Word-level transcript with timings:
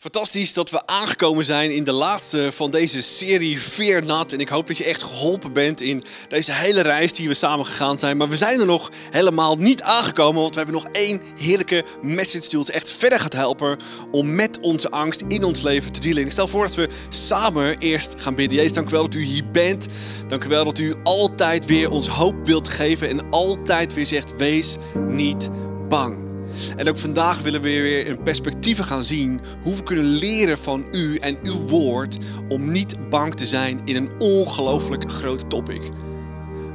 Fantastisch 0.00 0.52
dat 0.52 0.70
we 0.70 0.86
aangekomen 0.86 1.44
zijn 1.44 1.74
in 1.74 1.84
de 1.84 1.92
laatste 1.92 2.52
van 2.52 2.70
deze 2.70 3.02
serie 3.02 3.58
Fear 3.58 4.04
Not. 4.04 4.32
En 4.32 4.40
ik 4.40 4.48
hoop 4.48 4.66
dat 4.66 4.76
je 4.76 4.84
echt 4.84 5.02
geholpen 5.02 5.52
bent 5.52 5.80
in 5.80 6.02
deze 6.28 6.52
hele 6.52 6.80
reis 6.80 7.12
die 7.12 7.28
we 7.28 7.34
samen 7.34 7.66
gegaan 7.66 7.98
zijn. 7.98 8.16
Maar 8.16 8.28
we 8.28 8.36
zijn 8.36 8.60
er 8.60 8.66
nog 8.66 8.90
helemaal 9.10 9.56
niet 9.56 9.82
aangekomen, 9.82 10.40
want 10.40 10.54
we 10.54 10.60
hebben 10.60 10.82
nog 10.82 10.92
één 10.92 11.20
heerlijke 11.36 11.84
message 12.02 12.48
die 12.48 12.58
ons 12.58 12.70
echt 12.70 12.90
verder 12.90 13.20
gaat 13.20 13.32
helpen 13.32 13.78
om 14.10 14.34
met 14.34 14.60
onze 14.60 14.90
angst 14.90 15.24
in 15.28 15.44
ons 15.44 15.62
leven 15.62 15.92
te 15.92 16.00
dealen. 16.00 16.24
Ik 16.24 16.32
stel 16.32 16.48
voor 16.48 16.66
dat 16.66 16.74
we 16.74 16.88
samen 17.08 17.78
eerst 17.78 18.14
gaan 18.18 18.34
bidden. 18.34 18.56
Jezus, 18.56 18.72
dank 18.72 18.88
u 18.88 18.92
wel 18.92 19.02
dat 19.02 19.14
u 19.14 19.22
hier 19.22 19.50
bent. 19.50 19.86
Dank 20.28 20.44
u 20.44 20.48
wel 20.48 20.64
dat 20.64 20.78
u 20.78 20.94
altijd 21.02 21.66
weer 21.66 21.90
ons 21.90 22.08
hoop 22.08 22.46
wilt 22.46 22.68
geven 22.68 23.08
en 23.08 23.30
altijd 23.30 23.94
weer 23.94 24.06
zegt, 24.06 24.36
wees 24.36 24.76
niet 25.08 25.48
bang. 25.88 26.29
En 26.76 26.88
ook 26.88 26.98
vandaag 26.98 27.42
willen 27.42 27.60
we 27.60 27.68
weer 27.68 28.06
in 28.06 28.22
perspectieven 28.22 28.84
gaan 28.84 29.04
zien 29.04 29.40
hoe 29.62 29.74
we 29.74 29.82
kunnen 29.82 30.04
leren 30.04 30.58
van 30.58 30.86
u 30.92 31.16
en 31.16 31.38
uw 31.42 31.56
woord 31.56 32.18
om 32.48 32.70
niet 32.70 33.10
bang 33.10 33.34
te 33.34 33.46
zijn 33.46 33.80
in 33.84 33.96
een 33.96 34.10
ongelooflijk 34.18 35.12
groot 35.12 35.50
topic. 35.50 35.82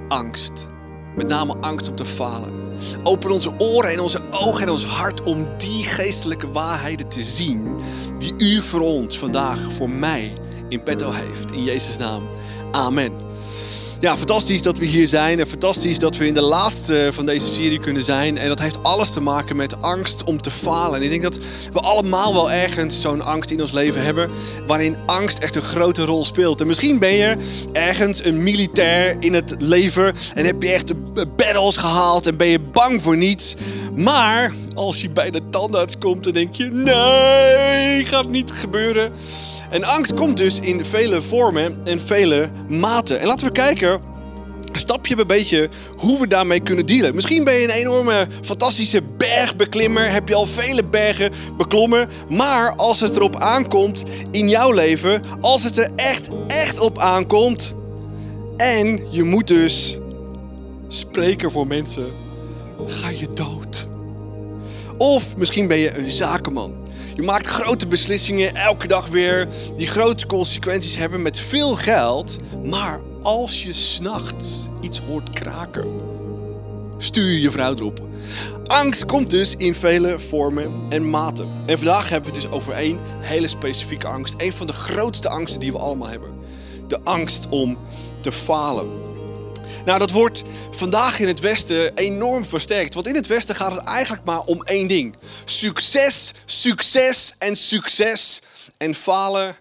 Angst. 0.07 0.67
Met 1.15 1.27
name 1.27 1.55
angst 1.61 1.89
om 1.89 1.95
te 1.95 2.05
falen. 2.05 2.53
Open 3.03 3.31
onze 3.31 3.53
oren 3.57 3.91
en 3.91 3.99
onze 3.99 4.21
ogen 4.31 4.61
en 4.61 4.69
ons 4.69 4.85
hart 4.85 5.23
om 5.23 5.47
die 5.57 5.83
geestelijke 5.83 6.51
waarheden 6.51 7.07
te 7.07 7.21
zien 7.21 7.75
die 8.17 8.33
u 8.37 8.61
voor 8.61 8.81
ons 8.81 9.17
vandaag, 9.17 9.73
voor 9.73 9.89
mij, 9.89 10.33
in 10.69 10.83
petto 10.83 11.11
heeft. 11.11 11.51
In 11.51 11.63
Jezus' 11.63 11.97
naam. 11.97 12.29
Amen. 12.71 13.24
Ja, 14.05 14.17
fantastisch 14.17 14.61
dat 14.61 14.77
we 14.77 14.85
hier 14.85 15.07
zijn 15.07 15.39
en 15.39 15.47
fantastisch 15.47 15.99
dat 15.99 16.17
we 16.17 16.27
in 16.27 16.33
de 16.33 16.41
laatste 16.41 17.09
van 17.13 17.25
deze 17.25 17.47
serie 17.47 17.79
kunnen 17.79 18.03
zijn. 18.03 18.37
En 18.37 18.47
dat 18.47 18.59
heeft 18.59 18.83
alles 18.83 19.13
te 19.13 19.21
maken 19.21 19.55
met 19.55 19.81
angst 19.81 20.23
om 20.23 20.41
te 20.41 20.51
falen. 20.51 20.95
En 20.95 21.03
ik 21.03 21.09
denk 21.09 21.21
dat 21.21 21.39
we 21.71 21.79
allemaal 21.79 22.33
wel 22.33 22.51
ergens 22.51 23.01
zo'n 23.01 23.21
angst 23.21 23.49
in 23.49 23.61
ons 23.61 23.71
leven 23.71 24.03
hebben, 24.03 24.31
waarin 24.67 24.97
angst 25.05 25.37
echt 25.37 25.55
een 25.55 25.61
grote 25.61 26.03
rol 26.03 26.25
speelt. 26.25 26.61
En 26.61 26.67
misschien 26.67 26.99
ben 26.99 27.13
je 27.13 27.35
ergens 27.73 28.23
een 28.23 28.43
militair 28.43 29.15
in 29.19 29.33
het 29.33 29.55
leven 29.59 30.13
en 30.33 30.45
heb 30.45 30.63
je 30.63 30.71
echt 30.71 30.93
battles 31.35 31.77
gehaald 31.77 32.27
en 32.27 32.37
ben 32.37 32.47
je 32.47 32.59
bang 32.59 33.01
voor 33.01 33.17
niets. 33.17 33.55
Maar 33.95 34.53
als 34.75 35.01
je 35.01 35.09
bij 35.09 35.31
de 35.31 35.49
tandarts 35.49 35.97
komt, 35.97 36.23
dan 36.23 36.33
denk 36.33 36.55
je: 36.55 36.65
nee, 36.65 38.05
gaat 38.05 38.29
niet 38.29 38.51
gebeuren. 38.51 39.11
En 39.69 39.83
angst 39.83 40.13
komt 40.13 40.37
dus 40.37 40.59
in 40.59 40.85
vele 40.85 41.21
vormen 41.21 41.77
en 41.83 41.99
vele 41.99 42.49
maten. 42.67 43.19
En 43.19 43.27
laten 43.27 43.47
we 43.47 43.51
kijken 43.51 44.13
stapje 44.77 45.15
bij 45.15 45.25
beetje 45.25 45.69
hoe 45.97 46.19
we 46.19 46.27
daarmee 46.27 46.59
kunnen 46.59 46.85
dealen. 46.85 47.15
Misschien 47.15 47.43
ben 47.43 47.53
je 47.53 47.63
een 47.63 47.69
enorme, 47.69 48.27
fantastische 48.41 49.01
bergbeklimmer. 49.17 50.11
Heb 50.11 50.27
je 50.27 50.35
al 50.35 50.45
vele 50.45 50.83
bergen 50.83 51.31
beklommen. 51.57 52.07
Maar 52.29 52.75
als 52.75 52.99
het 52.99 53.15
erop 53.15 53.35
aankomt 53.35 54.03
in 54.31 54.49
jouw 54.49 54.71
leven, 54.71 55.21
als 55.39 55.63
het 55.63 55.77
er 55.77 55.89
echt, 55.95 56.29
echt 56.47 56.79
op 56.79 56.99
aankomt. 56.99 57.73
En 58.57 59.07
je 59.11 59.23
moet 59.23 59.47
dus 59.47 59.97
spreken 60.87 61.51
voor 61.51 61.67
mensen, 61.67 62.05
ga 62.85 63.09
je 63.09 63.27
dood. 63.27 63.84
Of 64.97 65.37
misschien 65.37 65.67
ben 65.67 65.77
je 65.77 65.97
een 65.97 66.11
zakenman. 66.11 66.73
Je 67.15 67.21
maakt 67.21 67.47
grote 67.47 67.87
beslissingen 67.87 68.55
elke 68.55 68.87
dag 68.87 69.07
weer, 69.07 69.47
die 69.75 69.87
grote 69.87 70.25
consequenties 70.25 70.97
hebben 70.97 71.21
met 71.21 71.39
veel 71.39 71.75
geld. 71.75 72.37
Maar 72.63 73.01
als 73.21 73.63
je 73.63 73.73
s'nachts 73.73 74.67
iets 74.81 74.99
hoort 74.99 75.29
kraken, 75.29 75.85
stuur 76.97 77.31
je 77.31 77.41
je 77.41 77.51
vrouw 77.51 77.73
erop. 77.75 78.07
Angst 78.65 79.05
komt 79.05 79.29
dus 79.29 79.55
in 79.55 79.75
vele 79.75 80.19
vormen 80.19 80.71
en 80.89 81.09
maten. 81.09 81.49
En 81.65 81.77
vandaag 81.77 82.09
hebben 82.09 82.29
we 82.29 82.37
het 82.37 82.45
dus 82.45 82.57
over 82.57 82.73
één 82.73 82.99
hele 83.19 83.47
specifieke 83.47 84.07
angst. 84.07 84.33
Een 84.37 84.53
van 84.53 84.67
de 84.67 84.73
grootste 84.73 85.29
angsten 85.29 85.59
die 85.59 85.71
we 85.71 85.77
allemaal 85.77 86.09
hebben. 86.09 86.29
De 86.87 86.99
angst 87.03 87.47
om 87.49 87.77
te 88.21 88.31
falen. 88.31 89.14
Nou, 89.85 89.99
dat 89.99 90.11
wordt 90.11 90.43
vandaag 90.71 91.19
in 91.19 91.27
het 91.27 91.39
Westen 91.39 91.95
enorm 91.95 92.45
versterkt. 92.45 92.93
Want 92.93 93.07
in 93.07 93.15
het 93.15 93.27
Westen 93.27 93.55
gaat 93.55 93.71
het 93.71 93.83
eigenlijk 93.83 94.25
maar 94.25 94.41
om 94.41 94.63
één 94.63 94.87
ding: 94.87 95.15
succes, 95.45 96.33
succes 96.45 97.33
en 97.37 97.55
succes. 97.55 98.41
En 98.77 98.95
falen 98.95 99.55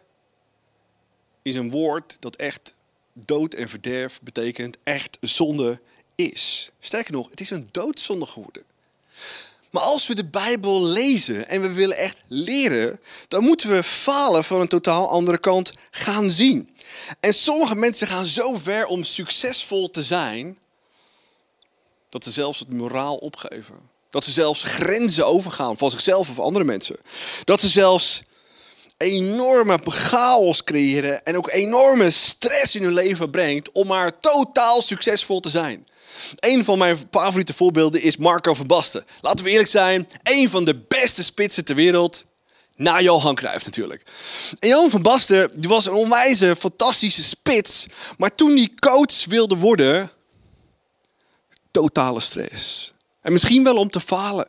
is 1.43 1.57
een 1.57 1.71
woord 1.71 2.17
dat 2.21 2.37
echt 2.37 2.75
dood 3.13 3.55
en 3.55 3.69
verderf 3.69 4.21
betekent, 4.23 4.77
echt 4.83 5.17
zonde 5.21 5.81
is. 6.15 6.71
Sterker 6.81 7.13
nog, 7.13 7.31
het 7.31 7.41
is 7.41 7.51
een 7.51 7.69
doodzonde 7.71 8.27
geworden. 8.27 8.63
Maar 9.75 9.83
als 9.83 10.07
we 10.07 10.15
de 10.15 10.25
Bijbel 10.25 10.85
lezen 10.85 11.49
en 11.49 11.61
we 11.61 11.73
willen 11.73 11.97
echt 11.97 12.23
leren, 12.29 13.01
dan 13.29 13.45
moeten 13.45 13.71
we 13.71 13.83
falen 13.83 14.45
van 14.45 14.61
een 14.61 14.69
totaal 14.69 15.09
andere 15.09 15.39
kant 15.39 15.73
gaan 15.91 16.31
zien. 16.31 16.77
En 17.21 17.35
sommige 17.35 17.77
mensen 17.77 18.07
gaan 18.07 18.27
zo 18.27 18.59
ver 18.59 18.87
om 18.87 19.05
succesvol 19.05 19.91
te 19.91 20.05
zijn, 20.05 20.59
dat 22.09 22.25
ze 22.25 22.31
zelfs 22.31 22.59
het 22.59 22.73
moraal 22.73 23.17
opgeven. 23.17 23.75
Dat 24.11 24.25
ze 24.25 24.31
zelfs 24.31 24.63
grenzen 24.63 25.27
overgaan 25.27 25.77
van 25.77 25.91
zichzelf 25.91 26.31
of 26.31 26.39
andere 26.39 26.65
mensen. 26.65 26.97
Dat 27.45 27.61
ze 27.61 27.69
zelfs 27.69 28.23
enorme 28.97 29.79
chaos 29.85 30.65
creëren 30.65 31.25
en 31.25 31.37
ook 31.37 31.51
enorme 31.51 32.11
stress 32.11 32.75
in 32.75 32.83
hun 32.83 32.93
leven 32.93 33.31
brengt 33.31 33.73
om 33.73 33.87
maar 33.87 34.21
totaal 34.21 34.83
succesvol 34.83 35.41
te 35.41 35.51
zijn. 35.51 35.87
Een 36.39 36.65
van 36.65 36.79
mijn 36.79 36.97
favoriete 37.11 37.55
voorbeelden 37.55 38.03
is 38.03 38.17
Marco 38.17 38.55
van 38.55 38.67
Basten. 38.67 39.05
Laten 39.21 39.45
we 39.45 39.51
eerlijk 39.51 39.69
zijn, 39.69 40.09
een 40.23 40.51
van 40.51 40.65
de 40.65 40.85
beste 40.89 41.25
spitsen 41.25 41.65
ter 41.65 41.75
wereld. 41.75 42.25
Na 42.77 43.01
Johan 43.01 43.35
Cruijff 43.35 43.65
natuurlijk. 43.65 44.03
En 44.59 44.69
Johan 44.69 44.91
van 44.91 45.03
Basten 45.03 45.51
die 45.55 45.69
was 45.69 45.87
een 45.87 45.93
onwijze, 45.93 46.57
fantastische 46.57 47.23
spits. 47.23 47.87
Maar 48.17 48.35
toen 48.35 48.57
hij 48.57 48.71
coach 48.79 49.25
wilde 49.25 49.57
worden, 49.57 50.11
totale 51.71 52.21
stress. 52.21 52.93
En 53.21 53.33
misschien 53.33 53.65
wel 53.65 53.77
om 53.77 53.91
te 53.91 54.01
falen. 54.01 54.49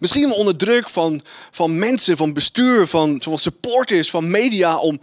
Misschien 0.00 0.32
onder 0.32 0.56
druk 0.56 0.90
van, 0.90 1.22
van 1.50 1.78
mensen, 1.78 2.16
van 2.16 2.32
bestuur, 2.32 2.86
van, 2.86 3.22
van 3.22 3.38
supporters, 3.38 4.10
van 4.10 4.30
media. 4.30 4.78
Om, 4.78 5.00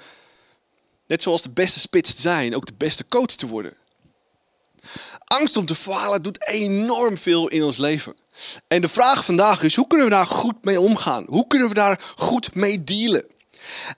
net 1.07 1.21
zoals 1.21 1.41
de 1.41 1.49
beste 1.49 1.79
spits 1.79 2.15
te 2.15 2.21
zijn, 2.21 2.55
ook 2.55 2.65
de 2.65 2.73
beste 2.77 3.05
coach 3.07 3.25
te 3.25 3.47
worden. 3.47 3.73
Angst 5.23 5.57
om 5.57 5.65
te 5.65 5.75
falen 5.75 6.21
doet 6.21 6.47
enorm 6.47 7.17
veel 7.17 7.47
in 7.47 7.63
ons 7.63 7.77
leven. 7.77 8.15
En 8.67 8.81
de 8.81 8.87
vraag 8.87 9.25
vandaag 9.25 9.63
is, 9.63 9.75
hoe 9.75 9.87
kunnen 9.87 10.07
we 10.07 10.13
daar 10.13 10.27
goed 10.27 10.63
mee 10.63 10.79
omgaan? 10.79 11.25
Hoe 11.27 11.47
kunnen 11.47 11.67
we 11.67 11.73
daar 11.73 12.01
goed 12.15 12.55
mee 12.55 12.83
dealen? 12.83 13.25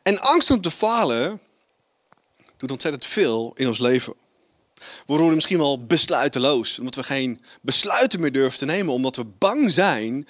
En 0.04 0.20
angst 0.20 0.52
om 0.52 0.62
te 0.62 0.72
falen 0.72 1.40
doet 2.58 2.72
ontzettend 2.72 3.06
veel 3.06 3.52
in 3.56 3.68
ons 3.68 3.80
leven. 3.80 4.14
We 4.78 5.14
worden 5.18 5.36
misschien 5.36 5.58
wel 5.58 5.86
besluiteloos, 5.86 6.80
omdat 6.80 6.96
we 6.96 7.04
geen 7.04 7.42
besluiten 7.62 8.20
meer 8.20 8.32
durven 8.32 8.60
te 8.60 8.66
nemen, 8.66 8.94
omdat 8.94 9.16
we 9.16 9.26
bang 9.26 9.72
zijn 9.72 10.28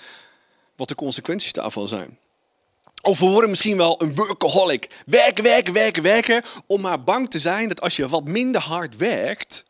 wat 0.81 0.89
de 0.89 0.95
consequenties 0.95 1.53
daarvan 1.53 1.87
zijn. 1.87 2.19
Of 3.01 3.19
we 3.19 3.25
worden 3.25 3.49
misschien 3.49 3.77
wel 3.77 4.01
een 4.01 4.15
workaholic. 4.15 4.89
Werken, 5.05 5.43
werken, 5.43 5.73
werken, 5.73 6.03
werken. 6.03 6.43
Om 6.67 6.81
maar 6.81 7.03
bang 7.03 7.29
te 7.29 7.39
zijn 7.39 7.67
dat 7.67 7.81
als 7.81 7.95
je 7.95 8.07
wat 8.07 8.23
minder 8.23 8.61
hard 8.61 8.97
werkt, 8.97 9.63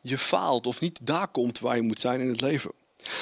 je 0.00 0.18
faalt 0.18 0.66
of 0.66 0.80
niet 0.80 0.98
daar 1.02 1.28
komt 1.28 1.58
waar 1.58 1.76
je 1.76 1.82
moet 1.82 2.00
zijn 2.00 2.20
in 2.20 2.28
het 2.28 2.40
leven. 2.40 2.72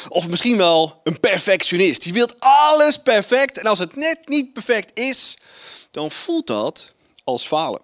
Of 0.08 0.28
misschien 0.28 0.56
wel 0.56 1.00
een 1.02 1.20
perfectionist. 1.20 2.02
Die 2.02 2.12
wilt 2.12 2.34
alles 2.38 2.98
perfect 2.98 3.58
en 3.58 3.66
als 3.66 3.78
het 3.78 3.96
net 3.96 4.28
niet 4.28 4.52
perfect 4.52 4.98
is, 4.98 5.36
dan 5.90 6.10
voelt 6.10 6.46
dat 6.46 6.92
als 7.24 7.46
falen. 7.46 7.80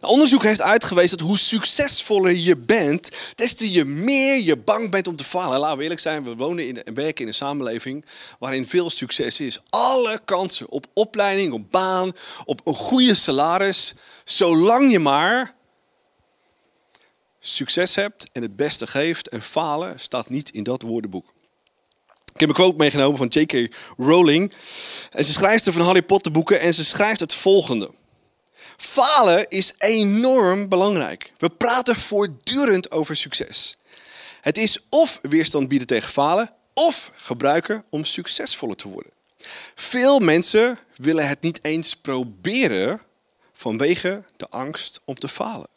Nou, 0.00 0.12
onderzoek 0.12 0.42
heeft 0.42 0.62
uitgewezen 0.62 1.18
dat 1.18 1.26
hoe 1.26 1.38
succesvoller 1.38 2.32
je 2.32 2.56
bent, 2.56 3.10
des 3.34 3.54
te 3.54 3.72
je 3.72 3.84
meer 3.84 4.36
je 4.36 4.56
bang 4.56 4.90
bent 4.90 5.06
om 5.06 5.16
te 5.16 5.24
falen. 5.24 5.58
Laten 5.58 5.76
we 5.76 5.82
eerlijk 5.82 6.00
zijn, 6.00 6.24
we 6.24 6.36
wonen 6.36 6.84
en 6.84 6.94
werken 6.94 7.22
in 7.22 7.28
een 7.28 7.34
samenleving 7.34 8.04
waarin 8.38 8.66
veel 8.68 8.90
succes 8.90 9.40
is. 9.40 9.60
Alle 9.70 10.20
kansen 10.24 10.70
op 10.70 10.86
opleiding, 10.94 11.52
op 11.52 11.70
baan, 11.70 12.12
op 12.44 12.60
een 12.64 12.74
goede 12.74 13.14
salaris, 13.14 13.94
zolang 14.24 14.92
je 14.92 14.98
maar 14.98 15.56
succes 17.40 17.94
hebt 17.94 18.28
en 18.32 18.42
het 18.42 18.56
beste 18.56 18.86
geeft 18.86 19.28
en 19.28 19.42
falen 19.42 20.00
staat 20.00 20.28
niet 20.28 20.50
in 20.50 20.62
dat 20.62 20.82
woordenboek. 20.82 21.32
Ik 22.38 22.40
heb 22.40 22.48
een 22.48 22.64
quote 22.64 22.76
meegenomen 22.76 23.16
van 23.16 23.26
J.K. 23.26 23.74
Rowling. 23.96 24.52
En 25.10 25.24
ze 25.24 25.32
schrijft 25.32 25.66
er 25.66 25.72
van 25.72 25.82
Harry 25.82 26.02
Potter 26.02 26.32
boeken 26.32 26.60
en 26.60 26.74
ze 26.74 26.84
schrijft 26.84 27.20
het 27.20 27.34
volgende. 27.34 27.90
Falen 28.78 29.48
is 29.48 29.74
enorm 29.78 30.68
belangrijk. 30.68 31.32
We 31.38 31.50
praten 31.50 31.96
voortdurend 31.96 32.90
over 32.90 33.16
succes. 33.16 33.76
Het 34.40 34.58
is 34.58 34.84
of 34.88 35.18
weerstand 35.22 35.68
bieden 35.68 35.86
tegen 35.86 36.10
falen, 36.10 36.50
of 36.74 37.10
gebruiken 37.16 37.84
om 37.90 38.04
succesvoller 38.04 38.76
te 38.76 38.88
worden. 38.88 39.12
Veel 39.74 40.18
mensen 40.18 40.78
willen 40.96 41.28
het 41.28 41.40
niet 41.40 41.58
eens 41.62 41.94
proberen 41.94 43.00
vanwege 43.52 44.24
de 44.36 44.48
angst 44.48 45.00
om 45.04 45.14
te 45.14 45.28
falen. 45.28 45.68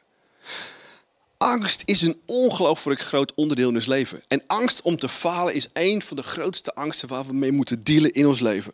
Angst 1.38 1.81
is 1.86 2.01
een 2.01 2.21
ongelooflijk 2.25 3.01
groot 3.01 3.33
onderdeel 3.33 3.69
in 3.69 3.75
ons 3.75 3.86
leven. 3.86 4.21
En 4.27 4.44
angst 4.48 4.81
om 4.81 4.98
te 4.98 5.09
falen 5.09 5.53
is 5.53 5.69
een 5.74 6.01
van 6.01 6.18
de 6.18 6.24
grootste 6.24 6.74
angsten 6.74 7.07
waar 7.07 7.25
we 7.25 7.33
mee 7.33 7.51
moeten 7.51 7.83
dealen 7.83 8.12
in 8.12 8.27
ons 8.27 8.39
leven. 8.39 8.74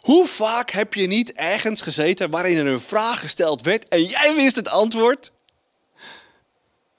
Hoe 0.00 0.26
vaak 0.26 0.70
heb 0.70 0.94
je 0.94 1.06
niet 1.06 1.32
ergens 1.32 1.80
gezeten 1.80 2.30
waarin 2.30 2.56
er 2.56 2.66
een 2.66 2.80
vraag 2.80 3.20
gesteld 3.20 3.62
werd 3.62 3.88
en 3.88 4.04
jij 4.04 4.34
wist 4.34 4.56
het 4.56 4.68
antwoord, 4.68 5.32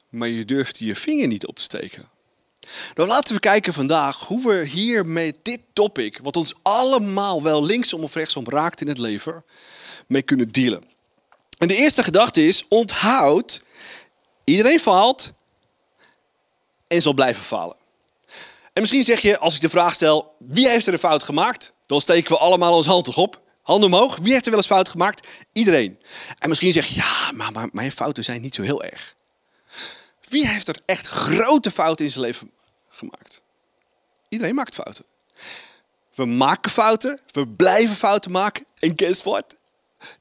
maar 0.09 0.27
je 0.27 0.45
durfde 0.45 0.85
je 0.85 0.95
vinger 0.95 1.27
niet 1.27 1.45
op 1.45 1.55
te 1.55 1.61
steken? 1.61 2.11
Nou, 2.95 3.09
laten 3.09 3.33
we 3.33 3.39
kijken 3.39 3.73
vandaag 3.73 4.19
hoe 4.19 4.47
we 4.47 4.65
hier 4.65 5.05
met 5.05 5.39
dit 5.41 5.59
topic, 5.73 6.19
wat 6.23 6.35
ons 6.35 6.53
allemaal 6.61 7.43
wel 7.43 7.63
linksom 7.63 8.03
of 8.03 8.13
rechtsom 8.13 8.49
raakt 8.49 8.81
in 8.81 8.87
het 8.87 8.97
leven, 8.97 9.45
mee 10.07 10.21
kunnen 10.21 10.51
dealen. 10.51 10.83
En 11.57 11.67
de 11.67 11.75
eerste 11.75 12.03
gedachte 12.03 12.47
is: 12.47 12.65
onthoud, 12.67 13.61
iedereen 14.43 14.79
faalt 14.79 15.31
en 16.87 17.01
zal 17.01 17.13
blijven 17.13 17.43
falen. 17.43 17.77
En 18.73 18.81
misschien 18.81 19.03
zeg 19.03 19.19
je, 19.19 19.37
als 19.37 19.55
ik 19.55 19.61
de 19.61 19.69
vraag 19.69 19.93
stel, 19.93 20.35
wie 20.39 20.69
heeft 20.69 20.87
er 20.87 20.93
een 20.93 20.99
fout 20.99 21.23
gemaakt? 21.23 21.72
Dan 21.93 22.01
steken 22.01 22.31
we 22.31 22.37
allemaal 22.37 22.75
ons 22.75 22.85
hand 22.85 23.15
op. 23.15 23.41
Handen 23.61 23.93
omhoog. 23.93 24.17
Wie 24.17 24.31
heeft 24.31 24.43
er 24.43 24.49
wel 24.49 24.59
eens 24.59 24.69
fout 24.69 24.89
gemaakt? 24.89 25.27
Iedereen. 25.51 25.99
En 26.39 26.49
misschien 26.49 26.71
zeg 26.71 26.87
je, 26.87 26.95
ja, 26.95 27.31
maar, 27.31 27.51
maar 27.51 27.69
mijn 27.71 27.91
fouten 27.91 28.23
zijn 28.23 28.41
niet 28.41 28.55
zo 28.55 28.61
heel 28.61 28.83
erg. 28.83 29.15
Wie 30.29 30.47
heeft 30.47 30.67
er 30.67 30.81
echt 30.85 31.07
grote 31.07 31.71
fouten 31.71 32.05
in 32.05 32.11
zijn 32.11 32.25
leven 32.25 32.51
gemaakt? 32.89 33.41
Iedereen 34.29 34.55
maakt 34.55 34.73
fouten. 34.73 35.05
We 36.15 36.25
maken 36.25 36.71
fouten, 36.71 37.19
we 37.31 37.47
blijven 37.47 37.95
fouten 37.95 38.31
maken. 38.31 38.65
En 38.79 38.93
guess 38.95 39.23
what? 39.23 39.55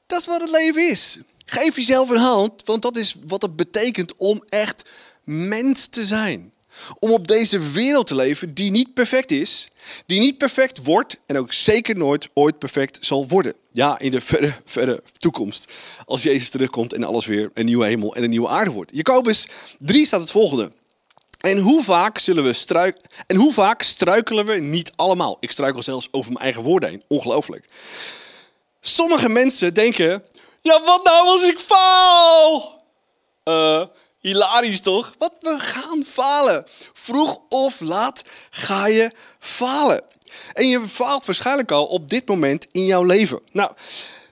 Dat 0.05 0.19
is 0.19 0.25
wat 0.25 0.41
het 0.41 0.51
leven 0.51 0.89
is. 0.89 1.19
Geef 1.45 1.75
jezelf 1.75 2.09
een 2.09 2.17
hand, 2.17 2.63
want 2.65 2.81
dat 2.81 2.97
is 2.97 3.15
wat 3.27 3.41
het 3.41 3.55
betekent 3.55 4.15
om 4.15 4.43
echt 4.49 4.89
mens 5.23 5.87
te 5.87 6.05
zijn 6.05 6.52
om 6.99 7.11
op 7.11 7.27
deze 7.27 7.59
wereld 7.59 8.07
te 8.07 8.15
leven 8.15 8.53
die 8.53 8.71
niet 8.71 8.93
perfect 8.93 9.31
is, 9.31 9.67
die 10.05 10.19
niet 10.19 10.37
perfect 10.37 10.83
wordt 10.83 11.21
en 11.25 11.37
ook 11.37 11.53
zeker 11.53 11.97
nooit 11.97 12.29
ooit 12.33 12.59
perfect 12.59 12.97
zal 13.01 13.27
worden. 13.27 13.55
Ja, 13.71 13.99
in 13.99 14.11
de 14.11 14.21
verre, 14.21 14.53
verre 14.65 15.03
toekomst. 15.17 15.71
Als 16.05 16.23
Jezus 16.23 16.49
terugkomt 16.49 16.93
en 16.93 17.03
alles 17.03 17.25
weer 17.25 17.51
een 17.53 17.65
nieuwe 17.65 17.85
hemel 17.85 18.15
en 18.15 18.23
een 18.23 18.29
nieuwe 18.29 18.49
aarde 18.49 18.71
wordt. 18.71 18.91
Jacobus 18.93 19.47
3 19.79 20.05
staat 20.05 20.21
het 20.21 20.31
volgende. 20.31 20.71
En 21.39 21.57
hoe 21.57 21.83
vaak 21.83 22.19
zullen 22.19 22.43
we 22.43 22.53
struikelen? 22.53 23.09
En 23.27 23.35
hoe 23.35 23.53
vaak 23.53 23.81
struikelen 23.81 24.45
we 24.45 24.53
niet 24.53 24.91
allemaal? 24.95 25.37
Ik 25.39 25.51
struikel 25.51 25.83
zelfs 25.83 26.07
over 26.11 26.31
mijn 26.31 26.43
eigen 26.43 26.63
woorden 26.63 26.89
heen. 26.89 27.03
Ongelooflijk. 27.07 27.65
Sommige 28.81 29.29
mensen 29.29 29.73
denken: 29.73 30.23
ja, 30.61 30.81
wat 30.83 31.03
nou 31.03 31.27
als 31.27 31.43
ik 31.43 31.59
faal? 31.59 32.81
Uh, 33.43 33.85
Hilarisch 34.23 34.79
toch? 34.79 35.13
Wat 35.17 35.33
we 35.39 35.59
gaan 35.59 36.03
falen. 36.05 36.65
Vroeg 36.93 37.39
of 37.49 37.79
laat 37.79 38.21
ga 38.49 38.87
je 38.87 39.11
falen. 39.39 40.01
En 40.53 40.67
je 40.67 40.81
faalt 40.87 41.25
waarschijnlijk 41.25 41.71
al 41.71 41.85
op 41.85 42.09
dit 42.09 42.27
moment 42.27 42.67
in 42.71 42.85
jouw 42.85 43.03
leven. 43.03 43.39
Nou, 43.51 43.71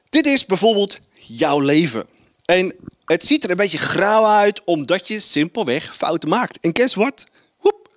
dit 0.10 0.26
is 0.26 0.46
bijvoorbeeld 0.46 1.00
jouw 1.14 1.60
leven. 1.60 2.08
En 2.46 2.74
het 3.06 3.26
ziet 3.26 3.44
er 3.44 3.50
een 3.50 3.56
beetje 3.56 3.78
grauw 3.78 4.26
uit 4.26 4.64
omdat 4.64 5.08
je 5.08 5.20
simpelweg 5.20 5.96
fouten 5.96 6.30
maakt. 6.30 6.60
En 6.60 6.76
guess 6.76 6.96
what? 6.96 7.26
Hoep. 7.58 7.90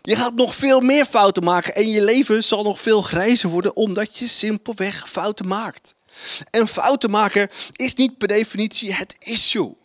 Je 0.00 0.16
gaat 0.16 0.34
nog 0.34 0.54
veel 0.54 0.80
meer 0.80 1.06
fouten 1.06 1.44
maken 1.44 1.74
en 1.74 1.88
je 1.88 2.02
leven 2.02 2.44
zal 2.44 2.62
nog 2.62 2.80
veel 2.80 3.02
grijzer 3.02 3.48
worden 3.48 3.76
omdat 3.76 4.18
je 4.18 4.28
simpelweg 4.28 5.10
fouten 5.10 5.46
maakt. 5.46 5.94
En 6.50 6.68
fouten 6.68 7.10
maken 7.10 7.48
is 7.72 7.94
niet 7.94 8.18
per 8.18 8.28
definitie 8.28 8.94
het 8.94 9.16
issue. 9.18 9.80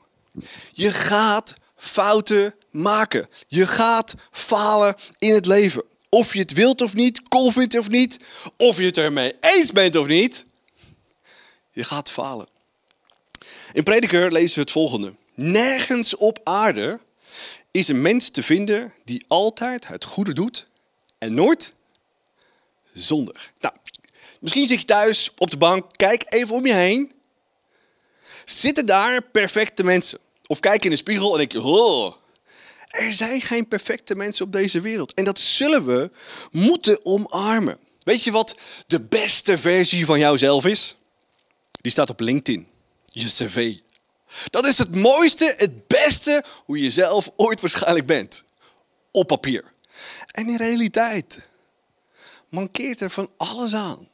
Je 0.71 0.91
gaat 0.91 1.53
fouten 1.75 2.55
maken. 2.71 3.27
Je 3.47 3.67
gaat 3.67 4.13
falen 4.31 4.95
in 5.17 5.33
het 5.33 5.45
leven. 5.45 5.83
Of 6.09 6.33
je 6.33 6.39
het 6.39 6.53
wilt 6.53 6.81
of 6.81 6.93
niet, 6.93 7.29
cool 7.29 7.51
vindt 7.51 7.77
of 7.77 7.89
niet, 7.89 8.19
of 8.57 8.77
je 8.77 8.83
het 8.83 8.97
ermee 8.97 9.35
eens 9.39 9.71
bent 9.71 9.95
of 9.95 10.07
niet. 10.07 10.43
Je 11.71 11.83
gaat 11.83 12.11
falen. 12.11 12.47
In 13.73 13.83
Prediker 13.83 14.31
lezen 14.31 14.55
we 14.55 14.61
het 14.61 14.71
volgende. 14.71 15.15
Nergens 15.33 16.15
op 16.15 16.39
aarde 16.43 16.99
is 17.71 17.87
een 17.87 18.01
mens 18.01 18.29
te 18.29 18.43
vinden 18.43 18.93
die 19.03 19.23
altijd 19.27 19.87
het 19.87 20.03
goede 20.03 20.33
doet 20.33 20.67
en 21.17 21.33
nooit 21.33 21.73
zondig. 22.93 23.51
Nou, 23.59 23.73
misschien 24.39 24.65
zit 24.65 24.79
je 24.79 24.85
thuis 24.85 25.31
op 25.37 25.51
de 25.51 25.57
bank, 25.57 25.85
kijk 25.95 26.25
even 26.27 26.55
om 26.55 26.65
je 26.65 26.73
heen. 26.73 27.11
Zitten 28.45 28.85
daar 28.85 29.21
perfecte 29.21 29.83
mensen? 29.83 30.19
Of 30.47 30.59
kijk 30.59 30.83
in 30.83 30.89
de 30.89 30.95
spiegel 30.95 31.39
en 31.39 31.47
denk 31.47 31.65
oh, 31.65 32.15
er 32.87 33.13
zijn 33.13 33.41
geen 33.41 33.67
perfecte 33.67 34.15
mensen 34.15 34.45
op 34.45 34.51
deze 34.51 34.81
wereld. 34.81 35.13
En 35.13 35.23
dat 35.23 35.39
zullen 35.39 35.85
we 35.85 36.11
moeten 36.51 37.05
omarmen. 37.05 37.79
Weet 38.03 38.23
je 38.23 38.31
wat 38.31 38.55
de 38.87 39.01
beste 39.01 39.57
versie 39.57 40.05
van 40.05 40.19
jouzelf 40.19 40.65
is? 40.65 40.95
Die 41.81 41.91
staat 41.91 42.09
op 42.09 42.19
LinkedIn. 42.19 42.67
Je 43.05 43.25
cv. 43.25 43.75
Dat 44.49 44.65
is 44.65 44.77
het 44.77 44.95
mooiste, 44.95 45.53
het 45.57 45.87
beste 45.87 46.43
hoe 46.65 46.81
je 46.81 46.91
zelf 46.91 47.31
ooit 47.35 47.61
waarschijnlijk 47.61 48.05
bent. 48.05 48.43
Op 49.11 49.27
papier. 49.27 49.63
En 50.31 50.49
in 50.49 50.57
realiteit 50.57 51.47
mankeert 52.49 53.01
er 53.01 53.09
van 53.09 53.29
alles 53.37 53.73
aan. 53.73 54.07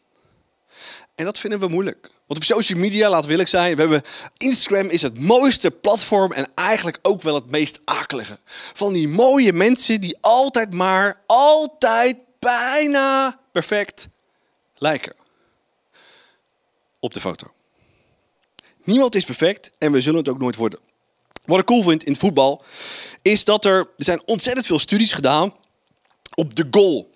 En 1.15 1.25
dat 1.25 1.39
vinden 1.39 1.59
we 1.59 1.67
moeilijk. 1.67 2.09
Want 2.33 2.45
op 2.45 2.57
social 2.57 2.79
media, 2.79 3.09
laat 3.09 3.25
wil 3.25 3.39
ik 3.39 3.47
zijn, 3.47 3.75
we 3.75 3.81
hebben 3.81 4.01
Instagram 4.37 4.89
is 4.89 5.01
het 5.01 5.19
mooiste 5.19 5.71
platform 5.71 6.31
en 6.31 6.47
eigenlijk 6.55 6.99
ook 7.01 7.21
wel 7.21 7.35
het 7.35 7.49
meest 7.49 7.79
akelige. 7.83 8.37
Van 8.73 8.93
die 8.93 9.07
mooie 9.07 9.53
mensen 9.53 10.01
die 10.01 10.17
altijd 10.21 10.73
maar, 10.73 11.21
altijd 11.25 12.17
bijna 12.39 13.39
perfect 13.51 14.07
lijken. 14.75 15.13
Op 16.99 17.13
de 17.13 17.19
foto. 17.19 17.47
Niemand 18.83 19.15
is 19.15 19.23
perfect 19.23 19.71
en 19.77 19.91
we 19.91 20.01
zullen 20.01 20.19
het 20.19 20.29
ook 20.29 20.39
nooit 20.39 20.55
worden. 20.55 20.79
Wat 21.45 21.59
ik 21.59 21.65
cool 21.65 21.83
vind 21.83 22.03
in 22.03 22.11
het 22.11 22.21
voetbal 22.21 22.63
is 23.21 23.43
dat 23.43 23.65
er, 23.65 23.77
er 23.77 23.89
zijn 23.97 24.21
ontzettend 24.25 24.65
veel 24.65 24.79
studies 24.79 25.11
gedaan 25.11 25.53
op 26.35 26.55
de 26.55 26.67
goal. 26.71 27.12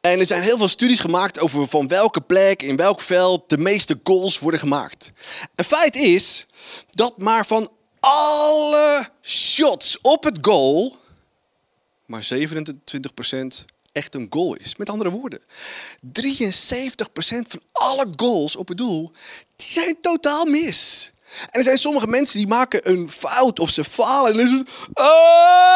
En 0.00 0.18
er 0.18 0.26
zijn 0.26 0.42
heel 0.42 0.56
veel 0.56 0.68
studies 0.68 1.00
gemaakt 1.00 1.38
over 1.38 1.68
van 1.68 1.88
welke 1.88 2.20
plek, 2.20 2.62
in 2.62 2.76
welk 2.76 3.00
veld 3.00 3.48
de 3.48 3.58
meeste 3.58 4.00
goals 4.02 4.38
worden 4.38 4.60
gemaakt. 4.60 5.12
En 5.54 5.64
feit 5.64 5.96
is 5.96 6.46
dat 6.90 7.18
maar 7.18 7.46
van 7.46 7.70
alle 8.00 9.08
shots 9.22 9.98
op 10.00 10.24
het 10.24 10.38
goal, 10.40 10.96
maar 12.06 12.28
27% 12.34 12.36
echt 13.92 14.14
een 14.14 14.26
goal 14.30 14.54
is. 14.54 14.76
Met 14.76 14.90
andere 14.90 15.10
woorden, 15.10 15.40
73% 15.40 15.44
van 17.48 17.62
alle 17.72 18.06
goals 18.16 18.56
op 18.56 18.68
het 18.68 18.76
doel, 18.76 19.12
die 19.56 19.68
zijn 19.68 20.00
totaal 20.00 20.44
mis. 20.44 21.10
En 21.50 21.58
er 21.58 21.62
zijn 21.62 21.78
sommige 21.78 22.06
mensen 22.06 22.38
die 22.38 22.48
maken 22.48 22.90
een 22.90 23.10
fout 23.10 23.58
of 23.58 23.70
ze 23.70 23.84
falen 23.84 24.30
en 24.30 24.36
dan 24.36 24.46
is 24.46 24.52
het... 24.58 24.68
Oh! 24.94 25.68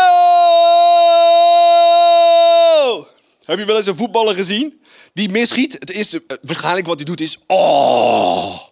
Heb 3.44 3.58
je 3.58 3.64
wel 3.64 3.76
eens 3.76 3.86
een 3.86 3.96
voetballer 3.96 4.34
gezien 4.34 4.82
die 5.12 5.30
misschiet? 5.30 5.72
Het 5.72 5.90
is, 5.90 6.12
eh, 6.12 6.20
waarschijnlijk 6.42 6.86
wat 6.86 6.96
hij 6.96 7.04
doet 7.04 7.20
is... 7.20 7.38
Oh! 7.46 8.70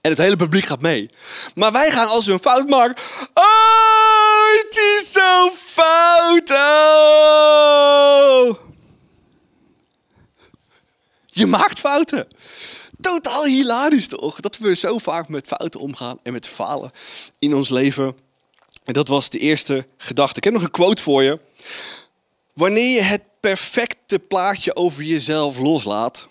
En 0.00 0.10
het 0.10 0.18
hele 0.18 0.36
publiek 0.36 0.64
gaat 0.64 0.80
mee. 0.80 1.10
Maar 1.54 1.72
wij 1.72 1.90
gaan 1.90 2.08
als 2.08 2.26
we 2.26 2.32
een 2.32 2.38
fout 2.38 2.68
maken... 2.68 2.96
Oh, 3.34 4.52
het 4.62 4.76
is 4.76 5.12
zo 5.12 5.50
fout! 5.56 6.50
Oh! 6.50 7.10
Je 11.26 11.46
maakt 11.46 11.78
fouten. 11.78 12.28
Totaal 13.00 13.44
hilarisch 13.44 14.08
toch? 14.08 14.40
Dat 14.40 14.56
we 14.56 14.74
zo 14.74 14.98
vaak 14.98 15.28
met 15.28 15.46
fouten 15.46 15.80
omgaan 15.80 16.18
en 16.22 16.32
met 16.32 16.48
falen 16.48 16.90
in 17.38 17.54
ons 17.54 17.68
leven. 17.68 18.16
En 18.84 18.92
dat 18.92 19.08
was 19.08 19.30
de 19.30 19.38
eerste 19.38 19.86
gedachte. 19.96 20.36
Ik 20.36 20.44
heb 20.44 20.52
nog 20.52 20.62
een 20.62 20.70
quote 20.70 21.02
voor 21.02 21.22
je. 21.22 21.38
Wanneer 22.52 22.94
je 22.94 23.02
het 23.02 23.22
perfecte 23.40 24.18
plaatje 24.18 24.76
over 24.76 25.02
jezelf 25.02 25.58
loslaat, 25.58 26.28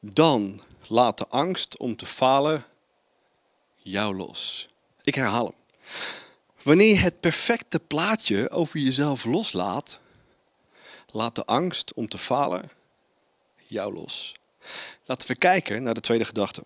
dan 0.00 0.62
laat 0.88 1.18
de 1.18 1.26
angst 1.28 1.76
om 1.76 1.96
te 1.96 2.06
falen 2.06 2.64
jou 3.76 4.16
los. 4.16 4.68
Ik 5.02 5.14
herhaal 5.14 5.44
hem. 5.44 5.54
Wanneer 6.62 6.88
je 6.88 6.96
het 6.96 7.20
perfecte 7.20 7.78
plaatje 7.78 8.50
over 8.50 8.78
jezelf 8.78 9.24
loslaat, 9.24 10.00
laat 11.06 11.34
de 11.34 11.44
angst 11.44 11.94
om 11.94 12.08
te 12.08 12.18
falen 12.18 12.70
jou 13.66 13.94
los. 13.94 14.34
Laten 15.04 15.28
we 15.28 15.36
kijken 15.36 15.82
naar 15.82 15.94
de 15.94 16.00
tweede 16.00 16.24
gedachte. 16.24 16.62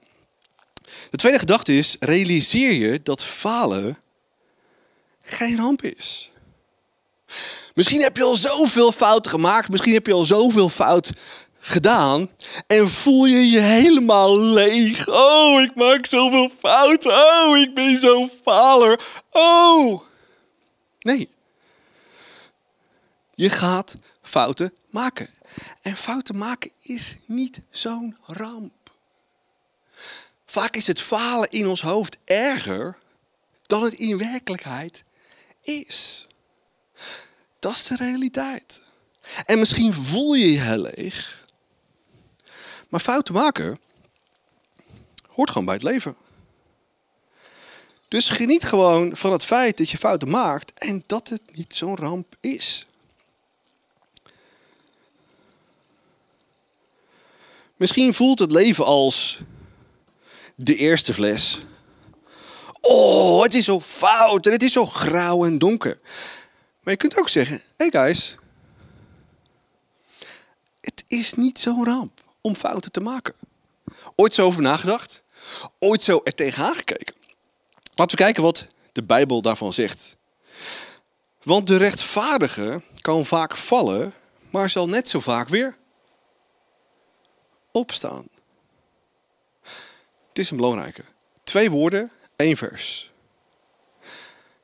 De 1.10 1.16
tweede 1.16 1.38
gedachte 1.38 1.74
is: 1.74 1.96
realiseer 2.00 2.72
je 2.72 3.02
dat 3.02 3.24
falen 3.24 3.98
geen 5.22 5.56
ramp 5.56 5.82
is. 5.82 6.31
Misschien 7.74 8.02
heb 8.02 8.16
je 8.16 8.22
al 8.22 8.36
zoveel 8.36 8.92
fouten 8.92 9.30
gemaakt. 9.30 9.68
Misschien 9.68 9.94
heb 9.94 10.06
je 10.06 10.12
al 10.12 10.24
zoveel 10.24 10.68
fout 10.68 11.12
gedaan. 11.58 12.30
En 12.66 12.90
voel 12.90 13.24
je 13.24 13.50
je 13.50 13.60
helemaal 13.60 14.40
leeg. 14.40 15.08
Oh, 15.08 15.60
ik 15.60 15.74
maak 15.74 16.06
zoveel 16.06 16.50
fouten. 16.58 17.12
Oh, 17.12 17.58
ik 17.58 17.74
ben 17.74 17.98
zo'n 17.98 18.30
faler. 18.42 19.00
Oh. 19.30 20.02
Nee. 21.00 21.28
Je 23.34 23.50
gaat 23.50 23.94
fouten 24.22 24.72
maken. 24.90 25.28
En 25.82 25.96
fouten 25.96 26.36
maken 26.36 26.70
is 26.82 27.16
niet 27.26 27.60
zo'n 27.70 28.16
ramp. 28.26 28.72
Vaak 30.46 30.76
is 30.76 30.86
het 30.86 31.00
falen 31.00 31.50
in 31.50 31.66
ons 31.66 31.82
hoofd 31.82 32.20
erger 32.24 32.98
dan 33.66 33.82
het 33.82 33.92
in 33.92 34.18
werkelijkheid 34.18 35.04
is. 35.62 36.26
Dat 37.62 37.72
is 37.72 37.86
de 37.86 37.96
realiteit. 37.96 38.80
En 39.44 39.58
misschien 39.58 39.92
voel 39.92 40.34
je 40.34 40.52
je 40.52 40.60
heel 40.60 40.90
leeg. 40.94 41.44
Maar 42.88 43.00
fouten 43.00 43.34
maken 43.34 43.78
hoort 45.26 45.48
gewoon 45.50 45.64
bij 45.64 45.74
het 45.74 45.82
leven. 45.82 46.16
Dus 48.08 48.28
geniet 48.28 48.64
gewoon 48.64 49.16
van 49.16 49.32
het 49.32 49.44
feit 49.44 49.76
dat 49.76 49.90
je 49.90 49.98
fouten 49.98 50.28
maakt 50.30 50.72
en 50.78 51.04
dat 51.06 51.28
het 51.28 51.42
niet 51.52 51.74
zo'n 51.74 51.96
ramp 51.96 52.34
is. 52.40 52.86
Misschien 57.76 58.14
voelt 58.14 58.38
het 58.38 58.52
leven 58.52 58.84
als 58.84 59.38
de 60.54 60.76
eerste 60.76 61.14
fles. 61.14 61.58
Oh, 62.80 63.42
het 63.42 63.54
is 63.54 63.64
zo 63.64 63.80
fout 63.80 64.46
en 64.46 64.52
het 64.52 64.62
is 64.62 64.72
zo 64.72 64.86
grauw 64.86 65.44
en 65.44 65.58
donker. 65.58 66.00
Maar 66.82 66.92
je 66.92 66.96
kunt 66.96 67.18
ook 67.18 67.28
zeggen: 67.28 67.60
hey 67.76 67.90
guys, 67.90 68.34
het 70.80 71.04
is 71.06 71.34
niet 71.34 71.58
zo'n 71.58 71.84
ramp 71.84 72.20
om 72.40 72.56
fouten 72.56 72.92
te 72.92 73.00
maken. 73.00 73.34
Ooit 74.16 74.34
zo 74.34 74.46
over 74.46 74.62
nagedacht? 74.62 75.22
Ooit 75.78 76.02
zo 76.02 76.20
er 76.24 76.34
tegenaan 76.34 76.74
gekeken? 76.74 77.14
Laten 77.94 78.16
we 78.16 78.22
kijken 78.22 78.42
wat 78.42 78.66
de 78.92 79.02
Bijbel 79.02 79.42
daarvan 79.42 79.72
zegt. 79.72 80.16
Want 81.42 81.66
de 81.66 81.76
rechtvaardige 81.76 82.82
kan 83.00 83.26
vaak 83.26 83.56
vallen, 83.56 84.12
maar 84.50 84.70
zal 84.70 84.88
net 84.88 85.08
zo 85.08 85.20
vaak 85.20 85.48
weer 85.48 85.76
opstaan. 87.72 88.26
Het 90.28 90.38
is 90.38 90.50
een 90.50 90.56
belangrijke. 90.56 91.02
Twee 91.44 91.70
woorden, 91.70 92.10
één 92.36 92.56
vers. 92.56 93.10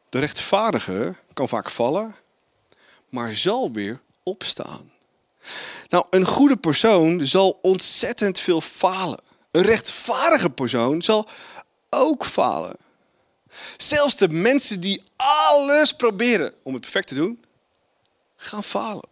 De 0.09 0.19
rechtvaardige 0.19 1.17
kan 1.39 1.49
vaak 1.49 1.71
vallen, 1.71 2.15
maar 3.09 3.35
zal 3.35 3.73
weer 3.73 4.01
opstaan. 4.23 4.93
Nou, 5.89 6.07
een 6.11 6.27
goede 6.27 6.57
persoon 6.57 7.27
zal 7.27 7.59
ontzettend 7.63 8.41
veel 8.41 8.61
falen. 8.61 9.21
Een 9.51 9.63
rechtvaardige 9.63 10.51
persoon 10.51 11.03
zal 11.03 11.29
ook 11.91 12.27
falen. 12.27 12.77
Zelfs 13.77 14.17
de 14.17 14.29
mensen 14.29 14.81
die 14.81 15.03
alles 15.17 15.93
proberen 15.93 16.55
om 16.63 16.73
het 16.73 16.83
perfect 16.83 17.07
te 17.07 17.15
doen, 17.15 17.45
gaan 18.37 18.65
falen. 18.65 19.09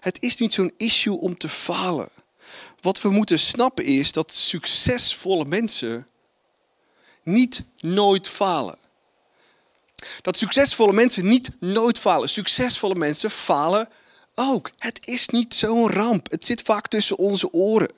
Het 0.00 0.22
is 0.22 0.36
niet 0.36 0.52
zo'n 0.52 0.74
issue 0.76 1.18
om 1.18 1.38
te 1.38 1.48
falen. 1.48 2.08
Wat 2.80 3.00
we 3.00 3.08
moeten 3.08 3.38
snappen 3.38 3.84
is 3.84 4.12
dat 4.12 4.32
succesvolle 4.32 5.44
mensen 5.44 6.06
niet 7.22 7.62
nooit 7.80 8.28
falen. 8.28 8.78
Dat 10.22 10.36
succesvolle 10.36 10.92
mensen 10.92 11.28
niet 11.28 11.50
nooit 11.60 11.98
falen. 11.98 12.28
Succesvolle 12.28 12.94
mensen 12.94 13.30
falen 13.30 13.88
ook. 14.34 14.70
Het 14.78 15.00
is 15.04 15.28
niet 15.28 15.54
zo'n 15.54 15.90
ramp. 15.90 16.30
Het 16.30 16.44
zit 16.44 16.62
vaak 16.62 16.88
tussen 16.88 17.18
onze 17.18 17.52
oren. 17.52 17.90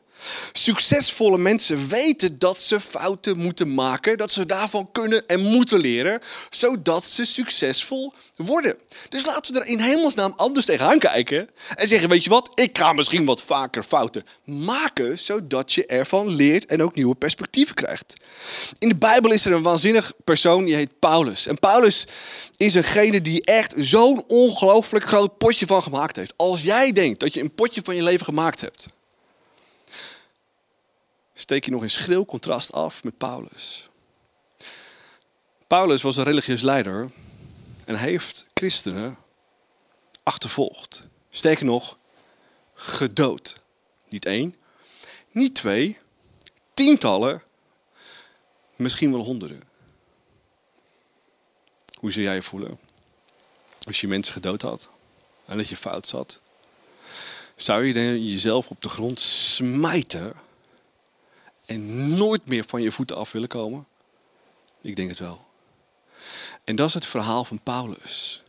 Succesvolle 0.52 1.38
mensen 1.38 1.88
weten 1.88 2.38
dat 2.38 2.58
ze 2.58 2.80
fouten 2.80 3.38
moeten 3.38 3.74
maken, 3.74 4.18
dat 4.18 4.32
ze 4.32 4.46
daarvan 4.46 4.88
kunnen 4.92 5.26
en 5.26 5.40
moeten 5.40 5.78
leren, 5.78 6.20
zodat 6.50 7.06
ze 7.06 7.24
succesvol 7.24 8.12
worden. 8.36 8.76
Dus 9.08 9.24
laten 9.24 9.54
we 9.54 9.60
er 9.60 9.66
in 9.66 9.78
hemelsnaam 9.78 10.32
anders 10.36 10.66
tegenaan 10.66 10.98
kijken 10.98 11.48
en 11.74 11.88
zeggen: 11.88 12.08
Weet 12.08 12.24
je 12.24 12.30
wat, 12.30 12.50
ik 12.54 12.78
ga 12.78 12.92
misschien 12.92 13.24
wat 13.24 13.42
vaker 13.42 13.82
fouten 13.82 14.24
maken, 14.44 15.18
zodat 15.18 15.72
je 15.72 15.86
ervan 15.86 16.28
leert 16.28 16.66
en 16.66 16.82
ook 16.82 16.94
nieuwe 16.94 17.14
perspectieven 17.14 17.74
krijgt. 17.74 18.14
In 18.78 18.88
de 18.88 18.96
Bijbel 18.96 19.32
is 19.32 19.44
er 19.44 19.52
een 19.52 19.62
waanzinnig 19.62 20.12
persoon, 20.24 20.64
die 20.64 20.74
heet 20.74 20.98
Paulus. 20.98 21.46
En 21.46 21.58
Paulus 21.58 22.06
is 22.56 22.74
eengene 22.74 23.20
die 23.20 23.44
echt 23.44 23.74
zo'n 23.76 24.24
ongelooflijk 24.26 25.04
groot 25.04 25.38
potje 25.38 25.66
van 25.66 25.82
gemaakt 25.82 26.16
heeft. 26.16 26.34
Als 26.36 26.62
jij 26.62 26.92
denkt 26.92 27.20
dat 27.20 27.34
je 27.34 27.40
een 27.40 27.54
potje 27.54 27.80
van 27.84 27.96
je 27.96 28.02
leven 28.02 28.24
gemaakt 28.24 28.60
hebt 28.60 28.86
steek 31.38 31.64
je 31.64 31.70
nog 31.70 31.82
in 31.82 31.90
schril 31.90 32.24
contrast 32.24 32.72
af 32.72 33.04
met 33.04 33.16
Paulus. 33.16 33.88
Paulus 35.66 36.02
was 36.02 36.16
een 36.16 36.24
religieus 36.24 36.62
leider 36.62 37.10
en 37.84 37.96
heeft 37.96 38.46
christenen 38.54 39.16
achtervolgd. 40.22 41.06
Sterker 41.30 41.64
nog, 41.64 41.98
gedood. 42.74 43.60
Niet 44.08 44.24
één, 44.24 44.56
niet 45.30 45.54
twee, 45.54 45.98
tientallen, 46.74 47.42
misschien 48.76 49.12
wel 49.12 49.24
honderden. 49.24 49.62
Hoe 51.94 52.12
zou 52.12 52.24
jij 52.24 52.34
je 52.34 52.42
voelen 52.42 52.78
als 53.84 54.00
je 54.00 54.08
mensen 54.08 54.32
gedood 54.32 54.62
had 54.62 54.88
en 55.46 55.56
dat 55.56 55.68
je 55.68 55.76
fout 55.76 56.06
zat? 56.06 56.40
Zou 57.56 57.84
je 57.84 58.26
jezelf 58.26 58.68
op 58.68 58.82
de 58.82 58.88
grond 58.88 59.20
smijten 59.20 60.44
en 61.66 62.14
nooit 62.16 62.46
meer 62.46 62.64
van 62.66 62.82
je 62.82 62.92
voeten 62.92 63.16
af 63.16 63.32
willen 63.32 63.48
komen? 63.48 63.86
Ik 64.80 64.96
denk 64.96 65.08
het 65.08 65.18
wel. 65.18 65.40
En 66.64 66.76
dat 66.76 66.88
is 66.88 66.94
het 66.94 67.06
verhaal 67.06 67.44
van 67.44 67.60
Paulus. 67.62 68.42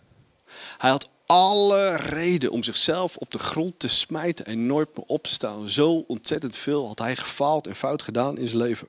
Hij 0.78 0.90
had 0.90 1.10
alle 1.26 1.96
reden 1.96 2.52
om 2.52 2.64
zichzelf 2.64 3.16
op 3.16 3.32
de 3.32 3.40
grond 3.40 3.80
te 3.80 3.88
smijten 3.88 4.46
en 4.46 4.66
nooit 4.66 4.96
meer 4.96 5.06
op 5.08 5.24
te 5.24 5.30
staan. 5.30 5.70
Zo 5.70 6.04
ontzettend 6.08 6.58
veel 6.58 6.88
had 6.88 7.00
hij 7.00 7.16
gefaald 7.16 7.68
en 7.68 7.76
fout 7.76 8.02
gedaan 8.02 8.38
in 8.38 8.48
zijn 8.48 8.62
leven. 8.62 8.88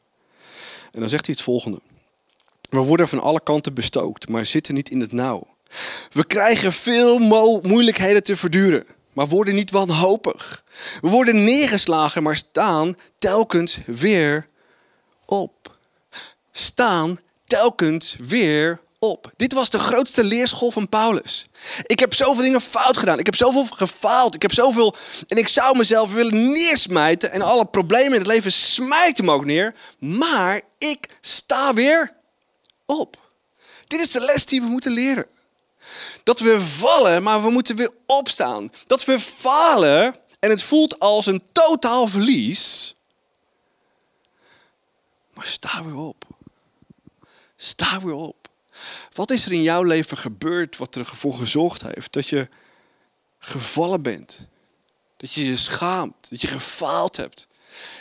En 0.92 1.00
dan 1.00 1.08
zegt 1.08 1.26
hij 1.26 1.34
het 1.34 1.44
volgende. 1.44 1.80
We 2.70 2.78
worden 2.78 3.08
van 3.08 3.20
alle 3.20 3.40
kanten 3.42 3.74
bestookt, 3.74 4.28
maar 4.28 4.46
zitten 4.46 4.74
niet 4.74 4.90
in 4.90 5.00
het 5.00 5.12
nauw. 5.12 5.46
We 6.10 6.24
krijgen 6.24 6.72
veel 6.72 7.18
moeilijkheden 7.62 8.22
te 8.22 8.36
verduren 8.36 8.86
maar 9.18 9.28
worden 9.28 9.54
niet 9.54 9.70
wanhopig. 9.70 10.64
We 11.00 11.08
worden 11.08 11.44
neergeslagen, 11.44 12.22
maar 12.22 12.36
staan 12.36 12.96
telkens 13.18 13.78
weer 13.86 14.48
op. 15.24 15.76
Staan 16.52 17.20
telkens 17.46 18.16
weer 18.18 18.80
op. 18.98 19.32
Dit 19.36 19.52
was 19.52 19.70
de 19.70 19.78
grootste 19.78 20.24
leerschool 20.24 20.70
van 20.70 20.88
Paulus. 20.88 21.46
Ik 21.82 21.98
heb 21.98 22.14
zoveel 22.14 22.42
dingen 22.42 22.60
fout 22.60 22.96
gedaan. 22.96 23.18
Ik 23.18 23.26
heb 23.26 23.34
zoveel 23.34 23.64
gefaald. 23.64 24.34
Ik 24.34 24.42
heb 24.42 24.52
zoveel. 24.52 24.94
En 25.28 25.36
ik 25.36 25.48
zou 25.48 25.76
mezelf 25.76 26.12
willen 26.12 26.52
neersmijten. 26.52 27.30
En 27.30 27.42
alle 27.42 27.66
problemen 27.66 28.12
in 28.12 28.18
het 28.18 28.26
leven 28.26 28.52
smijten 28.52 29.24
me 29.24 29.32
ook 29.32 29.44
neer. 29.44 29.74
Maar 29.98 30.60
ik 30.78 31.08
sta 31.20 31.74
weer 31.74 32.14
op. 32.86 33.16
Dit 33.86 34.00
is 34.00 34.10
de 34.10 34.20
les 34.20 34.46
die 34.46 34.60
we 34.60 34.66
moeten 34.66 34.92
leren. 34.92 35.26
Dat 36.22 36.40
we 36.40 36.60
vallen, 36.60 37.22
maar 37.22 37.42
we 37.42 37.50
moeten 37.50 37.76
weer 37.76 37.90
opstaan. 38.06 38.72
Dat 38.86 39.04
we 39.04 39.20
falen 39.20 40.16
en 40.38 40.50
het 40.50 40.62
voelt 40.62 40.98
als 40.98 41.26
een 41.26 41.42
totaal 41.52 42.06
verlies. 42.06 42.94
Maar 45.34 45.46
sta 45.46 45.84
weer 45.84 45.96
op. 45.96 46.24
Sta 47.56 48.00
weer 48.00 48.14
op. 48.14 48.48
Wat 49.12 49.30
is 49.30 49.46
er 49.46 49.52
in 49.52 49.62
jouw 49.62 49.82
leven 49.82 50.16
gebeurd 50.16 50.76
wat 50.76 50.96
ervoor 50.96 51.34
gezorgd 51.34 51.82
heeft 51.82 52.12
dat 52.12 52.28
je 52.28 52.48
gevallen 53.38 54.02
bent? 54.02 54.46
Dat 55.16 55.32
je 55.32 55.44
je 55.44 55.56
schaamt, 55.56 56.30
dat 56.30 56.40
je 56.40 56.48
gefaald 56.48 57.16
hebt. 57.16 57.46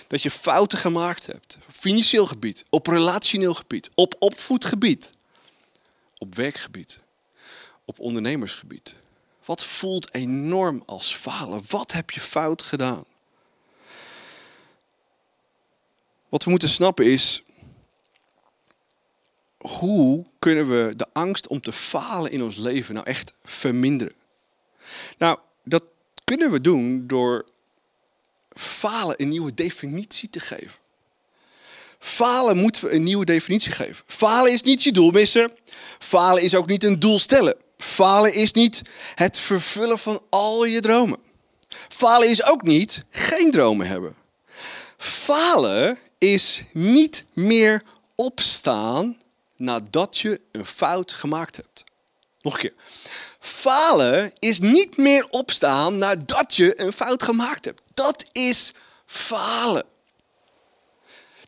Dat 0.08 0.22
je 0.22 0.32
fouten 0.32 0.78
gemaakt 0.78 1.26
hebt. 1.26 1.58
Op 1.68 1.76
financieel 1.76 2.26
gebied, 2.26 2.66
op 2.70 2.88
relationeel 2.88 3.54
gebied, 3.54 3.90
op 3.96 4.16
opvoedgebied, 4.20 5.12
op 6.18 6.36
werkgebied 6.36 7.00
op 7.88 8.00
ondernemersgebied? 8.00 8.96
Wat 9.46 9.66
voelt 9.66 10.14
enorm 10.14 10.84
als 10.86 11.16
falen? 11.16 11.62
Wat 11.68 11.92
heb 11.92 12.12
je 12.12 12.20
fout 12.20 12.62
gedaan? 12.62 13.04
Wat 16.30 16.44
we 16.44 16.50
moeten 16.50 16.70
snappen 16.70 17.06
is, 17.06 17.44
hoe 19.58 20.26
kunnen 20.40 20.70
we 20.70 20.94
de 20.96 21.08
angst 21.14 21.48
om 21.48 21.62
te 21.62 21.72
falen 21.72 22.32
in 22.32 22.44
ons 22.44 22.58
leven 22.58 22.94
nou 22.94 23.06
echt 23.06 23.34
verminderen? 23.44 24.16
Nou, 25.18 25.40
dat 25.64 25.84
kunnen 26.24 26.52
we 26.52 26.62
doen 26.62 27.08
door 27.08 27.46
falen 28.50 29.22
een 29.22 29.30
nieuwe 29.30 29.54
definitie 29.54 30.30
te 30.30 30.40
geven. 30.40 30.80
Falen 32.00 32.58
moeten 32.58 32.84
we 32.84 32.92
een 32.92 33.04
nieuwe 33.04 33.26
definitie 33.26 33.72
geven. 33.72 34.06
Falen 34.08 34.52
is 34.52 34.62
niet 34.62 34.84
je 34.84 34.92
doel 34.92 35.12
missen. 35.12 35.52
Falen 36.00 36.44
is 36.44 36.56
ook 36.56 36.68
niet 36.68 36.84
een 36.84 37.00
doel 37.00 37.20
stellen. 37.20 37.56
Falen 37.78 38.34
is 38.34 38.52
niet 38.52 38.82
het 39.16 39.40
vervullen 39.40 40.00
van 40.00 40.22
al 40.30 40.66
je 40.66 40.82
dromen. 40.82 41.20
Falen 41.90 42.30
is 42.30 42.44
ook 42.44 42.64
niet 42.64 43.04
geen 43.10 43.52
dromen 43.52 43.88
hebben. 43.88 44.16
Falen 44.98 46.00
is 46.18 46.64
niet 46.74 47.26
meer 47.34 47.84
opstaan 48.16 49.18
nadat 49.56 50.18
je 50.18 50.42
een 50.52 50.66
fout 50.66 51.14
gemaakt 51.14 51.56
hebt. 51.56 51.84
Nog 52.42 52.54
een 52.54 52.60
keer. 52.60 52.74
Falen 53.40 54.34
is 54.40 54.60
niet 54.60 54.98
meer 54.98 55.28
opstaan 55.30 55.98
nadat 55.98 56.56
je 56.56 56.82
een 56.82 56.94
fout 56.94 57.24
gemaakt 57.24 57.66
hebt. 57.66 57.82
Dat 57.94 58.30
is 58.32 58.74
falen. 59.06 59.86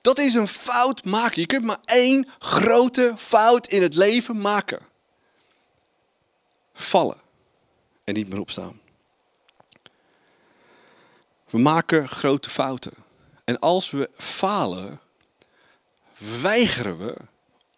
Dat 0.02 0.20
is 0.20 0.34
een 0.34 0.48
fout 0.48 1.06
maken. 1.06 1.42
Je 1.42 1.48
kunt 1.48 1.66
maar 1.66 1.80
één 1.84 2.28
grote 2.40 3.14
fout 3.18 3.68
in 3.68 3.82
het 3.82 3.96
leven 3.96 4.38
maken. 4.38 4.80
Vallen 6.74 7.18
en 8.04 8.14
niet 8.14 8.30
meer 8.30 8.40
opstaan. 8.40 8.82
We 11.50 11.58
maken 11.58 12.10
grote 12.10 12.50
fouten. 12.50 12.94
En 13.46 13.60
als 13.60 13.90
we 13.90 14.10
falen, 14.18 15.00
weigeren 16.42 16.98
we 16.98 17.16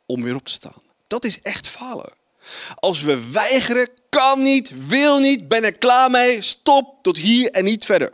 om 0.06 0.24
weer 0.24 0.36
op 0.36 0.46
te 0.46 0.52
staan. 0.52 0.82
Dat 1.08 1.24
is 1.24 1.42
echt 1.42 1.68
falen. 1.68 2.14
Als 2.76 3.02
we 3.02 3.32
weigeren, 3.32 3.90
kan 4.10 4.42
niet, 4.42 4.88
wil 4.88 5.20
niet, 5.20 5.48
ben 5.48 5.64
er 5.64 5.78
klaar 5.78 6.10
mee, 6.10 6.42
stop 6.42 7.04
tot 7.04 7.18
hier 7.18 7.50
en 7.50 7.64
niet 7.64 7.86
verder. 7.86 8.14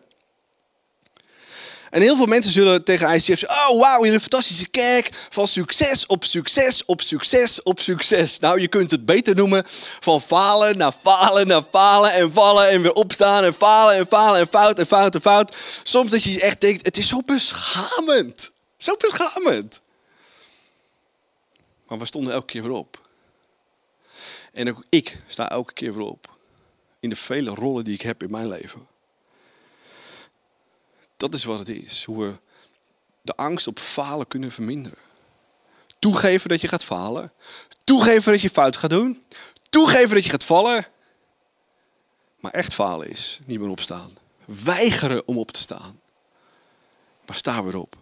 En 1.89 2.01
heel 2.01 2.15
veel 2.15 2.25
mensen 2.25 2.51
zullen 2.51 2.83
tegen 2.83 3.13
ICF 3.13 3.23
zeggen: 3.23 3.49
Oh, 3.49 3.79
wauw, 3.79 4.03
in 4.03 4.13
een 4.13 4.19
fantastische 4.21 4.69
kerk. 4.69 5.09
Van 5.29 5.47
succes 5.47 6.05
op 6.05 6.23
succes 6.23 6.85
op 6.85 7.01
succes 7.01 7.63
op 7.63 7.79
succes. 7.79 8.39
Nou, 8.39 8.61
je 8.61 8.67
kunt 8.67 8.91
het 8.91 9.05
beter 9.05 9.35
noemen: 9.35 9.63
van 9.99 10.21
falen 10.21 10.77
naar 10.77 10.91
falen 10.91 11.47
naar 11.47 11.63
falen 11.69 12.11
en 12.11 12.31
vallen 12.31 12.69
en 12.69 12.81
weer 12.81 12.93
opstaan 12.93 13.43
en 13.43 13.53
falen 13.53 13.95
en 13.95 14.07
falen 14.07 14.39
en 14.39 14.47
fout 14.47 14.79
en 14.79 14.87
fout 14.87 15.15
en 15.15 15.21
fout. 15.21 15.55
Soms 15.83 16.11
dat 16.11 16.23
je 16.23 16.41
echt 16.41 16.61
denkt: 16.61 16.85
Het 16.85 16.97
is 16.97 17.07
zo 17.07 17.21
beschamend. 17.25 18.51
Zo 18.77 18.95
beschamend. 18.97 19.81
Maar 21.87 21.97
we 21.97 22.05
stonden 22.05 22.33
elke 22.33 22.45
keer 22.45 22.63
weer 22.63 22.71
op. 22.71 23.01
En 24.53 24.69
ook 24.69 24.83
ik 24.89 25.17
sta 25.27 25.49
elke 25.49 25.73
keer 25.73 25.93
weer 25.93 26.05
op. 26.05 26.35
In 26.99 27.09
de 27.09 27.15
vele 27.15 27.49
rollen 27.49 27.83
die 27.83 27.93
ik 27.93 28.01
heb 28.01 28.23
in 28.23 28.31
mijn 28.31 28.47
leven. 28.47 28.87
Dat 31.17 31.33
is 31.33 31.43
wat 31.43 31.59
het 31.59 31.69
is. 31.69 32.03
Hoe 32.03 32.25
we 32.25 32.33
de 33.21 33.35
angst 33.35 33.67
op 33.67 33.79
falen 33.79 34.27
kunnen 34.27 34.51
verminderen. 34.51 34.97
Toegeven 35.99 36.49
dat 36.49 36.61
je 36.61 36.67
gaat 36.67 36.83
falen. 36.83 37.31
Toegeven 37.83 38.31
dat 38.31 38.41
je 38.41 38.49
fout 38.49 38.75
gaat 38.75 38.89
doen. 38.89 39.23
Toegeven 39.69 40.15
dat 40.15 40.23
je 40.23 40.29
gaat 40.29 40.43
vallen. 40.43 40.87
Maar 42.39 42.51
echt 42.51 42.73
falen 42.73 43.09
is 43.09 43.39
niet 43.45 43.59
meer 43.59 43.69
opstaan. 43.69 44.17
Weigeren 44.45 45.27
om 45.27 45.37
op 45.37 45.51
te 45.51 45.59
staan. 45.59 45.99
Maar 47.25 47.35
sta 47.35 47.63
weer 47.63 47.77
op. 47.77 47.95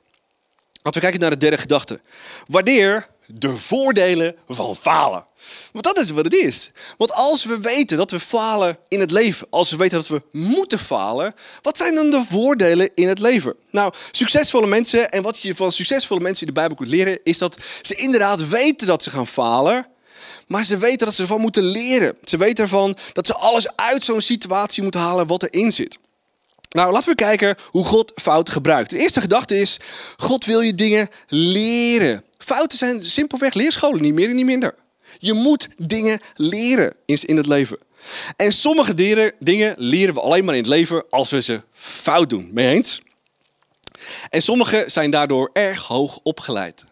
Laten 0.71 0.93
we 0.93 0.99
kijken 0.99 1.19
naar 1.19 1.29
de 1.29 1.37
derde 1.37 1.57
gedachte. 1.57 2.01
Waardeer 2.47 3.09
de 3.27 3.57
voordelen 3.57 4.35
van 4.47 4.75
falen. 4.75 5.25
Want 5.71 5.85
dat 5.85 5.99
is 5.99 6.09
wat 6.09 6.23
het 6.23 6.33
is. 6.33 6.71
Want 6.97 7.11
als 7.11 7.45
we 7.45 7.59
weten 7.59 7.97
dat 7.97 8.11
we 8.11 8.19
falen 8.19 8.77
in 8.87 8.99
het 8.99 9.11
leven, 9.11 9.47
als 9.49 9.71
we 9.71 9.77
weten 9.77 9.97
dat 9.97 10.07
we 10.07 10.21
moeten 10.31 10.79
falen, 10.79 11.33
wat 11.61 11.77
zijn 11.77 11.95
dan 11.95 12.09
de 12.09 12.23
voordelen 12.29 12.89
in 12.95 13.07
het 13.07 13.19
leven? 13.19 13.55
Nou, 13.71 13.93
succesvolle 14.11 14.67
mensen 14.67 15.11
en 15.11 15.23
wat 15.23 15.39
je 15.39 15.55
van 15.55 15.71
succesvolle 15.71 16.21
mensen 16.21 16.47
in 16.47 16.53
de 16.53 16.59
Bijbel 16.59 16.77
kunt 16.77 16.89
leren, 16.89 17.19
is 17.23 17.37
dat 17.37 17.57
ze 17.81 17.95
inderdaad 17.95 18.49
weten 18.49 18.87
dat 18.87 19.03
ze 19.03 19.09
gaan 19.09 19.27
falen, 19.27 19.87
maar 20.47 20.63
ze 20.63 20.77
weten 20.77 21.05
dat 21.05 21.15
ze 21.15 21.21
ervan 21.21 21.41
moeten 21.41 21.63
leren. 21.63 22.17
Ze 22.23 22.37
weten 22.37 22.63
ervan 22.63 22.97
dat 23.13 23.25
ze 23.25 23.35
alles 23.35 23.75
uit 23.75 24.03
zo'n 24.03 24.21
situatie 24.21 24.83
moeten 24.83 25.01
halen 25.01 25.27
wat 25.27 25.43
erin 25.43 25.71
zit. 25.71 25.97
Nou, 26.69 26.91
laten 26.91 27.09
we 27.09 27.15
kijken 27.15 27.55
hoe 27.65 27.83
God 27.83 28.11
fouten 28.15 28.53
gebruikt. 28.53 28.89
De 28.89 28.97
eerste 28.97 29.21
gedachte 29.21 29.59
is: 29.59 29.77
God 30.17 30.45
wil 30.45 30.61
je 30.61 30.73
dingen 30.73 31.09
leren. 31.27 32.23
Fouten 32.45 32.77
zijn 32.77 33.05
simpelweg 33.05 33.53
leerscholen, 33.53 34.01
niet 34.01 34.13
meer 34.13 34.29
en 34.29 34.35
niet 34.35 34.45
minder. 34.45 34.75
Je 35.17 35.33
moet 35.33 35.67
dingen 35.75 36.19
leren 36.33 36.95
in 37.05 37.37
het 37.37 37.47
leven. 37.47 37.77
En 38.35 38.53
sommige 38.53 38.93
dingen 39.39 39.75
leren 39.77 40.13
we 40.13 40.21
alleen 40.21 40.45
maar 40.45 40.55
in 40.55 40.61
het 40.61 40.69
leven 40.69 41.05
als 41.09 41.29
we 41.29 41.41
ze 41.41 41.61
fout 41.71 42.29
doen. 42.29 42.49
Mee 42.53 42.73
eens? 42.73 43.01
En 44.29 44.41
sommige 44.41 44.83
zijn 44.87 45.11
daardoor 45.11 45.49
erg 45.53 45.83
hoog 45.87 46.19
opgeleid. 46.23 46.85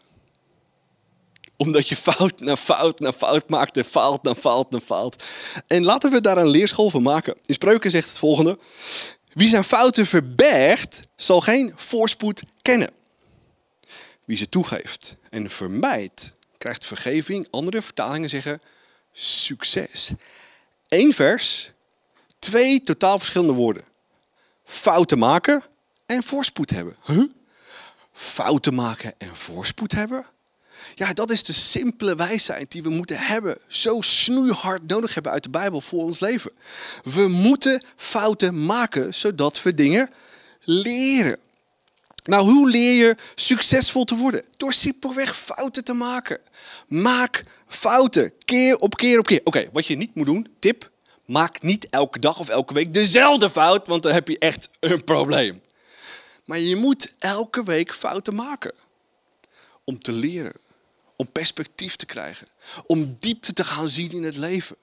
Omdat 1.57 1.89
je 1.89 1.95
fout 1.95 2.39
na 2.39 2.55
fout 2.57 2.99
na 2.99 3.13
fout 3.13 3.49
maakt 3.49 3.77
en 3.77 3.85
faalt 3.85 4.23
na 4.23 4.35
faalt 4.35 4.71
na 4.71 4.79
faalt. 4.79 5.23
En 5.67 5.83
laten 5.83 6.11
we 6.11 6.21
daar 6.21 6.37
een 6.37 6.47
leerschool 6.47 6.89
van 6.89 7.01
maken. 7.01 7.37
In 7.45 7.53
Spreuken 7.53 7.91
zegt 7.91 8.09
het 8.09 8.17
volgende. 8.17 8.57
Wie 9.33 9.49
zijn 9.49 9.63
fouten 9.63 10.05
verbergt, 10.05 10.99
zal 11.15 11.41
geen 11.41 11.73
voorspoed 11.75 12.43
kennen. 12.61 12.89
Wie 14.25 14.37
ze 14.37 14.49
toegeeft 14.49 15.15
en 15.29 15.49
vermijdt, 15.49 16.33
krijgt 16.57 16.85
vergeving. 16.85 17.47
Andere 17.51 17.81
vertalingen 17.81 18.29
zeggen 18.29 18.61
succes. 19.11 20.11
Eén 20.87 21.13
vers, 21.13 21.71
twee 22.39 22.83
totaal 22.83 23.17
verschillende 23.17 23.53
woorden. 23.53 23.83
Fouten 24.65 25.17
maken 25.17 25.63
en 26.05 26.23
voorspoed 26.23 26.69
hebben. 26.69 26.95
Huh? 27.05 27.23
Fouten 28.11 28.73
maken 28.73 29.13
en 29.17 29.35
voorspoed 29.35 29.91
hebben? 29.91 30.25
Ja, 30.95 31.13
dat 31.13 31.29
is 31.29 31.43
de 31.43 31.53
simpele 31.53 32.15
wijsheid 32.15 32.71
die 32.71 32.83
we 32.83 32.89
moeten 32.89 33.17
hebben. 33.17 33.57
Zo 33.67 34.01
snoeihard 34.01 34.87
nodig 34.87 35.13
hebben 35.13 35.31
uit 35.31 35.43
de 35.43 35.49
Bijbel 35.49 35.81
voor 35.81 36.03
ons 36.03 36.19
leven. 36.19 36.51
We 37.03 37.27
moeten 37.27 37.83
fouten 37.95 38.65
maken 38.65 39.13
zodat 39.13 39.61
we 39.61 39.73
dingen 39.73 40.09
leren. 40.59 41.39
Nou, 42.23 42.51
hoe 42.51 42.69
leer 42.69 43.07
je 43.07 43.15
succesvol 43.35 44.03
te 44.03 44.15
worden? 44.15 44.45
Door 44.57 44.73
simpelweg 44.73 45.37
fouten 45.37 45.83
te 45.83 45.93
maken. 45.93 46.39
Maak 46.87 47.43
fouten, 47.67 48.33
keer 48.45 48.75
op 48.75 48.95
keer 48.95 49.19
op 49.19 49.25
keer. 49.25 49.41
Oké, 49.43 49.69
wat 49.71 49.85
je 49.85 49.97
niet 49.97 50.15
moet 50.15 50.25
doen, 50.25 50.47
tip, 50.59 50.91
maak 51.25 51.61
niet 51.61 51.89
elke 51.89 52.19
dag 52.19 52.39
of 52.39 52.49
elke 52.49 52.73
week 52.73 52.93
dezelfde 52.93 53.49
fout, 53.49 53.87
want 53.87 54.03
dan 54.03 54.11
heb 54.11 54.27
je 54.27 54.39
echt 54.39 54.69
een 54.79 55.03
probleem. 55.03 55.61
Maar 56.45 56.59
je 56.59 56.75
moet 56.75 57.15
elke 57.19 57.63
week 57.63 57.93
fouten 57.93 58.35
maken. 58.35 58.73
Om 59.83 59.99
te 59.99 60.11
leren, 60.11 60.53
om 61.15 61.31
perspectief 61.31 61.95
te 61.95 62.05
krijgen, 62.05 62.47
om 62.85 63.15
diepte 63.19 63.53
te 63.53 63.63
gaan 63.63 63.89
zien 63.89 64.11
in 64.11 64.23
het 64.23 64.37
leven. 64.37 64.75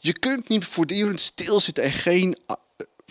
Je 0.00 0.18
kunt 0.18 0.48
niet 0.48 0.64
voortdurend 0.64 1.20
stilzitten 1.20 1.84
en 1.84 1.92
geen 1.92 2.38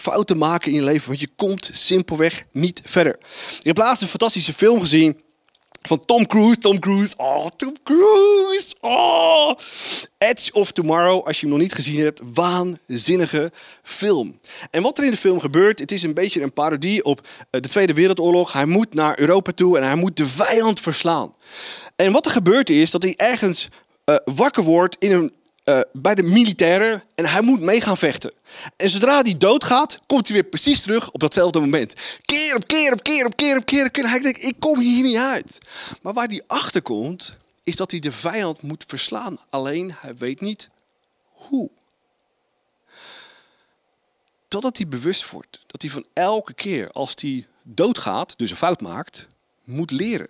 fouten 0.01 0.37
maken 0.37 0.71
in 0.71 0.77
je 0.77 0.83
leven, 0.83 1.07
want 1.07 1.19
je 1.19 1.29
komt 1.35 1.69
simpelweg 1.73 2.45
niet 2.51 2.81
verder. 2.85 3.17
Ik 3.59 3.65
heb 3.65 3.77
laatst 3.77 4.01
een 4.01 4.07
fantastische 4.07 4.53
film 4.53 4.79
gezien 4.79 5.21
van 5.87 6.05
Tom 6.05 6.27
Cruise. 6.27 6.59
Tom 6.59 6.79
Cruise, 6.79 7.13
oh, 7.17 7.45
Tom 7.57 7.75
Cruise, 7.83 8.75
oh. 8.81 9.53
Edge 10.17 10.53
of 10.53 10.71
Tomorrow, 10.71 11.25
als 11.25 11.39
je 11.39 11.41
hem 11.41 11.55
nog 11.55 11.63
niet 11.63 11.73
gezien 11.73 11.99
hebt, 11.99 12.21
waanzinnige 12.33 13.51
film. 13.83 14.39
En 14.71 14.81
wat 14.81 14.97
er 14.97 15.03
in 15.03 15.11
de 15.11 15.17
film 15.17 15.39
gebeurt, 15.39 15.79
het 15.79 15.91
is 15.91 16.03
een 16.03 16.13
beetje 16.13 16.41
een 16.41 16.53
parodie 16.53 17.03
op 17.03 17.27
eh, 17.49 17.61
de 17.61 17.69
Tweede 17.69 17.93
Wereldoorlog. 17.93 18.53
Hij 18.53 18.65
moet 18.65 18.93
naar 18.93 19.19
Europa 19.19 19.51
toe 19.51 19.77
en 19.77 19.83
hij 19.83 19.95
moet 19.95 20.17
de 20.17 20.27
vijand 20.27 20.79
verslaan. 20.79 21.35
En 21.95 22.11
wat 22.11 22.25
er 22.25 22.31
gebeurt 22.31 22.69
is 22.69 22.91
dat 22.91 23.03
hij 23.03 23.13
ergens 23.15 23.67
uh, 24.05 24.15
wakker 24.25 24.63
wordt 24.63 24.95
in 24.99 25.11
een 25.11 25.33
uh, 25.69 25.79
bij 25.93 26.15
de 26.15 26.23
militairen 26.23 27.03
en 27.15 27.25
hij 27.25 27.41
moet 27.41 27.61
mee 27.61 27.81
gaan 27.81 27.97
vechten. 27.97 28.33
En 28.77 28.89
zodra 28.89 29.21
hij 29.21 29.33
doodgaat, 29.33 29.99
komt 30.05 30.27
hij 30.27 30.35
weer 30.35 30.49
precies 30.49 30.81
terug 30.81 31.11
op 31.11 31.19
datzelfde 31.19 31.59
moment. 31.59 31.93
Keer 32.25 32.55
op 32.55 32.67
keer 32.67 32.93
op 32.93 33.03
keer 33.03 33.25
op 33.25 33.35
keer 33.35 33.57
op 33.57 33.65
keer 33.65 33.85
op 33.85 33.91
keer. 33.91 34.09
Hij 34.09 34.19
denkt, 34.19 34.43
ik 34.43 34.55
kom 34.59 34.79
hier 34.79 35.03
niet 35.03 35.17
uit. 35.17 35.57
Maar 36.01 36.13
waar 36.13 36.27
hij 36.27 36.43
achter 36.47 36.81
komt, 36.81 37.35
is 37.63 37.75
dat 37.75 37.91
hij 37.91 37.99
de 37.99 38.11
vijand 38.11 38.61
moet 38.61 38.83
verslaan. 38.87 39.37
Alleen 39.49 39.93
hij 39.99 40.15
weet 40.15 40.41
niet 40.41 40.69
hoe. 41.31 41.69
Totdat 44.47 44.77
hij 44.77 44.87
bewust 44.87 45.29
wordt 45.29 45.59
dat 45.67 45.81
hij 45.81 45.91
van 45.91 46.05
elke 46.13 46.53
keer 46.53 46.91
als 46.91 47.13
hij 47.15 47.47
doodgaat, 47.63 48.37
dus 48.37 48.49
een 48.49 48.57
fout 48.57 48.81
maakt, 48.81 49.27
moet 49.63 49.91
leren. 49.91 50.29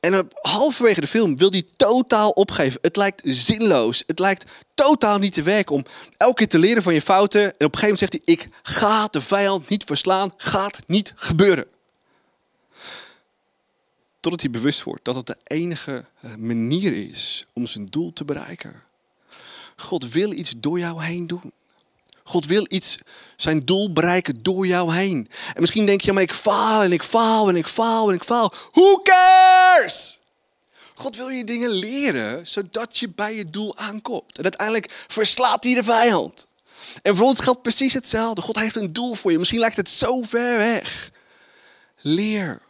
En 0.00 0.28
halverwege 0.40 1.00
de 1.00 1.06
film 1.06 1.36
wil 1.36 1.50
hij 1.50 1.62
totaal 1.76 2.30
opgeven. 2.30 2.78
Het 2.82 2.96
lijkt 2.96 3.22
zinloos. 3.24 4.02
Het 4.06 4.18
lijkt 4.18 4.64
totaal 4.74 5.18
niet 5.18 5.32
te 5.32 5.42
werken 5.42 5.74
om 5.74 5.84
elke 6.16 6.34
keer 6.34 6.48
te 6.48 6.58
leren 6.58 6.82
van 6.82 6.94
je 6.94 7.02
fouten. 7.02 7.42
En 7.42 7.66
op 7.66 7.74
een 7.74 7.78
gegeven 7.78 7.82
moment 7.82 7.98
zegt 7.98 8.12
hij: 8.12 8.34
Ik 8.34 8.48
ga 8.62 9.06
de 9.06 9.20
vijand 9.20 9.68
niet 9.68 9.84
verslaan. 9.84 10.32
Gaat 10.36 10.80
niet 10.86 11.12
gebeuren. 11.16 11.66
Totdat 14.20 14.40
hij 14.40 14.50
bewust 14.50 14.82
wordt 14.82 15.04
dat 15.04 15.14
het 15.14 15.26
de 15.26 15.38
enige 15.44 16.04
eh, 16.20 16.34
manier 16.34 17.08
is 17.08 17.46
om 17.52 17.66
zijn 17.66 17.86
doel 17.86 18.12
te 18.12 18.24
bereiken. 18.24 18.82
God 19.76 20.08
wil 20.08 20.32
iets 20.32 20.54
door 20.56 20.78
jou 20.78 21.02
heen 21.02 21.26
doen. 21.26 21.52
God 22.28 22.46
wil 22.46 22.64
iets, 22.68 22.98
zijn 23.36 23.64
doel 23.64 23.92
bereiken 23.92 24.42
door 24.42 24.66
jou 24.66 24.94
heen. 24.94 25.28
En 25.54 25.60
misschien 25.60 25.86
denk 25.86 26.00
je, 26.00 26.12
maar 26.12 26.22
ik 26.22 26.34
faal 26.34 26.82
en 26.82 26.92
ik 26.92 27.02
faal 27.02 27.48
en 27.48 27.56
ik 27.56 27.66
faal 27.66 28.08
en 28.08 28.14
ik 28.14 28.24
faal. 28.24 28.52
Who 28.72 29.00
cares? 29.02 30.18
God 30.94 31.16
wil 31.16 31.28
je 31.28 31.44
dingen 31.44 31.70
leren, 31.70 32.46
zodat 32.46 32.98
je 32.98 33.08
bij 33.08 33.34
je 33.34 33.50
doel 33.50 33.76
aankomt. 33.76 34.36
En 34.36 34.42
uiteindelijk 34.42 35.04
verslaat 35.08 35.64
hij 35.64 35.74
de 35.74 35.82
vijand. 35.82 36.46
En 37.02 37.16
voor 37.16 37.26
ons 37.26 37.40
geldt 37.40 37.62
precies 37.62 37.92
hetzelfde. 37.92 38.42
God 38.42 38.58
heeft 38.58 38.76
een 38.76 38.92
doel 38.92 39.14
voor 39.14 39.30
je. 39.30 39.38
Misschien 39.38 39.60
lijkt 39.60 39.76
het 39.76 39.90
zo 39.90 40.22
ver 40.22 40.56
weg. 40.56 41.10
Leer, 41.96 42.60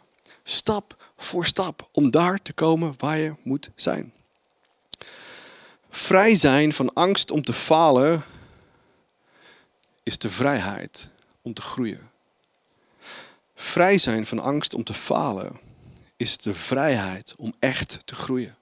stap 0.43 0.95
voor 1.17 1.45
stap, 1.45 1.89
om 1.91 2.11
daar 2.11 2.41
te 2.41 2.53
komen 2.53 2.93
waar 2.97 3.17
je 3.17 3.35
moet 3.43 3.69
zijn. 3.75 4.13
Vrij 5.89 6.35
zijn 6.35 6.73
van 6.73 6.93
angst 6.93 7.31
om 7.31 7.43
te 7.43 7.53
falen 7.53 8.23
is 10.09 10.17
de 10.17 10.29
vrijheid 10.29 11.09
om 11.41 11.53
te 11.53 11.61
groeien. 11.61 12.11
Vrij 13.55 13.97
zijn 13.97 14.25
van 14.25 14.39
angst 14.39 14.73
om 14.73 14.83
te 14.83 14.93
falen 14.93 15.59
is 16.17 16.37
de 16.37 16.53
vrijheid 16.53 17.33
om 17.37 17.53
echt 17.59 17.99
te 18.05 18.15
groeien. 18.15 18.57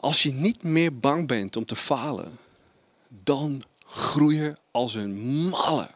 Als 0.00 0.22
je 0.22 0.32
niet 0.32 0.62
meer 0.62 0.98
bang 0.98 1.26
bent 1.26 1.56
om 1.56 1.64
te 1.64 1.76
falen, 1.76 2.38
dan 3.08 3.64
groei 3.86 4.36
je 4.36 4.56
als 4.70 4.94
een 4.94 5.14
malle. 5.48 5.88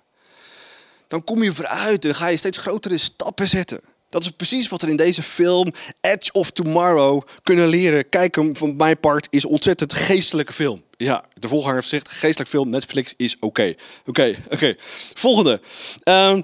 Dan 1.08 1.24
kom 1.24 1.42
je 1.42 1.52
vooruit 1.52 2.04
en 2.04 2.14
ga 2.14 2.26
je 2.26 2.36
steeds 2.36 2.58
grotere 2.58 2.98
stappen 2.98 3.48
zetten. 3.48 3.80
Dat 4.08 4.22
is 4.22 4.30
precies 4.30 4.68
wat 4.68 4.82
we 4.82 4.90
in 4.90 4.96
deze 4.96 5.22
film 5.22 5.72
Edge 6.00 6.32
of 6.32 6.50
Tomorrow 6.50 7.22
kunnen 7.42 7.68
leren. 7.68 8.08
Kijk 8.08 8.34
hem 8.34 8.56
van 8.56 8.76
mijn 8.76 9.00
part 9.00 9.26
is 9.30 9.44
ontzettend 9.44 9.92
geestelijke 9.92 10.52
film. 10.52 10.82
Ja, 11.04 11.24
de 11.34 11.48
volganger 11.48 11.74
heeft 11.74 11.88
gezegd 11.88 12.08
geestelijk 12.08 12.50
film, 12.50 12.68
Netflix 12.68 13.14
is 13.16 13.36
oké. 13.40 13.74
Oké, 14.06 14.36
oké. 14.48 14.74
Volgende. 15.14 15.60
Ehm, 16.02 16.42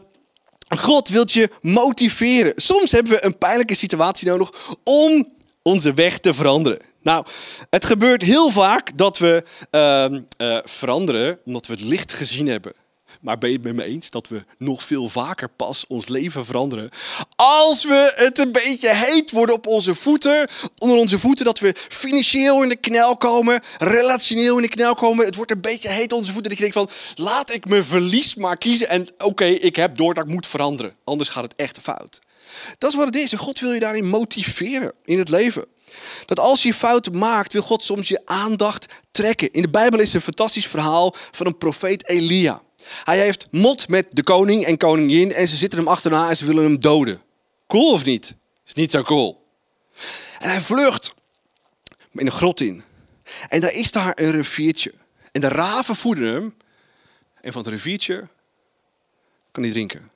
God 0.76 1.08
wilt 1.08 1.32
je 1.32 1.50
motiveren. 1.60 2.52
Soms 2.56 2.90
hebben 2.90 3.12
we 3.12 3.24
een 3.24 3.38
pijnlijke 3.38 3.74
situatie 3.74 4.28
nodig 4.28 4.50
om 4.84 5.32
onze 5.62 5.94
weg 5.94 6.18
te 6.18 6.34
veranderen. 6.34 6.78
Nou, 7.02 7.26
het 7.70 7.84
gebeurt 7.84 8.22
heel 8.22 8.50
vaak 8.50 8.98
dat 8.98 9.18
we 9.18 9.44
ehm, 9.70 10.20
eh, 10.36 10.58
veranderen 10.64 11.38
omdat 11.44 11.66
we 11.66 11.72
het 11.72 11.82
licht 11.82 12.12
gezien 12.12 12.46
hebben. 12.46 12.72
Maar 13.20 13.38
ben 13.38 13.50
je 13.50 13.56
het 13.56 13.64
met 13.64 13.74
me 13.74 13.84
eens 13.84 14.10
dat 14.10 14.28
we 14.28 14.44
nog 14.58 14.82
veel 14.82 15.08
vaker 15.08 15.48
pas 15.48 15.84
ons 15.88 16.08
leven 16.08 16.44
veranderen? 16.44 16.90
Als 17.36 17.84
we 17.84 18.12
het 18.16 18.38
een 18.38 18.52
beetje 18.52 18.94
heet 18.94 19.30
worden 19.30 19.54
op 19.54 19.66
onze 19.66 19.94
voeten, 19.94 20.48
onder 20.78 20.98
onze 20.98 21.18
voeten, 21.18 21.44
dat 21.44 21.58
we 21.58 21.74
financieel 21.88 22.62
in 22.62 22.68
de 22.68 22.76
knel 22.76 23.16
komen, 23.16 23.60
relationeel 23.78 24.56
in 24.56 24.62
de 24.62 24.68
knel 24.68 24.94
komen. 24.94 25.24
Het 25.24 25.34
wordt 25.34 25.50
een 25.50 25.60
beetje 25.60 25.88
heet 25.88 26.12
onder 26.12 26.18
onze 26.18 26.32
voeten. 26.32 26.50
Dat 26.50 26.58
je 26.58 26.72
denkt 26.72 26.92
van, 27.14 27.24
laat 27.24 27.52
ik 27.52 27.68
mijn 27.68 27.84
verlies 27.84 28.34
maar 28.34 28.56
kiezen. 28.56 28.88
En 28.88 29.08
oké, 29.18 29.44
ik 29.44 29.76
heb 29.76 29.96
door 29.96 30.14
dat 30.14 30.24
ik 30.24 30.30
moet 30.30 30.46
veranderen. 30.46 30.94
Anders 31.04 31.28
gaat 31.28 31.42
het 31.42 31.54
echt 31.56 31.78
fout. 31.78 32.20
Dat 32.78 32.90
is 32.90 32.96
wat 32.96 33.06
het 33.06 33.16
is. 33.16 33.32
En 33.32 33.38
God 33.38 33.60
wil 33.60 33.72
je 33.72 33.80
daarin 33.80 34.08
motiveren 34.08 34.92
in 35.04 35.18
het 35.18 35.28
leven. 35.28 35.64
Dat 36.26 36.40
als 36.40 36.62
je 36.62 36.74
fouten 36.74 37.18
maakt, 37.18 37.52
wil 37.52 37.62
God 37.62 37.82
soms 37.82 38.08
je 38.08 38.20
aandacht 38.24 38.86
trekken. 39.10 39.52
In 39.52 39.62
de 39.62 39.70
Bijbel 39.70 40.00
is 40.00 40.12
een 40.12 40.20
fantastisch 40.20 40.66
verhaal 40.66 41.14
van 41.30 41.46
een 41.46 41.58
profeet 41.58 42.08
Elia. 42.08 42.62
Hij 43.04 43.18
heeft 43.18 43.46
mot 43.50 43.88
met 43.88 44.06
de 44.08 44.22
koning 44.22 44.64
en 44.64 44.76
koningin 44.76 45.32
en 45.32 45.48
ze 45.48 45.56
zitten 45.56 45.78
hem 45.78 45.88
achterna 45.88 46.28
en 46.28 46.36
ze 46.36 46.46
willen 46.46 46.64
hem 46.64 46.80
doden. 46.80 47.22
Cool 47.66 47.92
of 47.92 48.04
niet? 48.04 48.34
Is 48.66 48.74
niet 48.74 48.90
zo 48.90 49.02
cool. 49.02 49.46
En 50.38 50.50
hij 50.50 50.60
vlucht 50.60 51.14
in 52.12 52.26
een 52.26 52.32
grot 52.32 52.60
in. 52.60 52.84
En 53.48 53.60
daar 53.60 53.72
is 53.72 53.92
daar 53.92 54.12
een 54.14 54.30
riviertje. 54.30 54.92
En 55.32 55.40
de 55.40 55.48
raven 55.48 55.96
voeden 55.96 56.34
hem. 56.34 56.56
En 57.40 57.52
van 57.52 57.62
het 57.62 57.70
riviertje 57.70 58.28
kan 59.52 59.62
hij 59.62 59.72
drinken. 59.72 60.10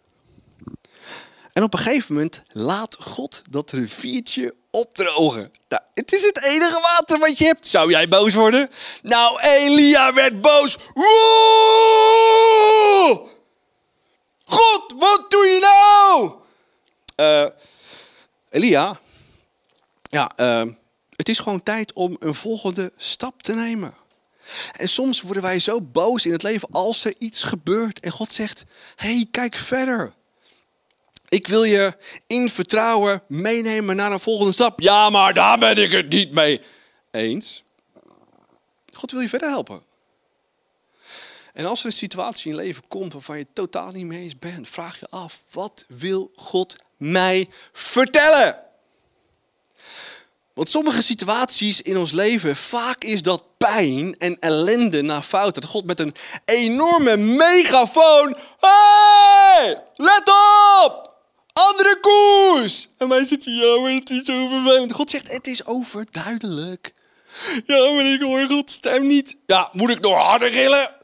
En 1.53 1.63
op 1.63 1.73
een 1.73 1.79
gegeven 1.79 2.15
moment 2.15 2.43
laat 2.49 2.97
God 3.01 3.43
dat 3.51 3.71
riviertje 3.71 4.55
opdrogen. 4.71 5.51
Nou, 5.69 5.83
het 5.95 6.13
is 6.13 6.23
het 6.23 6.43
enige 6.43 6.81
water 6.81 7.19
wat 7.19 7.39
je 7.39 7.45
hebt. 7.45 7.67
Zou 7.67 7.91
jij 7.91 8.09
boos 8.09 8.35
worden? 8.35 8.71
Nou, 9.03 9.41
Elia 9.41 10.15
werd 10.15 10.41
boos. 10.41 10.77
Woe! 10.95 11.11
God, 14.45 14.95
wat 14.99 15.31
doe 15.31 15.47
je 15.47 15.59
nou? 15.61 16.33
Uh, 17.17 17.47
Elia, 18.51 19.01
ja, 20.03 20.31
uh, 20.37 20.63
het 21.17 21.29
is 21.29 21.39
gewoon 21.39 21.63
tijd 21.63 21.93
om 21.93 22.17
een 22.19 22.35
volgende 22.35 22.93
stap 22.97 23.43
te 23.43 23.55
nemen. 23.55 23.95
En 24.77 24.89
soms 24.89 25.21
worden 25.21 25.43
wij 25.43 25.61
zo 25.61 25.81
boos 25.83 26.27
in 26.27 26.33
het 26.33 26.43
leven 26.43 26.69
als 26.71 27.05
er 27.05 27.15
iets 27.19 27.43
gebeurt 27.43 28.01
en 28.01 28.11
God 28.11 28.33
zegt: 28.33 28.65
hey, 28.97 29.29
kijk 29.31 29.57
verder. 29.57 30.15
Ik 31.31 31.47
wil 31.47 31.65
je 31.65 31.97
in 32.27 32.49
vertrouwen 32.49 33.23
meenemen 33.27 33.97
naar 33.97 34.13
een 34.13 34.21
volgende 34.21 34.53
stap. 34.53 34.81
Ja, 34.81 35.11
maar 35.11 35.35
daar 35.35 35.59
ben 35.59 35.77
ik 35.77 35.93
het 35.93 36.09
niet 36.09 36.33
mee 36.33 36.61
eens. 37.11 37.63
God 38.93 39.11
wil 39.11 39.21
je 39.21 39.29
verder 39.29 39.49
helpen. 39.49 39.83
En 41.53 41.67
als 41.67 41.81
er 41.81 41.87
een 41.87 41.93
situatie 41.93 42.51
in 42.51 42.57
je 42.57 42.63
leven 42.63 42.89
komt 42.89 43.13
waarvan 43.13 43.39
je 43.39 43.47
totaal 43.53 43.91
niet 43.91 44.07
mee 44.07 44.23
eens 44.23 44.39
bent, 44.39 44.69
vraag 44.69 45.01
je 45.01 45.07
af, 45.11 45.43
wat 45.51 45.85
wil 45.89 46.31
God 46.37 46.77
mij 46.97 47.49
vertellen? 47.73 48.63
Want 50.55 50.69
sommige 50.69 51.03
situaties 51.03 51.83
in 51.83 51.99
ons 51.99 52.13
leven, 52.13 52.57
vaak 52.57 53.05
is 53.05 53.23
dat 53.23 53.45
pijn 53.59 54.19
en 54.19 54.39
ellende 54.39 55.03
naar 55.03 55.23
fouten. 55.23 55.61
Dat 55.61 55.71
God 55.71 55.85
met 55.85 56.01
een 56.01 56.15
enorme 56.45 57.17
megafoon, 57.17 58.37
hey, 58.59 59.83
let 59.95 60.33
op! 60.85 61.10
Andere 61.69 61.99
koers! 62.01 62.89
En 62.97 63.09
wij 63.09 63.25
zitten, 63.25 63.53
ja, 63.53 63.81
maar 63.81 63.93
het 63.93 64.11
is 64.11 64.25
zo 64.25 64.47
vervelend. 64.47 64.93
God 64.93 65.11
zegt, 65.11 65.33
het 65.33 65.47
is 65.47 65.65
overduidelijk. 65.65 66.95
Ja, 67.67 67.91
maar 67.91 68.07
ik 68.07 68.21
hoor 68.21 68.47
Gods 68.47 68.75
stem 68.75 69.07
niet. 69.07 69.37
Ja, 69.47 69.69
moet 69.73 69.91
ik 69.91 70.01
nog 70.01 70.15
harder 70.15 70.51
gillen? 70.51 70.95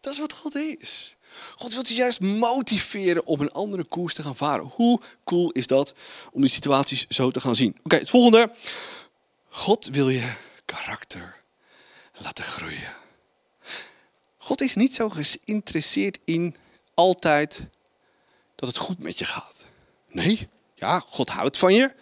Dat 0.00 0.12
is 0.12 0.18
wat 0.18 0.32
God 0.32 0.54
is. 0.54 1.16
God 1.56 1.74
wil 1.74 1.82
je 1.86 1.94
juist 1.94 2.20
motiveren 2.20 3.26
om 3.26 3.40
een 3.40 3.52
andere 3.52 3.84
koers 3.84 4.14
te 4.14 4.22
gaan 4.22 4.36
varen. 4.36 4.64
Hoe 4.64 5.00
cool 5.24 5.50
is 5.50 5.66
dat 5.66 5.94
om 6.32 6.40
die 6.40 6.50
situaties 6.50 7.06
zo 7.08 7.30
te 7.30 7.40
gaan 7.40 7.56
zien? 7.56 7.78
Oké, 7.82 7.96
het 7.96 8.10
volgende. 8.10 8.52
God 9.48 9.86
wil 9.86 10.08
je 10.08 10.32
karakter 10.64 11.42
laten 12.18 12.44
groeien. 12.44 12.94
God 14.36 14.60
is 14.60 14.74
niet 14.74 14.94
zo 14.94 15.08
geïnteresseerd 15.08 16.18
in 16.24 16.56
altijd 16.94 17.66
dat 18.54 18.68
het 18.68 18.78
goed 18.78 18.98
met 18.98 19.18
je 19.18 19.24
gaat. 19.24 19.57
Nee, 20.10 20.48
ja, 20.74 20.98
God 20.98 21.28
houdt 21.28 21.56
van 21.56 21.74
je. 21.74 21.92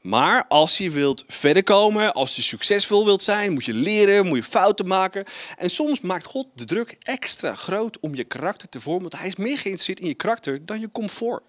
Maar 0.00 0.44
als 0.48 0.78
je 0.78 0.90
wilt 0.90 1.24
verder 1.26 1.62
komen, 1.62 2.12
als 2.12 2.36
je 2.36 2.42
succesvol 2.42 3.04
wilt 3.04 3.22
zijn, 3.22 3.52
moet 3.52 3.64
je 3.64 3.72
leren, 3.72 4.26
moet 4.26 4.36
je 4.36 4.44
fouten 4.44 4.86
maken. 4.86 5.24
En 5.56 5.70
soms 5.70 6.00
maakt 6.00 6.24
God 6.24 6.46
de 6.54 6.64
druk 6.64 6.96
extra 6.98 7.54
groot 7.54 8.00
om 8.00 8.14
je 8.14 8.24
karakter 8.24 8.68
te 8.68 8.80
vormen, 8.80 9.02
want 9.02 9.18
hij 9.18 9.28
is 9.28 9.36
meer 9.36 9.58
geïnteresseerd 9.58 10.00
in 10.00 10.06
je 10.06 10.14
karakter 10.14 10.66
dan 10.66 10.80
je 10.80 10.90
comfort. 10.90 11.44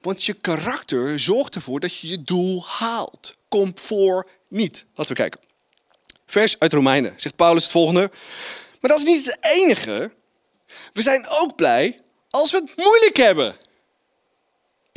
Want 0.00 0.24
je 0.24 0.34
karakter 0.34 1.18
zorgt 1.18 1.54
ervoor 1.54 1.80
dat 1.80 1.96
je 1.96 2.08
je 2.08 2.22
doel 2.22 2.64
haalt. 2.66 3.34
Comfort 3.48 4.28
niet. 4.48 4.84
Laten 4.94 5.12
we 5.14 5.20
kijken. 5.20 5.40
Vers 6.26 6.58
uit 6.58 6.72
Romeinen 6.72 7.14
zegt 7.16 7.36
Paulus 7.36 7.62
het 7.62 7.72
volgende. 7.72 8.10
Maar 8.80 8.90
dat 8.90 8.98
is 8.98 9.04
niet 9.04 9.24
het 9.24 9.38
enige. 9.40 10.12
We 10.92 11.02
zijn 11.02 11.26
ook 11.28 11.56
blij 11.56 12.00
als 12.30 12.50
we 12.50 12.56
het 12.56 12.76
moeilijk 12.76 13.16
hebben. 13.16 13.56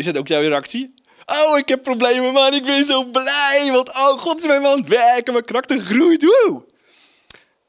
Is 0.02 0.08
dat 0.08 0.18
ook 0.18 0.28
jouw 0.28 0.42
reactie? 0.42 0.94
Oh, 1.26 1.58
ik 1.58 1.68
heb 1.68 1.84
problemen, 1.84 2.34
man. 2.34 2.54
Ik 2.54 2.64
ben 2.64 2.86
zo 2.86 3.06
blij. 3.06 3.70
Want, 3.72 3.90
oh, 3.90 4.18
God 4.18 4.40
is 4.40 4.46
mijn 4.46 4.62
man 4.62 4.88
werken. 4.88 5.34
Mijn 5.34 5.46
karakter 5.46 5.80
groeit. 5.80 6.24
Woe! 6.24 6.66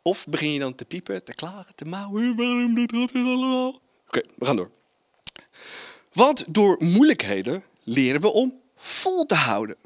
Of 0.02 0.26
begin 0.26 0.52
je 0.52 0.58
dan 0.58 0.74
te 0.74 0.84
piepen, 0.84 1.24
te 1.24 1.34
klagen, 1.34 1.74
te 1.74 1.84
mouwen. 1.84 2.36
Waarom 2.36 2.74
doet 2.74 2.90
dit 2.90 3.14
allemaal? 3.14 3.80
Oké, 4.06 4.22
we 4.34 4.46
gaan 4.46 4.56
door. 4.56 4.70
Want 6.12 6.54
door 6.54 6.76
moeilijkheden 6.78 7.64
leren 7.82 8.20
we 8.20 8.32
om 8.32 8.60
vol 8.76 9.26
te 9.26 9.34
houden. 9.34 9.76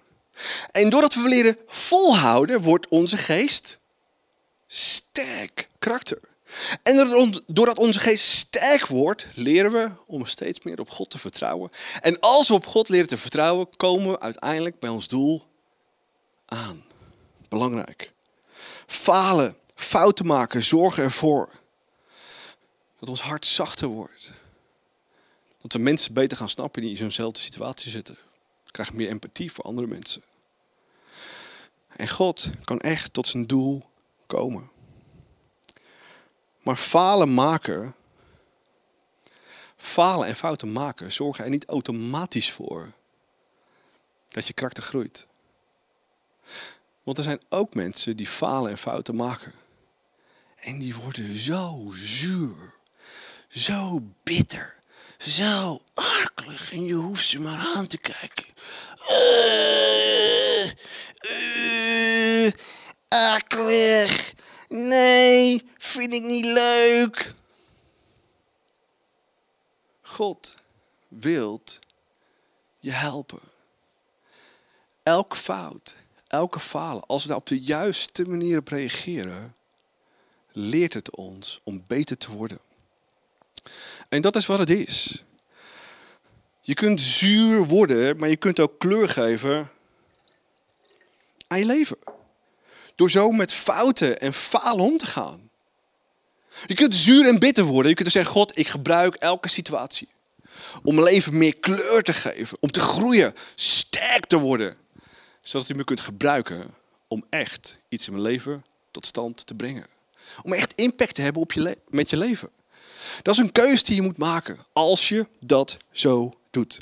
En 0.71 0.91
doordat 0.91 1.15
we 1.15 1.29
leren 1.29 1.57
volhouden, 1.67 2.61
wordt 2.61 2.89
onze 2.89 3.17
geest 3.17 3.79
sterk. 4.67 5.69
Karakter. 5.79 6.19
En 6.83 7.43
doordat 7.47 7.79
onze 7.79 8.01
geest 8.01 8.29
sterk 8.29 8.87
wordt, 8.87 9.27
leren 9.35 9.73
we 9.73 9.91
om 10.07 10.27
steeds 10.27 10.61
meer 10.63 10.81
op 10.81 10.91
God 10.91 11.11
te 11.11 11.19
vertrouwen. 11.19 11.71
En 12.01 12.21
als 12.21 12.49
we 12.49 12.55
op 12.55 12.67
God 12.67 12.89
leren 12.89 13.07
te 13.07 13.17
vertrouwen, 13.17 13.69
komen 13.77 14.11
we 14.11 14.21
uiteindelijk 14.21 14.79
bij 14.79 14.91
ons 14.91 15.09
doel 15.09 15.45
aan. 16.47 16.85
Belangrijk. 17.49 18.13
Falen, 18.87 19.57
fouten 19.75 20.27
maken, 20.27 20.65
zorgen 20.65 21.03
ervoor 21.03 21.51
dat 22.99 23.09
ons 23.09 23.21
hart 23.21 23.47
zachter 23.47 23.89
wordt. 23.89 24.33
Dat 25.63 25.73
we 25.73 25.79
mensen 25.79 26.13
beter 26.13 26.37
gaan 26.37 26.49
snappen 26.49 26.83
die 26.83 26.91
in 26.91 26.97
zo'nzelfde 26.97 27.41
situatie 27.41 27.91
zitten. 27.91 28.19
Krijg 28.71 28.93
meer 28.93 29.09
empathie 29.09 29.53
voor 29.53 29.65
andere 29.65 29.87
mensen. 29.87 30.23
En 31.89 32.09
God 32.09 32.51
kan 32.65 32.81
echt 32.81 33.13
tot 33.13 33.27
zijn 33.27 33.47
doel 33.47 33.83
komen. 34.27 34.71
Maar 36.67 36.77
falen 36.77 37.35
maken, 37.35 37.95
falen 39.77 40.29
en 40.29 40.37
fouten 40.37 40.73
maken, 40.73 41.13
zorgen 41.13 41.45
er 41.45 41.51
niet 41.51 41.65
automatisch 41.65 42.53
voor 42.53 42.89
dat 44.29 44.47
je 44.47 44.53
karakter 44.53 44.83
groeit. 44.83 45.27
Want 47.03 47.19
er 47.19 47.25
zijn 47.25 47.41
ook 47.49 47.75
mensen 47.75 48.17
die 48.17 48.27
falen 48.27 48.71
en 48.71 48.79
fouten 48.79 49.17
maken. 49.17 49.53
En 50.57 50.79
die 50.79 50.95
worden 50.95 51.39
zo 51.39 51.91
zuur, 51.93 52.75
zo 53.49 54.03
bitter, 54.23 54.79
zo 55.19 55.81
akelig. 55.95 56.73
En 56.73 56.85
je 56.85 56.95
hoeft 56.95 57.29
ze 57.29 57.41
maar 57.41 57.73
aan 57.75 57.87
te 57.87 57.99
kijken. 57.99 58.47
Uh, 61.31 62.53
akelig. 63.09 64.35
Nee, 64.69 65.63
vind 65.79 66.15
ik 66.15 66.23
niet 66.23 66.45
leuk. 66.45 67.35
God 70.01 70.57
wilt 71.09 71.79
je 72.79 72.91
helpen. 72.91 73.41
Elke 75.03 75.37
fout, 75.37 75.95
elke 76.29 76.61
falen, 76.61 77.07
als 77.07 77.23
we 77.23 77.29
daar 77.29 77.37
op 77.37 77.47
de 77.47 77.61
juiste 77.61 78.25
manier 78.25 78.59
op 78.59 78.69
reageren, 78.69 79.55
leert 80.53 80.95
het 80.95 81.17
ons 81.17 81.61
om 81.65 81.85
beter 81.87 82.17
te 82.17 82.31
worden. 82.31 82.59
En 84.09 84.23
dat 84.23 84.37
is 84.37 84.47
wat 84.47 84.59
het 84.59 84.71
is. 84.71 85.25
Je 86.61 86.75
kunt 86.75 87.01
zuur 87.01 87.65
worden, 87.65 88.17
maar 88.17 88.29
je 88.29 88.37
kunt 88.37 88.61
ook 88.61 88.79
kleur 88.79 89.09
geven 89.09 89.71
aan 91.47 91.59
je 91.59 91.65
leven. 91.65 91.97
Door 92.97 93.11
zo 93.11 93.31
met 93.31 93.53
fouten 93.53 94.21
en 94.21 94.33
falen 94.33 94.85
om 94.85 94.99
te 94.99 95.07
gaan. 95.07 95.51
Je 96.67 96.75
kunt 96.75 96.95
zuur 96.95 97.27
en 97.27 97.39
bitter 97.39 97.65
worden. 97.65 97.91
Je 97.91 97.97
kunt 97.97 98.13
zeggen, 98.13 98.33
God, 98.33 98.59
ik 98.59 98.69
gebruik 98.69 99.15
elke 99.15 99.49
situatie. 99.49 100.09
Om 100.83 100.95
mijn 100.95 101.07
leven 101.07 101.39
meer 101.39 101.57
kleur 101.57 102.03
te 102.03 102.13
geven. 102.13 102.57
Om 102.61 102.71
te 102.71 102.81
groeien, 102.81 103.35
sterk 103.55 104.27
te 104.27 104.39
worden. 104.39 104.77
Zodat 105.41 105.69
u 105.69 105.75
me 105.75 105.85
kunt 105.85 106.01
gebruiken 106.01 106.75
om 107.09 107.25
echt 107.31 107.77
iets 107.89 108.07
in 108.07 108.13
mijn 108.13 108.25
leven 108.25 108.65
tot 108.91 109.07
stand 109.07 109.47
te 109.47 109.55
brengen. 109.55 109.87
Om 110.43 110.53
echt 110.53 110.75
impact 110.75 111.15
te 111.15 111.23
hebben 111.23 111.43
op 111.43 111.53
je 111.53 111.79
met 111.89 112.11
je 112.11 112.17
leven. 112.17 112.51
Dat 113.23 113.35
is 113.35 113.41
een 113.41 113.53
keuze 113.53 113.85
die 113.85 113.95
je 113.95 114.03
moet 114.03 114.19
maken 114.19 114.59
als 114.73 115.09
je 115.09 115.27
dat 115.41 115.77
zo 115.91 116.33
doet. 116.51 116.81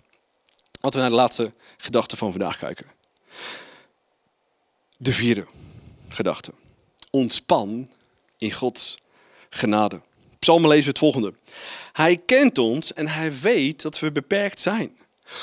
Laten 0.81 0.99
we 0.99 1.05
naar 1.05 1.15
de 1.15 1.23
laatste 1.23 1.53
gedachte 1.77 2.17
van 2.17 2.31
vandaag 2.31 2.59
kijken. 2.59 2.87
De 4.97 5.13
vierde 5.13 5.47
gedachte. 6.15 6.53
Ontspan 7.11 7.91
in 8.39 8.53
Gods 8.53 8.99
genade. 9.51 10.03
Psalmen 10.39 10.69
lezen 10.69 10.85
we 10.85 10.91
het 10.91 10.99
volgende. 10.99 11.35
Hij 11.93 12.17
kent 12.27 12.59
ons 12.59 12.93
en 12.93 13.09
hij 13.09 13.39
weet 13.41 13.83
dat 13.83 13.99
we 13.99 14.13
beperkt 14.13 14.61
zijn. 14.61 14.97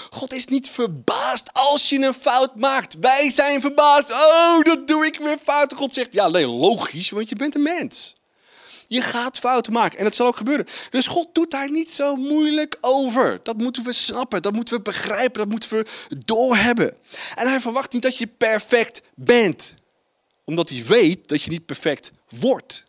God 0.09 0.33
is 0.33 0.45
niet 0.45 0.69
verbaasd 0.69 1.53
als 1.53 1.89
je 1.89 1.99
een 1.99 2.13
fout 2.13 2.55
maakt. 2.55 2.99
Wij 2.99 3.29
zijn 3.29 3.61
verbaasd. 3.61 4.11
Oh, 4.11 4.61
dat 4.61 4.87
doe 4.87 5.05
ik 5.05 5.17
weer 5.17 5.37
fout. 5.37 5.73
God 5.73 5.93
zegt, 5.93 6.13
ja, 6.13 6.29
nee, 6.29 6.47
logisch, 6.47 7.09
want 7.09 7.29
je 7.29 7.35
bent 7.35 7.55
een 7.55 7.61
mens. 7.61 8.13
Je 8.87 9.01
gaat 9.01 9.39
fouten 9.39 9.73
maken 9.73 9.97
en 9.97 10.03
dat 10.03 10.15
zal 10.15 10.27
ook 10.27 10.35
gebeuren. 10.35 10.65
Dus 10.89 11.07
God 11.07 11.27
doet 11.33 11.51
daar 11.51 11.71
niet 11.71 11.91
zo 11.91 12.15
moeilijk 12.15 12.77
over. 12.81 13.39
Dat 13.43 13.57
moeten 13.57 13.83
we 13.83 13.93
snappen, 13.93 14.41
dat 14.41 14.53
moeten 14.53 14.75
we 14.75 14.81
begrijpen, 14.81 15.39
dat 15.39 15.49
moeten 15.49 15.69
we 15.69 15.85
doorhebben. 16.25 16.97
En 17.35 17.47
hij 17.47 17.59
verwacht 17.59 17.93
niet 17.93 18.01
dat 18.01 18.17
je 18.17 18.27
perfect 18.27 19.01
bent, 19.15 19.73
omdat 20.43 20.69
hij 20.69 20.83
weet 20.85 21.27
dat 21.27 21.41
je 21.43 21.49
niet 21.49 21.65
perfect 21.65 22.11
wordt. 22.29 22.85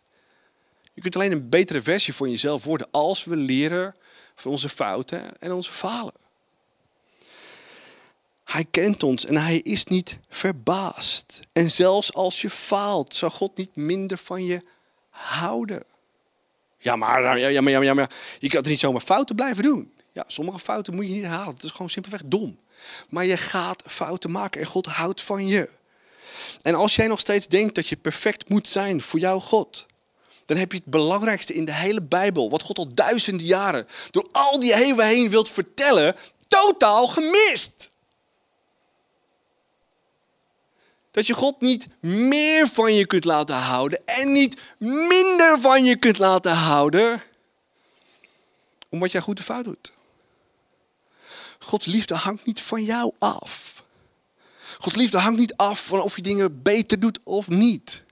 Je 0.93 1.01
kunt 1.01 1.15
alleen 1.15 1.31
een 1.31 1.49
betere 1.49 1.81
versie 1.81 2.13
van 2.13 2.29
jezelf 2.29 2.63
worden 2.63 2.87
als 2.91 3.23
we 3.23 3.35
leren 3.35 3.95
van 4.35 4.51
onze 4.51 4.69
fouten 4.69 5.39
en 5.39 5.51
onze 5.51 5.71
falen. 5.71 6.13
Hij 8.43 8.65
kent 8.71 9.03
ons 9.03 9.25
en 9.25 9.37
hij 9.37 9.57
is 9.57 9.85
niet 9.85 10.19
verbaasd. 10.29 11.39
En 11.53 11.71
zelfs 11.71 12.13
als 12.13 12.41
je 12.41 12.49
faalt, 12.49 13.15
zal 13.15 13.29
God 13.29 13.57
niet 13.57 13.75
minder 13.75 14.17
van 14.17 14.45
je 14.45 14.61
houden. 15.09 15.83
Ja, 16.77 16.95
maar, 16.95 17.39
ja, 17.39 17.61
maar, 17.61 17.83
ja, 17.83 17.93
maar, 17.93 18.11
je 18.39 18.47
kan 18.47 18.59
het 18.59 18.69
niet 18.69 18.79
zomaar 18.79 19.01
fouten 19.01 19.35
blijven 19.35 19.63
doen. 19.63 19.93
Ja, 20.11 20.23
sommige 20.27 20.59
fouten 20.59 20.95
moet 20.95 21.07
je 21.07 21.13
niet 21.13 21.23
herhalen. 21.23 21.53
Het 21.53 21.63
is 21.63 21.71
gewoon 21.71 21.89
simpelweg 21.89 22.21
dom. 22.25 22.59
Maar 23.09 23.25
je 23.25 23.37
gaat 23.37 23.83
fouten 23.85 24.31
maken 24.31 24.61
en 24.61 24.67
God 24.67 24.85
houdt 24.85 25.21
van 25.21 25.47
je. 25.47 25.69
En 26.61 26.75
als 26.75 26.95
jij 26.95 27.07
nog 27.07 27.19
steeds 27.19 27.47
denkt 27.47 27.75
dat 27.75 27.87
je 27.87 27.95
perfect 27.95 28.49
moet 28.49 28.67
zijn 28.67 29.01
voor 29.01 29.19
jouw 29.19 29.39
God, 29.39 29.85
dan 30.45 30.57
heb 30.57 30.71
je 30.71 30.77
het 30.77 30.91
belangrijkste 30.91 31.53
in 31.53 31.65
de 31.65 31.73
hele 31.73 32.01
Bijbel, 32.01 32.49
wat 32.49 32.61
God 32.61 32.77
al 32.77 32.93
duizenden 32.93 33.45
jaren 33.45 33.87
door 34.11 34.29
al 34.31 34.59
die 34.59 34.73
eeuwen 34.73 35.05
heen 35.05 35.29
wilt 35.29 35.49
vertellen, 35.49 36.15
totaal 36.47 37.07
gemist. 37.07 37.91
Dat 41.11 41.27
je 41.27 41.33
God 41.33 41.61
niet 41.61 41.87
meer 41.99 42.67
van 42.67 42.93
je 42.93 43.05
kunt 43.05 43.25
laten 43.25 43.55
houden 43.55 44.05
en 44.05 44.31
niet 44.31 44.61
minder 44.77 45.61
van 45.61 45.85
je 45.85 45.97
kunt 45.97 46.17
laten 46.17 46.51
houden. 46.51 47.23
Omdat 48.89 49.11
jij 49.11 49.21
goed 49.21 49.37
de 49.37 49.43
fout 49.43 49.63
doet. 49.63 49.93
Gods 51.59 51.85
liefde 51.85 52.15
hangt 52.15 52.45
niet 52.45 52.61
van 52.61 52.83
jou 52.83 53.13
af. 53.19 53.72
Gods 54.83 54.95
liefde 54.95 55.17
hangt 55.17 55.39
niet 55.39 55.55
af 55.55 55.85
van 55.85 56.01
of 56.01 56.15
je 56.15 56.21
dingen 56.21 56.61
beter 56.61 56.99
doet 56.99 57.19
of 57.23 57.47
niet. 57.47 58.03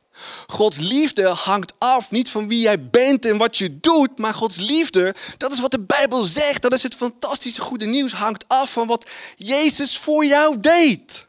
Gods 0.48 0.78
liefde 0.78 1.28
hangt 1.28 1.74
af 1.78 2.12
niet 2.12 2.30
van 2.30 2.48
wie 2.48 2.62
jij 2.62 2.90
bent 2.90 3.26
en 3.26 3.38
wat 3.38 3.58
je 3.58 3.80
doet, 3.80 4.18
maar 4.18 4.34
Gods 4.34 4.58
liefde, 4.58 5.16
dat 5.38 5.52
is 5.52 5.60
wat 5.60 5.72
de 5.72 5.80
Bijbel 5.80 6.22
zegt, 6.22 6.62
dat 6.62 6.74
is 6.74 6.84
het 6.84 6.96
fantastische 6.96 7.62
goede 7.62 7.86
nieuws, 7.86 8.12
hangt 8.12 8.48
af 8.48 8.72
van 8.72 8.88
wat 8.88 9.10
Jezus 9.36 9.98
voor 9.98 10.26
jou 10.26 10.60
deed. 10.60 11.26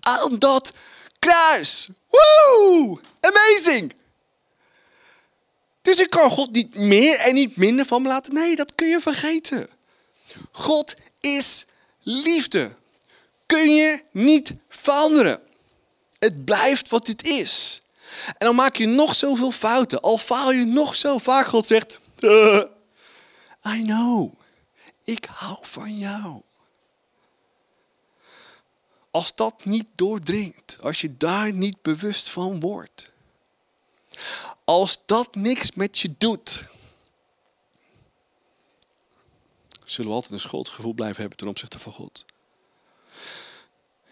Aan 0.00 0.36
dat 0.38 0.72
kruis. 1.18 1.88
Woe! 2.08 2.98
Amazing! 3.20 3.94
Dus 5.82 5.98
ik 5.98 6.10
kan 6.10 6.30
God 6.30 6.52
niet 6.52 6.76
meer 6.76 7.18
en 7.18 7.34
niet 7.34 7.56
minder 7.56 7.84
van 7.84 8.02
me 8.02 8.08
laten. 8.08 8.34
Nee, 8.34 8.56
dat 8.56 8.74
kun 8.74 8.88
je 8.88 9.00
vergeten. 9.00 9.68
God 10.52 10.94
is 11.20 11.64
liefde. 12.00 12.76
Kun 13.46 13.74
je 13.74 14.02
niet 14.10 14.54
veranderen. 14.82 15.40
Het 16.18 16.44
blijft 16.44 16.88
wat 16.88 17.06
dit 17.06 17.26
is. 17.26 17.80
En 18.26 18.46
dan 18.46 18.54
maak 18.54 18.76
je 18.76 18.86
nog 18.86 19.14
zoveel 19.14 19.50
fouten. 19.50 20.00
Al 20.00 20.18
faal 20.18 20.52
je 20.52 20.64
nog 20.64 20.96
zo 20.96 21.18
vaak. 21.18 21.46
God 21.46 21.66
zegt, 21.66 21.98
uh, 22.20 22.62
I 23.66 23.82
know. 23.82 24.32
Ik 25.04 25.24
hou 25.24 25.58
van 25.62 25.98
jou. 25.98 26.42
Als 29.10 29.34
dat 29.34 29.64
niet 29.64 29.88
doordringt, 29.94 30.78
als 30.82 31.00
je 31.00 31.16
daar 31.16 31.52
niet 31.52 31.82
bewust 31.82 32.30
van 32.30 32.60
wordt, 32.60 33.12
als 34.64 34.98
dat 35.06 35.34
niks 35.34 35.72
met 35.72 35.98
je 35.98 36.14
doet, 36.18 36.64
zullen 39.84 40.10
we 40.10 40.16
altijd 40.16 40.32
een 40.32 40.40
schuldgevoel 40.40 40.92
blijven 40.92 41.20
hebben 41.20 41.38
ten 41.38 41.48
opzichte 41.48 41.78
van 41.78 41.92
God. 41.92 42.24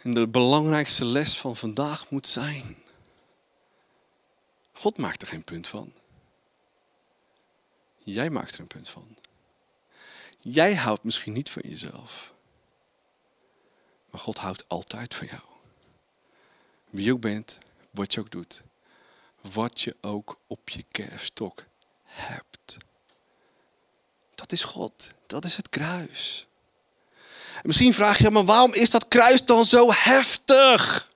En 0.02 0.14
de 0.14 0.28
belangrijkste 0.28 1.04
les 1.04 1.38
van 1.38 1.56
vandaag 1.56 2.10
moet 2.10 2.26
zijn: 2.26 2.76
God 4.72 4.98
maakt 4.98 5.22
er 5.22 5.28
geen 5.28 5.44
punt 5.44 5.68
van. 5.68 5.92
Jij 7.96 8.30
maakt 8.30 8.54
er 8.54 8.60
een 8.60 8.66
punt 8.66 8.88
van. 8.88 9.16
Jij 10.38 10.74
houdt 10.74 11.04
misschien 11.04 11.32
niet 11.32 11.50
van 11.50 11.62
jezelf. 11.66 12.32
Maar 14.10 14.20
God 14.20 14.38
houdt 14.38 14.68
altijd 14.68 15.14
van 15.14 15.26
jou. 15.26 15.42
Wie 16.90 17.04
je 17.04 17.12
ook 17.12 17.20
bent, 17.20 17.58
wat 17.90 18.14
je 18.14 18.20
ook 18.20 18.30
doet. 18.30 18.62
Wat 19.40 19.80
je 19.80 19.96
ook 20.00 20.40
op 20.46 20.68
je 20.68 20.84
kerfstok 20.90 21.64
hebt. 22.04 22.76
Dat 24.34 24.52
is 24.52 24.62
God. 24.62 25.10
Dat 25.26 25.44
is 25.44 25.56
het 25.56 25.68
kruis. 25.68 26.46
En 27.62 27.66
misschien 27.66 27.94
vraag 27.94 28.18
je, 28.18 28.30
maar 28.30 28.44
waarom 28.44 28.72
is 28.72 28.90
dat 28.90 29.08
kruis 29.08 29.44
dan 29.44 29.64
zo 29.64 29.92
heftig? 29.92 31.10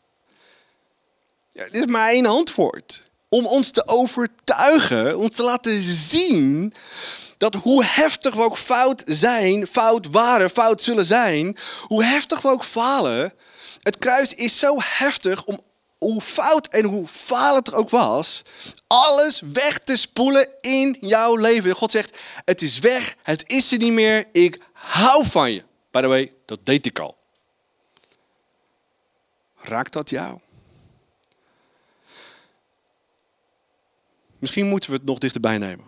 Ja, 1.52 1.64
dit 1.64 1.74
is 1.74 1.86
maar 1.86 2.10
één 2.10 2.26
antwoord. 2.26 3.02
Om 3.28 3.46
ons 3.46 3.70
te 3.70 3.86
overtuigen, 3.86 5.18
ons 5.18 5.36
te 5.36 5.42
laten 5.42 5.82
zien 5.82 6.74
dat 7.36 7.54
hoe 7.54 7.84
heftig 7.84 8.34
we 8.34 8.42
ook 8.42 8.56
fout 8.56 9.02
zijn, 9.06 9.66
fout 9.66 10.06
waren, 10.10 10.50
fout 10.50 10.82
zullen 10.82 11.04
zijn, 11.04 11.56
hoe 11.80 12.04
heftig 12.04 12.40
we 12.40 12.48
ook 12.48 12.64
falen, 12.64 13.32
het 13.82 13.98
kruis 13.98 14.34
is 14.34 14.58
zo 14.58 14.76
heftig 14.80 15.44
om 15.44 15.60
hoe 15.98 16.20
fout 16.20 16.66
en 16.66 16.84
hoe 16.84 17.06
falend 17.06 17.66
het 17.66 17.74
ook 17.74 17.90
was, 17.90 18.42
alles 18.86 19.42
weg 19.52 19.78
te 19.78 19.96
spoelen 19.96 20.50
in 20.60 20.96
jouw 21.00 21.36
leven. 21.36 21.74
God 21.74 21.90
zegt, 21.90 22.18
het 22.44 22.62
is 22.62 22.78
weg, 22.78 23.14
het 23.22 23.44
is 23.46 23.72
er 23.72 23.78
niet 23.78 23.92
meer, 23.92 24.26
ik 24.32 24.60
hou 24.72 25.26
van 25.26 25.52
je. 25.52 25.62
By 25.90 26.00
the 26.00 26.06
way, 26.06 26.33
dat 26.44 26.58
deed 26.62 26.86
ik 26.86 26.98
al. 26.98 27.16
Raakt 29.56 29.92
dat 29.92 30.10
jou? 30.10 30.38
Misschien 34.38 34.68
moeten 34.68 34.90
we 34.90 34.96
het 34.96 35.04
nog 35.04 35.18
dichterbij 35.18 35.58
nemen. 35.58 35.84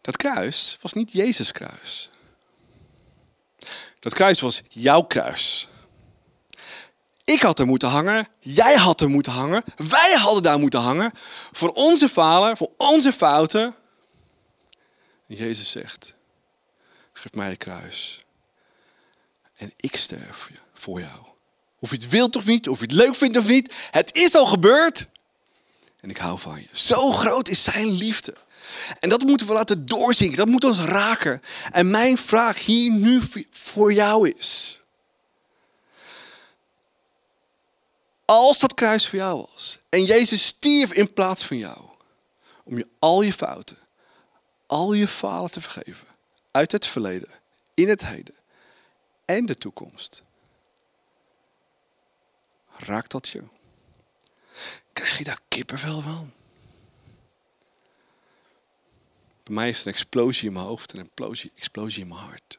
Dat 0.00 0.16
kruis 0.16 0.78
was 0.80 0.92
niet 0.92 1.12
Jezus 1.12 1.52
kruis. 1.52 2.10
Dat 4.00 4.14
kruis 4.14 4.40
was 4.40 4.62
jouw 4.68 5.02
kruis. 5.02 5.68
Ik 7.24 7.42
had 7.42 7.58
er 7.58 7.66
moeten 7.66 7.88
hangen, 7.88 8.28
jij 8.38 8.74
had 8.76 9.00
er 9.00 9.10
moeten 9.10 9.32
hangen, 9.32 9.62
wij 9.76 10.12
hadden 10.12 10.42
daar 10.42 10.58
moeten 10.58 10.80
hangen. 10.80 11.12
Voor 11.52 11.68
onze 11.68 12.08
falen, 12.08 12.56
voor 12.56 12.70
onze 12.76 13.12
fouten. 13.12 13.74
En 15.26 15.34
Jezus 15.34 15.70
zegt, 15.70 16.14
geef 17.12 17.32
mij 17.32 17.50
je 17.50 17.56
kruis. 17.56 18.24
En 19.54 19.72
ik 19.76 19.96
sterf 19.96 20.50
voor 20.74 21.00
jou. 21.00 21.24
Of 21.78 21.90
je 21.90 21.96
het 21.96 22.08
wilt 22.08 22.36
of 22.36 22.46
niet, 22.46 22.68
of 22.68 22.78
je 22.78 22.84
het 22.84 22.94
leuk 22.94 23.14
vindt 23.14 23.36
of 23.36 23.48
niet. 23.48 23.74
Het 23.90 24.14
is 24.14 24.34
al 24.34 24.46
gebeurd. 24.46 25.06
En 26.00 26.10
ik 26.10 26.16
hou 26.16 26.38
van 26.38 26.60
je. 26.60 26.68
Zo 26.72 27.12
groot 27.12 27.48
is 27.48 27.62
zijn 27.62 27.90
liefde. 27.90 28.34
En 29.00 29.08
dat 29.08 29.22
moeten 29.22 29.46
we 29.46 29.52
laten 29.52 29.86
doorzinken. 29.86 30.36
Dat 30.36 30.46
moet 30.46 30.64
ons 30.64 30.78
raken. 30.78 31.40
En 31.70 31.90
mijn 31.90 32.18
vraag 32.18 32.64
hier 32.64 32.90
nu 32.90 33.22
voor 33.50 33.92
jou 33.92 34.28
is. 34.28 34.80
Als 38.24 38.58
dat 38.58 38.74
kruis 38.74 39.08
voor 39.08 39.18
jou 39.18 39.46
was. 39.52 39.82
En 39.88 40.04
Jezus 40.04 40.46
stierf 40.46 40.92
in 40.92 41.12
plaats 41.12 41.44
van 41.44 41.56
jou. 41.56 41.78
Om 42.64 42.78
je 42.78 42.86
al 42.98 43.22
je 43.22 43.32
fouten, 43.32 43.78
al 44.66 44.92
je 44.92 45.08
falen 45.08 45.50
te 45.50 45.60
vergeven. 45.60 46.06
Uit 46.52 46.72
het 46.72 46.86
verleden, 46.86 47.28
in 47.74 47.88
het 47.88 48.06
heden 48.06 48.34
en 49.24 49.46
de 49.46 49.54
toekomst. 49.54 50.22
Raakt 52.68 53.10
dat 53.10 53.28
je? 53.28 53.42
Krijg 54.92 55.18
je 55.18 55.24
daar 55.24 55.40
kippenvel 55.48 56.00
van? 56.00 56.32
Bij 59.42 59.54
mij 59.54 59.68
is 59.68 59.80
er 59.80 59.86
een 59.86 59.92
explosie 59.92 60.46
in 60.46 60.52
mijn 60.52 60.64
hoofd 60.64 60.92
en 60.92 60.98
een 60.98 61.04
explosie, 61.06 61.52
explosie 61.54 62.02
in 62.02 62.08
mijn 62.08 62.20
hart. 62.20 62.58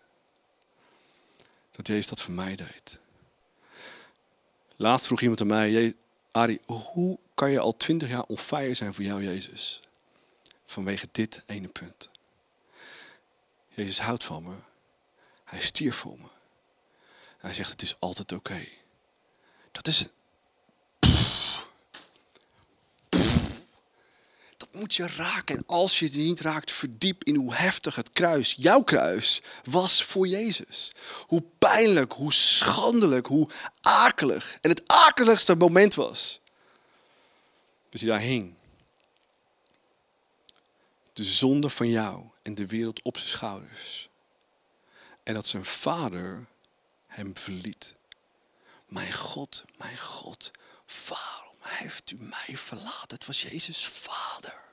Dat 1.71 1.88
Jezus 1.88 2.08
dat 2.08 2.21
voor 2.21 2.34
mij 2.34 2.56
deed. 2.56 2.99
Laatst 4.75 5.06
vroeg 5.06 5.21
iemand 5.21 5.41
aan 5.41 5.47
mij, 5.47 5.95
Ari, 6.32 6.60
hoe 6.65 7.19
kan 7.34 7.51
je 7.51 7.60
al 7.60 7.77
twintig 7.77 8.10
jaar 8.10 8.23
on 8.23 8.38
fire 8.38 8.73
zijn 8.73 8.93
voor 8.93 9.03
jou, 9.03 9.23
Jezus? 9.23 9.82
Vanwege 10.65 11.08
dit 11.12 11.43
ene 11.47 11.67
punt. 11.67 12.10
Jezus 13.75 13.99
houdt 13.99 14.23
van 14.23 14.43
me. 14.43 14.55
Hij 15.43 15.62
stierf 15.62 15.95
voor 15.95 16.17
me. 16.17 16.27
hij 17.38 17.53
zegt, 17.53 17.71
het 17.71 17.81
is 17.81 17.99
altijd 17.99 18.31
oké. 18.31 18.65
Dat 19.71 19.88
is 19.88 20.07
moet 24.73 24.95
je 24.95 25.07
raken. 25.07 25.57
En 25.57 25.63
als 25.65 25.99
je 25.99 26.09
die 26.09 26.27
niet 26.27 26.39
raakt, 26.39 26.71
verdiep 26.71 27.23
in 27.23 27.36
hoe 27.36 27.53
heftig 27.55 27.95
het 27.95 28.12
kruis, 28.12 28.55
jouw 28.57 28.81
kruis, 28.81 29.41
was 29.63 30.03
voor 30.03 30.27
Jezus. 30.27 30.91
Hoe 31.27 31.43
pijnlijk, 31.59 32.12
hoe 32.12 32.33
schandelijk, 32.33 33.27
hoe 33.27 33.49
akelig. 33.81 34.57
En 34.62 34.69
het 34.69 34.83
akeligste 34.88 35.55
moment 35.55 35.93
was 35.93 36.41
dat 37.89 37.99
hij 38.01 38.09
daar 38.09 38.19
hing. 38.19 38.53
De 41.13 41.23
zonde 41.23 41.69
van 41.69 41.89
jou 41.89 42.23
en 42.43 42.56
de 42.56 42.67
wereld 42.67 43.01
op 43.01 43.17
zijn 43.17 43.29
schouders. 43.29 44.10
En 45.23 45.34
dat 45.34 45.47
zijn 45.47 45.65
vader 45.65 46.47
hem 47.08 47.38
verliet. 47.38 47.95
Mijn 48.88 49.13
God, 49.13 49.63
mijn 49.77 49.97
God, 49.97 50.51
waarom 51.08 51.58
heeft 51.62 52.12
u 52.12 52.15
mij 52.19 52.58
verlaten? 52.58 53.17
Het 53.17 53.25
was 53.25 53.41
Jezus' 53.41 53.88
vader. 53.88 54.72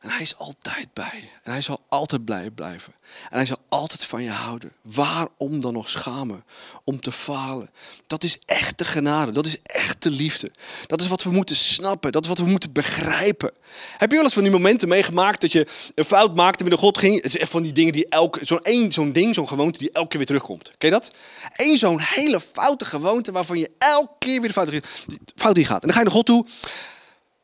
En 0.00 0.10
hij 0.10 0.22
is 0.22 0.36
altijd 0.36 0.92
bij. 0.92 1.30
En 1.42 1.52
hij 1.52 1.62
zal 1.62 1.80
altijd 1.88 2.24
blij 2.24 2.50
blijven. 2.50 2.92
En 3.28 3.36
hij 3.36 3.46
zal 3.46 3.58
altijd 3.68 4.04
van 4.04 4.22
je 4.22 4.30
houden. 4.30 4.72
Waarom 4.82 5.60
dan 5.60 5.72
nog 5.72 5.90
schamen? 5.90 6.44
Om 6.84 7.00
te 7.00 7.12
falen. 7.12 7.70
Dat 8.06 8.24
is 8.24 8.38
echte 8.46 8.84
genade. 8.84 9.32
Dat 9.32 9.46
is 9.46 9.58
echte 9.62 10.10
liefde. 10.10 10.50
Dat 10.86 11.00
is 11.00 11.08
wat 11.08 11.22
we 11.22 11.30
moeten 11.30 11.56
snappen. 11.56 12.12
Dat 12.12 12.22
is 12.22 12.28
wat 12.28 12.38
we 12.38 12.44
moeten 12.44 12.72
begrijpen. 12.72 13.52
Heb 13.96 14.10
je 14.10 14.16
wel 14.16 14.24
eens 14.24 14.34
van 14.34 14.42
die 14.42 14.52
momenten 14.52 14.88
meegemaakt 14.88 15.40
dat 15.40 15.52
je 15.52 15.66
een 15.94 16.04
fout 16.04 16.34
maakte 16.34 16.64
met 16.64 16.72
een 16.72 16.78
God 16.78 16.98
ging? 16.98 17.14
Het 17.22 17.34
is 17.34 17.40
echt 17.40 17.50
van 17.50 17.62
die 17.62 17.72
dingen 17.72 17.92
die 17.92 18.08
elke... 18.08 18.44
Zo'n 18.44 18.62
één 18.62 18.92
zo'n 18.92 19.12
ding, 19.12 19.34
zo'n 19.34 19.48
gewoonte 19.48 19.78
die 19.78 19.92
elke 19.92 20.08
keer 20.08 20.18
weer 20.18 20.26
terugkomt. 20.26 20.72
Ken 20.78 20.88
je 20.88 20.94
dat? 20.94 21.10
Eén 21.56 21.76
zo'n 21.76 22.00
hele 22.00 22.40
foute 22.40 22.84
gewoonte 22.84 23.32
waarvan 23.32 23.58
je 23.58 23.70
elke 23.78 24.14
keer 24.18 24.40
weer 24.40 24.52
de 24.52 24.54
fout, 24.54 24.86
fout 25.34 25.58
in 25.58 25.66
gaat. 25.66 25.82
En 25.82 25.88
dan 25.88 25.92
ga 25.92 25.98
je 25.98 26.04
naar 26.04 26.14
God 26.14 26.26
toe. 26.26 26.46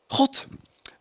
God, 0.07 0.45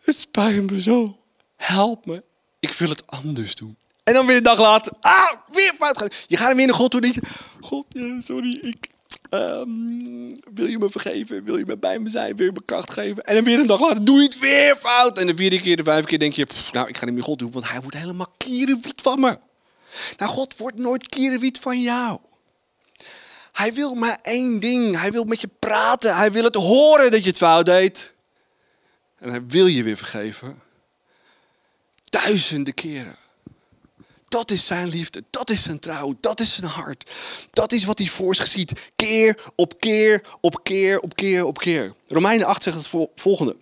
het 0.01 0.19
spijt 0.19 0.71
me 0.71 0.83
zo 0.83 1.19
help 1.57 2.07
me, 2.07 2.23
ik 2.61 2.73
wil 2.73 2.89
het 2.89 3.07
anders 3.07 3.55
doen. 3.55 3.77
En 4.05 4.15
dan 4.15 4.27
weer 4.27 4.37
een 4.37 4.43
dag 4.43 4.59
later, 4.59 4.93
ah, 5.01 5.33
weer 5.53 5.73
fout 5.79 5.99
gaan. 5.99 6.09
Je 6.27 6.37
gaat 6.37 6.57
weer 6.57 6.67
naar 6.67 6.75
God 6.75 6.91
toe 6.91 7.01
en 7.01 7.13
je, 7.13 7.23
God, 7.61 7.87
sorry, 8.19 8.59
ik, 8.61 8.91
um, 9.31 10.41
wil 10.55 10.67
je 10.67 10.79
me 10.79 10.91
vergeven? 10.91 11.45
Wil 11.45 11.57
je 11.57 11.67
me 11.67 11.79
bij 11.79 11.99
me 11.99 12.11
zijn? 12.11 12.37
Wil 12.37 12.47
je 12.47 12.53
me 12.53 12.63
kracht 12.65 12.93
geven? 12.93 13.25
En 13.25 13.35
dan 13.35 13.45
weer 13.45 13.59
een 13.59 13.67
dag 13.67 13.81
later, 13.81 14.05
doe 14.05 14.17
je 14.19 14.25
het 14.25 14.39
weer 14.39 14.77
fout. 14.77 15.19
En 15.19 15.27
de 15.27 15.37
vierde 15.37 15.61
keer, 15.61 15.77
de 15.77 15.83
vijfde 15.83 16.09
keer 16.09 16.19
denk 16.19 16.33
je, 16.33 16.47
nou, 16.73 16.89
ik 16.89 16.97
ga 16.99 17.05
niet 17.05 17.15
meer 17.15 17.23
God 17.23 17.39
doen, 17.39 17.51
want 17.53 17.69
hij 17.69 17.81
wordt 17.81 17.97
helemaal 17.97 18.35
kierenwiet 18.37 19.01
van 19.03 19.21
me. 19.21 19.39
Nou, 20.17 20.31
God 20.31 20.57
wordt 20.57 20.79
nooit 20.79 21.09
kierenwiet 21.09 21.59
van 21.59 21.81
jou. 21.81 22.19
Hij 23.53 23.75
wil 23.75 23.95
maar 23.95 24.19
één 24.23 24.61
ding. 24.61 25.01
Hij 25.01 25.13
wil 25.13 25.25
met 25.25 25.41
je 25.41 25.49
praten. 25.59 26.17
Hij 26.17 26.33
wil 26.33 26.45
het 26.45 26.55
horen 26.55 27.11
dat 27.11 27.23
je 27.23 27.29
het 27.29 27.39
fout 27.39 27.65
deed. 27.65 28.13
En 29.19 29.31
hij 29.31 29.47
wil 29.47 29.67
je 29.67 29.83
weer 29.83 29.97
vergeven. 29.97 30.63
Duizenden 32.25 32.75
keren. 32.75 33.17
Dat 34.29 34.51
is 34.51 34.67
zijn 34.67 34.89
liefde, 34.89 35.23
dat 35.31 35.51
is 35.51 35.63
zijn 35.63 35.79
trouw, 35.79 36.15
dat 36.21 36.41
is 36.41 36.55
zijn 36.55 36.71
hart. 36.71 37.11
Dat 37.51 37.73
is 37.73 37.85
wat 37.85 37.99
hij 37.99 38.07
voor 38.07 38.35
zich 38.35 38.47
ziet. 38.47 38.73
Keer 38.97 39.39
op 39.55 39.81
keer 39.81 40.23
op 40.41 40.65
keer 40.65 41.01
op 41.01 41.15
keer 41.15 41.45
op 41.45 41.59
keer. 41.59 41.95
Romeinen 42.09 42.47
8 42.47 42.63
zegt 42.63 42.77
het 42.77 43.09
volgende. 43.15 43.57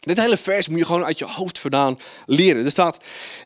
Dit 0.00 0.20
hele 0.20 0.36
vers 0.36 0.68
moet 0.68 0.78
je 0.78 0.84
gewoon 0.84 1.04
uit 1.04 1.18
je 1.18 1.24
hoofd 1.24 1.58
vandaan 1.58 1.98
leren. 2.26 2.64
Er 2.64 2.70
staat, 2.70 2.98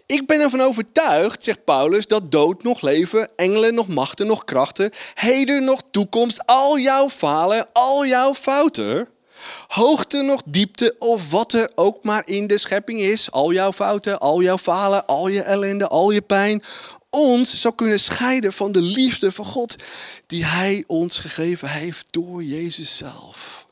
ik 0.06 0.26
ben 0.26 0.40
ervan 0.40 0.60
overtuigd, 0.60 1.44
zegt 1.44 1.64
Paulus, 1.64 2.06
dat 2.06 2.30
dood 2.30 2.62
nog 2.62 2.80
leven, 2.80 3.30
engelen 3.36 3.74
nog 3.74 3.88
machten 3.88 4.26
nog 4.26 4.44
krachten, 4.44 4.90
heden 5.14 5.64
nog 5.64 5.82
toekomst, 5.90 6.46
al 6.46 6.78
jouw 6.78 7.08
falen, 7.10 7.66
al 7.72 8.06
jouw 8.06 8.34
fouten, 8.34 9.08
Hoogte 9.66 10.22
nog 10.22 10.42
diepte 10.44 10.94
of 10.98 11.30
wat 11.30 11.52
er 11.52 11.70
ook 11.74 12.04
maar 12.04 12.28
in 12.28 12.46
de 12.46 12.58
schepping 12.58 13.00
is. 13.00 13.30
Al 13.30 13.52
jouw 13.52 13.72
fouten, 13.72 14.20
al 14.20 14.42
jouw 14.42 14.58
falen, 14.58 15.06
al 15.06 15.28
je 15.28 15.42
ellende, 15.42 15.88
al 15.88 16.10
je 16.10 16.22
pijn. 16.22 16.62
Ons 17.10 17.60
zou 17.60 17.74
kunnen 17.74 18.00
scheiden 18.00 18.52
van 18.52 18.72
de 18.72 18.80
liefde 18.80 19.32
van 19.32 19.44
God 19.44 19.76
die 20.26 20.44
Hij 20.44 20.84
ons 20.86 21.18
gegeven 21.18 21.68
heeft 21.68 22.12
door 22.12 22.42
Jezus 22.42 22.96
zelf. 22.96 23.66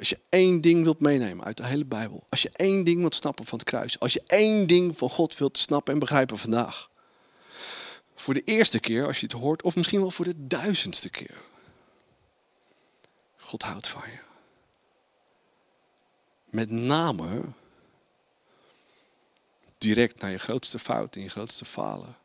Als 0.00 0.08
je 0.08 0.18
één 0.28 0.60
ding 0.60 0.84
wilt 0.84 1.00
meenemen 1.00 1.44
uit 1.44 1.56
de 1.56 1.66
hele 1.66 1.84
Bijbel. 1.84 2.24
Als 2.28 2.42
je 2.42 2.50
één 2.52 2.84
ding 2.84 3.00
wilt 3.00 3.14
snappen 3.14 3.46
van 3.46 3.58
het 3.58 3.68
kruis. 3.68 3.98
Als 3.98 4.12
je 4.12 4.22
één 4.26 4.66
ding 4.66 4.98
van 4.98 5.10
God 5.10 5.38
wilt 5.38 5.58
snappen 5.58 5.92
en 5.92 5.98
begrijpen 5.98 6.38
vandaag. 6.38 6.90
Voor 8.14 8.34
de 8.34 8.44
eerste 8.44 8.80
keer 8.80 9.06
als 9.06 9.20
je 9.20 9.26
het 9.26 9.34
hoort. 9.34 9.62
Of 9.62 9.76
misschien 9.76 10.00
wel 10.00 10.10
voor 10.10 10.24
de 10.24 10.46
duizendste 10.46 11.08
keer. 11.08 11.34
God 13.50 13.62
houdt 13.62 13.88
van 13.88 14.02
je. 14.06 14.18
Met 16.44 16.70
name 16.70 17.42
direct 19.78 20.20
naar 20.20 20.30
je 20.30 20.38
grootste 20.38 20.78
fout 20.78 21.16
en 21.16 21.22
je 21.22 21.28
grootste 21.28 21.64
falen. 21.64 22.16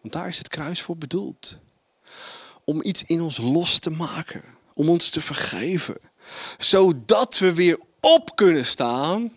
Want 0.00 0.12
daar 0.12 0.28
is 0.28 0.38
het 0.38 0.48
kruis 0.48 0.82
voor 0.82 0.96
bedoeld. 0.96 1.56
Om 2.64 2.82
iets 2.82 3.04
in 3.04 3.20
ons 3.20 3.36
los 3.36 3.78
te 3.78 3.90
maken. 3.90 4.42
Om 4.74 4.88
ons 4.88 5.10
te 5.10 5.20
vergeven. 5.20 5.98
Zodat 6.58 7.38
we 7.38 7.54
weer 7.54 7.80
op 8.00 8.36
kunnen 8.36 8.66
staan. 8.66 9.36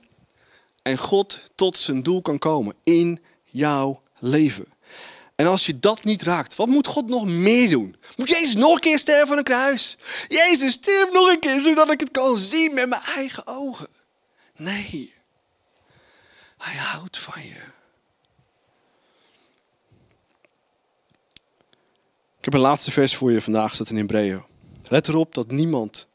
En 0.82 0.98
God 0.98 1.52
tot 1.56 1.78
zijn 1.78 2.04
doel 2.04 2.22
kan 2.22 2.38
komen 2.38 2.76
in 2.84 3.24
jouw 3.44 4.02
leven. 4.20 4.75
En 5.36 5.46
als 5.46 5.66
je 5.66 5.80
dat 5.80 6.04
niet 6.04 6.22
raakt, 6.22 6.56
wat 6.56 6.68
moet 6.68 6.88
God 6.88 7.08
nog 7.08 7.26
meer 7.26 7.70
doen? 7.70 7.96
Moet 8.16 8.30
Jezus 8.30 8.56
nog 8.56 8.74
een 8.74 8.80
keer 8.80 9.00
sterven 9.00 9.32
aan 9.32 9.38
een 9.38 9.44
kruis? 9.44 9.98
Jezus, 10.28 10.72
sterf 10.72 11.12
nog 11.12 11.30
een 11.30 11.40
keer, 11.40 11.62
zodat 11.62 11.92
ik 11.92 12.00
het 12.00 12.12
kan 12.12 12.38
zien 12.38 12.74
met 12.74 12.90
mijn 12.90 13.02
eigen 13.02 13.48
ogen. 13.48 13.88
Nee, 14.56 15.14
hij 16.58 16.76
houdt 16.76 17.18
van 17.18 17.42
je. 17.42 17.74
Ik 22.38 22.52
heb 22.52 22.54
een 22.54 22.70
laatste 22.70 22.92
vers 22.92 23.16
voor 23.16 23.32
je 23.32 23.42
vandaag, 23.42 23.74
staat 23.74 23.90
in 23.90 23.98
Hebreeën. 23.98 24.44
Let 24.90 25.08
erop 25.08 25.36
dat 25.36 25.52
niemand, 25.52 26.08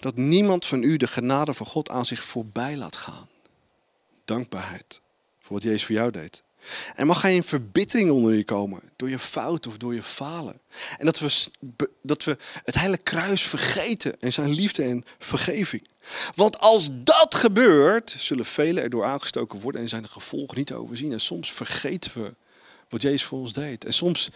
dat 0.00 0.16
niemand 0.16 0.66
van 0.66 0.82
u 0.82 0.96
de 0.96 1.06
genade 1.06 1.54
van 1.54 1.66
God 1.66 1.90
aan 1.90 2.04
zich 2.04 2.24
voorbij 2.24 2.76
laat 2.76 2.96
gaan. 2.96 3.28
Dankbaarheid 4.24 5.00
voor 5.40 5.52
wat 5.52 5.62
Jezus 5.62 5.84
voor 5.84 5.94
jou 5.94 6.10
deed. 6.10 6.44
En 6.94 7.06
mag 7.06 7.20
geen 7.20 7.44
verbittering 7.44 8.10
onder 8.10 8.34
je 8.34 8.44
komen 8.44 8.82
door 8.96 9.10
je 9.10 9.18
fout 9.18 9.66
of 9.66 9.76
door 9.76 9.94
je 9.94 10.02
falen. 10.02 10.60
En 10.98 11.06
dat 11.06 11.18
we, 11.18 11.48
dat 12.02 12.24
we 12.24 12.36
het 12.64 12.78
hele 12.78 12.96
kruis 12.96 13.42
vergeten 13.42 14.20
en 14.20 14.32
zijn 14.32 14.50
liefde 14.50 14.82
en 14.82 15.04
vergeving. 15.18 15.88
Want 16.34 16.58
als 16.58 16.88
dat 16.92 17.34
gebeurt, 17.34 18.14
zullen 18.18 18.46
velen 18.46 18.82
erdoor 18.82 19.04
aangestoken 19.04 19.60
worden 19.60 19.80
en 19.80 19.88
zijn 19.88 20.02
de 20.02 20.08
gevolgen 20.08 20.58
niet 20.58 20.72
overzien. 20.72 21.12
En 21.12 21.20
soms 21.20 21.52
vergeten 21.52 22.22
we 22.22 22.34
wat 22.88 23.02
Jezus 23.02 23.24
voor 23.24 23.38
ons 23.38 23.52
deed. 23.52 23.84
En 23.84 23.92
soms 23.92 24.28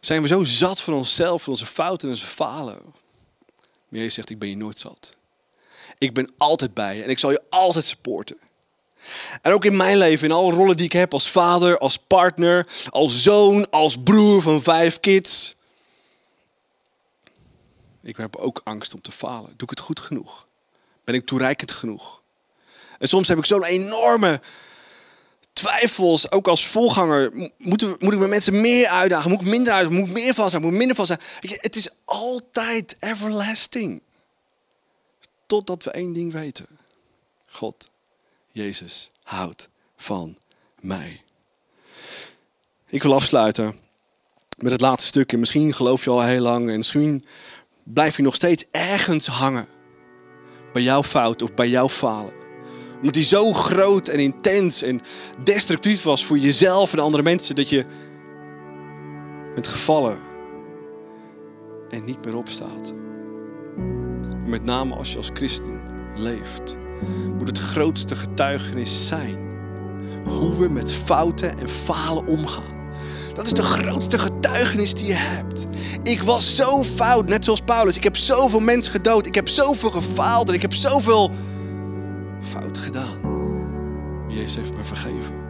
zijn 0.00 0.22
we 0.22 0.28
zo 0.28 0.44
zat 0.44 0.80
van 0.80 0.94
onszelf, 0.94 1.42
van 1.42 1.52
onze 1.52 1.66
fouten 1.66 2.08
en 2.08 2.14
onze 2.14 2.26
falen. 2.26 2.78
Maar 3.88 4.00
Jezus 4.00 4.14
zegt, 4.14 4.30
ik 4.30 4.38
ben 4.38 4.48
je 4.48 4.56
nooit 4.56 4.78
zat. 4.78 5.14
Ik 5.98 6.14
ben 6.14 6.30
altijd 6.36 6.74
bij 6.74 6.96
je 6.96 7.02
en 7.02 7.10
ik 7.10 7.18
zal 7.18 7.30
je 7.30 7.42
altijd 7.48 7.84
supporten. 7.84 8.38
En 9.42 9.52
ook 9.52 9.64
in 9.64 9.76
mijn 9.76 9.96
leven, 9.96 10.28
in 10.28 10.34
alle 10.34 10.52
rollen 10.52 10.76
die 10.76 10.84
ik 10.84 10.92
heb 10.92 11.12
als 11.12 11.30
vader, 11.30 11.78
als 11.78 11.96
partner, 11.96 12.66
als 12.88 13.22
zoon, 13.22 13.70
als 13.70 13.96
broer 14.02 14.42
van 14.42 14.62
vijf 14.62 15.00
kids. 15.00 15.54
Ik 18.02 18.16
heb 18.16 18.36
ook 18.36 18.60
angst 18.64 18.94
om 18.94 19.02
te 19.02 19.12
falen. 19.12 19.52
Doe 19.56 19.62
ik 19.62 19.70
het 19.70 19.80
goed 19.80 20.00
genoeg? 20.00 20.46
Ben 21.04 21.14
ik 21.14 21.26
toereikend 21.26 21.70
genoeg? 21.70 22.22
En 22.98 23.08
soms 23.08 23.28
heb 23.28 23.38
ik 23.38 23.46
zo'n 23.46 23.64
enorme 23.64 24.40
twijfels, 25.52 26.30
ook 26.30 26.48
als 26.48 26.66
voorganger. 26.66 27.50
Moet, 27.58 28.00
moet 28.00 28.12
ik 28.12 28.18
met 28.18 28.28
mensen 28.28 28.60
meer 28.60 28.86
uitdagen? 28.86 29.30
Moet 29.30 29.40
ik 29.40 29.46
minder 29.46 29.72
uitdagen? 29.72 29.98
Moet 29.98 30.08
ik 30.08 30.14
meer 30.14 30.34
van 30.34 30.50
zijn? 30.50 30.62
Moet 30.62 30.72
ik 30.72 30.78
minder 30.78 30.96
van 30.96 31.06
zijn? 31.06 31.20
Het 31.40 31.76
is 31.76 31.90
altijd 32.04 32.96
everlasting. 33.00 34.02
Totdat 35.46 35.84
we 35.84 35.90
één 35.90 36.12
ding 36.12 36.32
weten. 36.32 36.66
God, 37.46 37.90
Jezus, 38.54 39.10
houdt 39.22 39.68
van 39.96 40.36
mij. 40.80 41.22
Ik 42.86 43.02
wil 43.02 43.14
afsluiten 43.14 43.78
met 44.58 44.72
het 44.72 44.80
laatste 44.80 45.06
stukje. 45.08 45.36
Misschien 45.36 45.74
geloof 45.74 46.04
je 46.04 46.10
al 46.10 46.22
heel 46.22 46.40
lang 46.40 46.68
en 46.70 46.76
misschien 46.76 47.24
blijf 47.82 48.16
je 48.16 48.22
nog 48.22 48.34
steeds 48.34 48.64
ergens 48.70 49.26
hangen. 49.26 49.66
Bij 50.72 50.82
jouw 50.82 51.02
fout 51.02 51.42
of 51.42 51.54
bij 51.54 51.68
jouw 51.68 51.88
falen. 51.88 52.32
Omdat 52.96 53.14
die 53.14 53.24
zo 53.24 53.52
groot 53.52 54.08
en 54.08 54.18
intens 54.18 54.82
en 54.82 55.00
destructief 55.42 56.02
was 56.02 56.24
voor 56.24 56.38
jezelf 56.38 56.92
en 56.92 56.98
andere 56.98 57.22
mensen 57.22 57.54
dat 57.54 57.68
je 57.68 57.84
bent 59.54 59.66
gevallen 59.66 60.18
en 61.90 62.04
niet 62.04 62.24
meer 62.24 62.36
opstaat. 62.36 62.92
Met 64.46 64.64
name 64.64 64.94
als 64.94 65.10
je 65.10 65.16
als 65.16 65.30
christen 65.32 65.82
leeft, 66.16 66.76
moet 67.38 67.48
het 67.48 67.58
grootste 67.58 68.16
getuigenis 68.16 69.06
zijn 69.06 69.52
hoe 70.28 70.56
we 70.56 70.68
met 70.68 70.92
fouten 70.92 71.58
en 71.58 71.68
falen 71.68 72.26
omgaan. 72.26 72.82
Dat 73.34 73.46
is 73.46 73.52
de 73.52 73.62
grootste 73.62 74.18
getuigenis 74.18 74.94
die 74.94 75.06
je 75.06 75.12
hebt. 75.12 75.66
Ik 76.02 76.22
was 76.22 76.54
zo 76.56 76.82
fout, 76.82 77.28
net 77.28 77.44
zoals 77.44 77.60
Paulus. 77.60 77.96
Ik 77.96 78.02
heb 78.02 78.16
zoveel 78.16 78.60
mensen 78.60 78.92
gedood. 78.92 79.26
Ik 79.26 79.34
heb 79.34 79.48
zoveel 79.48 79.90
gefaald 79.90 80.48
en 80.48 80.54
ik 80.54 80.62
heb 80.62 80.74
zoveel 80.74 81.30
fouten 82.40 82.82
gedaan. 82.82 83.20
Jezus 84.28 84.56
heeft 84.56 84.76
me 84.76 84.84
vergeven. 84.84 85.42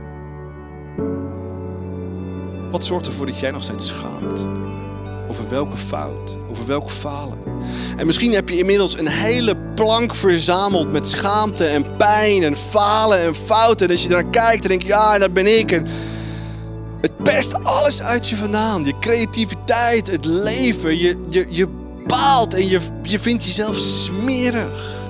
Wat 2.70 2.84
zorgt 2.84 3.06
ervoor 3.06 3.26
dat 3.26 3.38
jij 3.38 3.50
nog 3.50 3.62
steeds 3.62 3.88
schaamt? 3.88 4.46
Over 5.34 5.48
welke 5.48 5.76
fout, 5.76 6.36
over 6.50 6.66
welk 6.66 6.90
falen. 6.90 7.38
En 7.96 8.06
misschien 8.06 8.32
heb 8.32 8.48
je 8.48 8.58
inmiddels 8.58 8.98
een 8.98 9.08
hele 9.08 9.56
plank 9.74 10.14
verzameld 10.14 10.92
met 10.92 11.06
schaamte 11.06 11.64
en 11.64 11.96
pijn 11.96 12.42
en 12.42 12.56
falen 12.56 13.18
en 13.18 13.34
fouten. 13.34 13.86
En 13.86 13.92
als 13.92 14.02
je 14.02 14.08
daar 14.08 14.30
kijkt, 14.30 14.60
dan 14.60 14.70
denk 14.70 14.82
je, 14.82 14.88
ja, 14.88 15.18
dat 15.18 15.32
ben 15.32 15.58
ik. 15.58 15.72
En 15.72 15.86
het 17.00 17.22
pest 17.22 17.64
alles 17.64 18.02
uit 18.02 18.28
je 18.28 18.36
vandaan. 18.36 18.84
Je 18.84 18.98
creativiteit, 18.98 20.10
het 20.10 20.24
leven. 20.24 20.98
Je, 20.98 21.24
je, 21.28 21.46
je 21.48 21.68
baalt 22.06 22.54
en 22.54 22.68
je, 22.68 22.80
je 23.02 23.18
vindt 23.18 23.44
jezelf 23.44 23.76
smerig. 23.76 25.08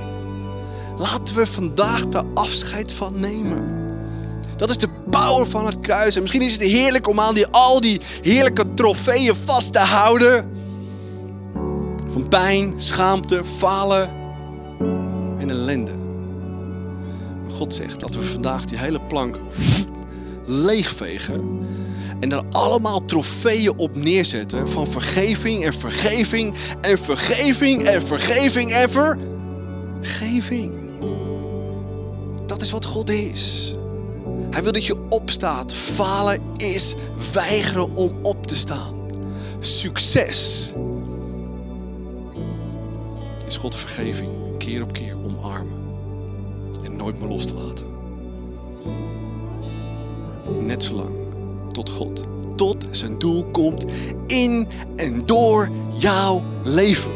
Laten 0.97 1.35
we 1.35 1.47
vandaag 1.47 2.07
daar 2.07 2.25
afscheid 2.35 2.93
van 2.93 3.21
nemen. 3.21 3.94
Dat 4.57 4.71
is 4.71 4.79
de 4.79 4.89
power 5.11 5.47
van 5.47 5.67
het 5.67 5.81
kruis. 5.81 6.15
En 6.15 6.21
misschien 6.21 6.43
is 6.43 6.53
het 6.53 6.63
heerlijk 6.63 7.09
om 7.09 7.21
aan 7.21 7.35
die, 7.35 7.47
al 7.47 7.81
die 7.81 8.01
heerlijke 8.23 8.75
trofeeën 8.75 9.35
vast 9.35 9.73
te 9.73 9.79
houden. 9.79 10.51
Van 12.09 12.29
pijn, 12.29 12.73
schaamte, 12.77 13.45
falen 13.45 14.11
en 15.39 15.51
ellende. 15.51 15.93
God 17.53 17.75
zegt 17.75 18.01
dat 18.01 18.15
we 18.15 18.23
vandaag 18.23 18.65
die 18.65 18.79
hele 18.79 19.01
plank 19.01 19.39
leegvegen. 20.47 21.59
En 22.21 22.33
er 22.33 22.43
allemaal 22.51 23.05
trofeeën 23.05 23.79
op 23.79 23.97
neerzetten 23.97 24.69
van 24.69 24.87
vergeving 24.87 25.65
en 25.65 25.75
vergeving 25.75 26.55
en 26.81 26.99
vergeving 26.99 27.83
en 27.83 28.03
vergeving 28.03 28.71
en 28.71 28.91
vergeving. 30.01 30.73
Dat 32.47 32.63
is 32.63 32.71
wat 32.71 32.85
God 32.85 33.11
is. 33.11 33.75
Hij 34.55 34.63
wil 34.63 34.73
dat 34.73 34.87
je 34.87 35.07
opstaat. 35.09 35.73
Falen 35.73 36.41
is 36.57 36.95
weigeren 37.33 37.97
om 37.97 38.19
op 38.23 38.47
te 38.47 38.57
staan. 38.57 39.07
Succes 39.59 40.73
is 43.47 43.57
God 43.57 43.77
vergeving. 43.77 44.59
Keer 44.59 44.83
op 44.83 44.93
keer 44.93 45.17
omarmen. 45.25 45.85
En 46.83 46.97
nooit 46.97 47.21
meer 47.21 47.29
los 47.29 47.47
te 47.47 47.55
laten. 47.55 47.87
Net 50.67 50.83
zolang 50.83 51.15
tot 51.73 51.91
God 51.91 52.25
tot 52.57 52.87
zijn 52.91 53.19
doel 53.19 53.45
komt 53.51 53.85
in 54.27 54.69
en 54.97 55.27
door 55.27 55.71
jouw 55.99 56.45
leven. 56.65 57.13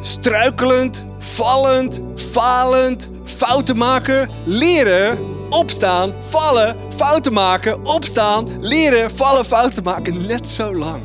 Struikelend, 0.00 1.04
vallend, 1.18 2.00
falend, 2.14 3.08
fouten 3.24 3.76
maken, 3.76 4.30
leren, 4.44 5.29
opstaan, 5.50 6.14
vallen, 6.18 6.76
fouten 6.96 7.32
maken, 7.32 7.84
opstaan, 7.84 8.46
leren, 8.60 9.10
vallen, 9.10 9.44
fouten 9.44 9.82
maken. 9.82 10.26
Net 10.26 10.48
zo 10.48 10.74
lang 10.74 11.02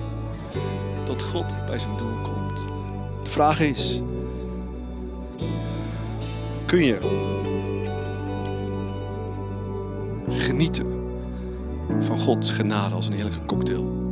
tot 1.04 1.24
God 1.24 1.66
bij 1.66 1.80
zijn 1.80 1.98
doel 1.98 2.22
komt. 2.22 2.68
De 3.24 3.30
vraag 3.30 3.60
is, 3.60 4.02
kun 6.66 6.86
je 6.86 6.98
genieten 10.30 10.86
van 12.00 12.18
Gods 12.18 12.50
genade 12.50 12.96
als 12.96 13.08
een 13.08 13.14
heerlijke 13.14 13.46
cocktail? 13.46 14.04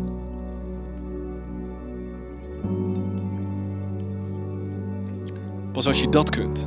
Pas 5.71 5.88
als 5.88 6.01
je 6.01 6.09
dat 6.09 6.29
kunt, 6.29 6.65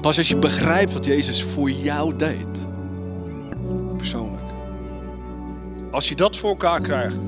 Pas 0.00 0.18
als 0.18 0.28
je 0.28 0.38
begrijpt 0.38 0.92
wat 0.92 1.04
Jezus 1.04 1.42
voor 1.42 1.70
jou 1.70 2.16
deed. 2.16 2.68
Persoonlijk. 3.96 4.44
Als 5.90 6.08
je 6.08 6.16
dat 6.16 6.36
voor 6.36 6.50
elkaar 6.50 6.80
krijgt. 6.80 7.18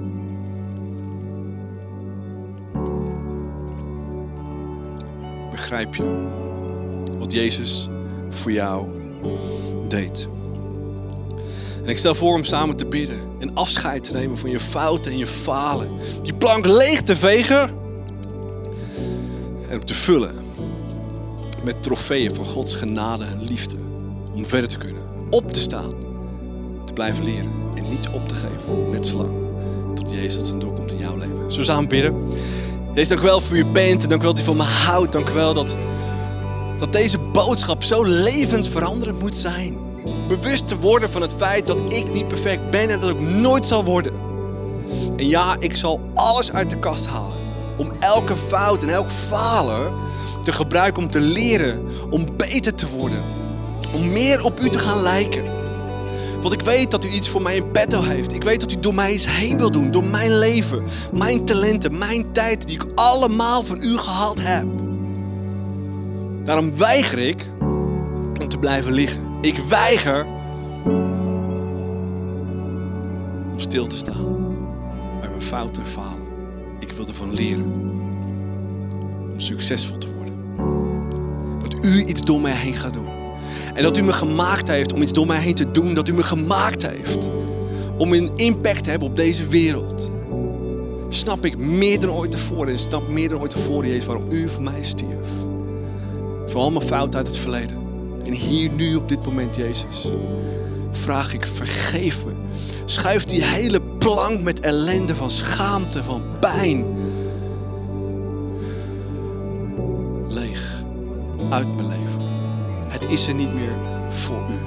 Begrijp 5.50 5.94
je 5.94 6.28
wat 7.18 7.32
Jezus 7.32 7.88
voor 8.28 8.52
jou 8.52 8.86
deed. 9.88 10.28
En 11.82 11.88
ik 11.88 11.98
stel 11.98 12.14
voor 12.14 12.34
om 12.34 12.44
samen 12.44 12.76
te 12.76 12.86
bidden 12.86 13.30
en 13.38 13.54
afscheid 13.54 14.04
te 14.04 14.12
nemen 14.12 14.38
van 14.38 14.50
je 14.50 14.60
fouten 14.60 15.12
en 15.12 15.18
je 15.18 15.26
falen. 15.26 15.90
Die 16.22 16.34
plank 16.34 16.66
leeg 16.66 17.02
te 17.02 17.16
vegen 17.16 17.70
en 19.68 19.84
te 19.84 19.94
vullen 19.94 20.42
met 21.64 21.82
trofeeën 21.82 22.34
van 22.34 22.44
Gods 22.44 22.74
genade 22.74 23.24
en 23.24 23.44
liefde. 23.44 23.76
Om 24.34 24.46
verder 24.46 24.68
te 24.68 24.78
kunnen. 24.78 25.02
Op 25.30 25.52
te 25.52 25.60
staan. 25.60 25.92
Te 26.84 26.92
blijven 26.92 27.24
leren. 27.24 27.50
En 27.74 27.88
niet 27.88 28.08
op 28.08 28.28
te 28.28 28.34
geven. 28.34 28.90
Net 28.90 29.06
zolang. 29.06 29.30
Tot 29.94 30.10
Jezus 30.10 30.46
zijn 30.46 30.58
doel 30.58 30.72
komt 30.72 30.92
in 30.92 30.98
jouw 30.98 31.16
leven. 31.16 31.52
Zo 31.52 31.62
samen 31.62 31.88
bidden. 31.88 32.14
Jezus, 32.92 33.08
dank 33.08 33.20
u 33.20 33.24
wel 33.24 33.40
voor 33.40 33.56
je 33.56 33.66
bent. 33.66 34.02
En 34.02 34.08
dank 34.08 34.20
u 34.20 34.24
wel 34.24 34.34
dat 34.34 34.42
u 34.42 34.46
van 34.46 34.56
me 34.56 34.62
houdt. 34.62 35.12
Dank 35.12 35.28
u 35.28 35.32
wel 35.32 35.54
dat, 35.54 35.76
dat 36.78 36.92
deze 36.92 37.18
boodschap 37.18 37.82
zo 37.82 38.02
levensveranderend 38.02 39.18
moet 39.18 39.36
zijn. 39.36 39.76
Bewust 40.28 40.68
te 40.68 40.78
worden 40.78 41.10
van 41.10 41.22
het 41.22 41.34
feit 41.36 41.66
dat 41.66 41.92
ik 41.92 42.12
niet 42.12 42.28
perfect 42.28 42.70
ben 42.70 42.88
en 42.88 43.00
dat 43.00 43.10
ik 43.10 43.20
nooit 43.20 43.66
zal 43.66 43.84
worden. 43.84 44.12
En 45.16 45.28
ja, 45.28 45.56
ik 45.58 45.76
zal 45.76 46.00
alles 46.14 46.52
uit 46.52 46.70
de 46.70 46.78
kast 46.78 47.06
halen. 47.06 47.40
Om 47.78 47.92
elke 48.00 48.36
fout 48.36 48.82
en 48.82 48.88
elk 48.88 49.10
falen 49.10 49.94
te 50.42 50.52
gebruiken 50.52 51.02
om 51.02 51.10
te 51.10 51.20
leren, 51.20 51.86
om 52.10 52.36
beter 52.36 52.74
te 52.74 52.88
worden, 52.88 53.22
om 53.94 54.12
meer 54.12 54.44
op 54.44 54.60
u 54.60 54.68
te 54.68 54.78
gaan 54.78 55.02
lijken. 55.02 55.44
Want 56.40 56.54
ik 56.54 56.62
weet 56.62 56.90
dat 56.90 57.04
u 57.04 57.08
iets 57.08 57.28
voor 57.28 57.42
mij 57.42 57.56
in 57.56 57.70
petto 57.70 58.02
heeft. 58.02 58.32
Ik 58.32 58.42
weet 58.42 58.60
dat 58.60 58.72
u 58.72 58.80
door 58.80 58.94
mij 58.94 59.12
iets 59.12 59.26
heen 59.26 59.58
wil 59.58 59.70
doen, 59.70 59.90
door 59.90 60.04
mijn 60.04 60.38
leven, 60.38 60.82
mijn 61.12 61.44
talenten, 61.44 61.98
mijn 61.98 62.32
tijd, 62.32 62.66
die 62.66 62.74
ik 62.74 62.86
allemaal 62.94 63.62
van 63.62 63.82
u 63.82 63.96
gehaald 63.96 64.42
heb. 64.42 64.66
Daarom 66.44 66.76
weiger 66.76 67.18
ik 67.18 67.46
om 68.40 68.48
te 68.48 68.58
blijven 68.58 68.92
liggen. 68.92 69.20
Ik 69.40 69.58
weiger 69.58 70.26
om 73.52 73.58
stil 73.58 73.86
te 73.86 73.96
staan 73.96 74.56
bij 75.20 75.28
mijn 75.28 75.42
fouten 75.42 75.82
en 75.82 75.88
falen. 75.88 76.26
Ik 76.80 76.92
wil 76.92 77.06
ervan 77.06 77.34
leren 77.34 77.72
om 79.32 79.40
succesvol 79.40 79.98
te 79.98 80.06
worden 80.06 80.11
u 81.82 82.04
iets 82.04 82.20
door 82.20 82.40
mij 82.40 82.52
heen 82.52 82.76
gaat 82.76 82.92
doen. 82.92 83.08
En 83.74 83.82
dat 83.82 83.96
u 83.96 84.02
me 84.02 84.12
gemaakt 84.12 84.68
heeft 84.68 84.92
om 84.92 85.02
iets 85.02 85.12
door 85.12 85.26
mij 85.26 85.40
heen 85.40 85.54
te 85.54 85.70
doen. 85.70 85.94
Dat 85.94 86.08
u 86.08 86.12
me 86.12 86.22
gemaakt 86.22 86.86
heeft 86.86 87.30
om 87.98 88.12
een 88.12 88.30
impact 88.36 88.84
te 88.84 88.90
hebben 88.90 89.08
op 89.08 89.16
deze 89.16 89.48
wereld. 89.48 90.10
Snap 91.08 91.44
ik 91.44 91.58
meer 91.58 92.00
dan 92.00 92.10
ooit 92.10 92.30
tevoren. 92.30 92.72
En 92.72 92.78
snap 92.78 93.08
meer 93.08 93.28
dan 93.28 93.40
ooit 93.40 93.50
tevoren, 93.50 93.88
Jezus, 93.88 94.06
waarom 94.06 94.30
u 94.30 94.48
voor 94.48 94.62
mij 94.62 94.82
stierf. 94.82 95.28
Voor 96.46 96.60
al 96.60 96.70
mijn 96.70 96.86
fouten 96.86 97.18
uit 97.18 97.28
het 97.28 97.36
verleden. 97.36 97.76
En 98.24 98.32
hier 98.32 98.70
nu 98.72 98.94
op 98.94 99.08
dit 99.08 99.24
moment, 99.24 99.56
Jezus, 99.56 100.08
vraag 100.90 101.34
ik, 101.34 101.46
vergeef 101.46 102.24
me. 102.24 102.32
Schuif 102.84 103.24
die 103.24 103.44
hele 103.44 103.80
plank 103.98 104.42
met 104.42 104.60
ellende 104.60 105.14
van 105.14 105.30
schaamte, 105.30 106.04
van 106.04 106.22
pijn, 106.40 106.84
uit 111.52 111.74
mijn 111.74 111.88
leven. 111.88 112.20
Het 112.88 113.10
is 113.10 113.26
er 113.26 113.34
niet 113.34 113.54
meer 113.54 113.80
voor 114.08 114.46
u. 114.50 114.58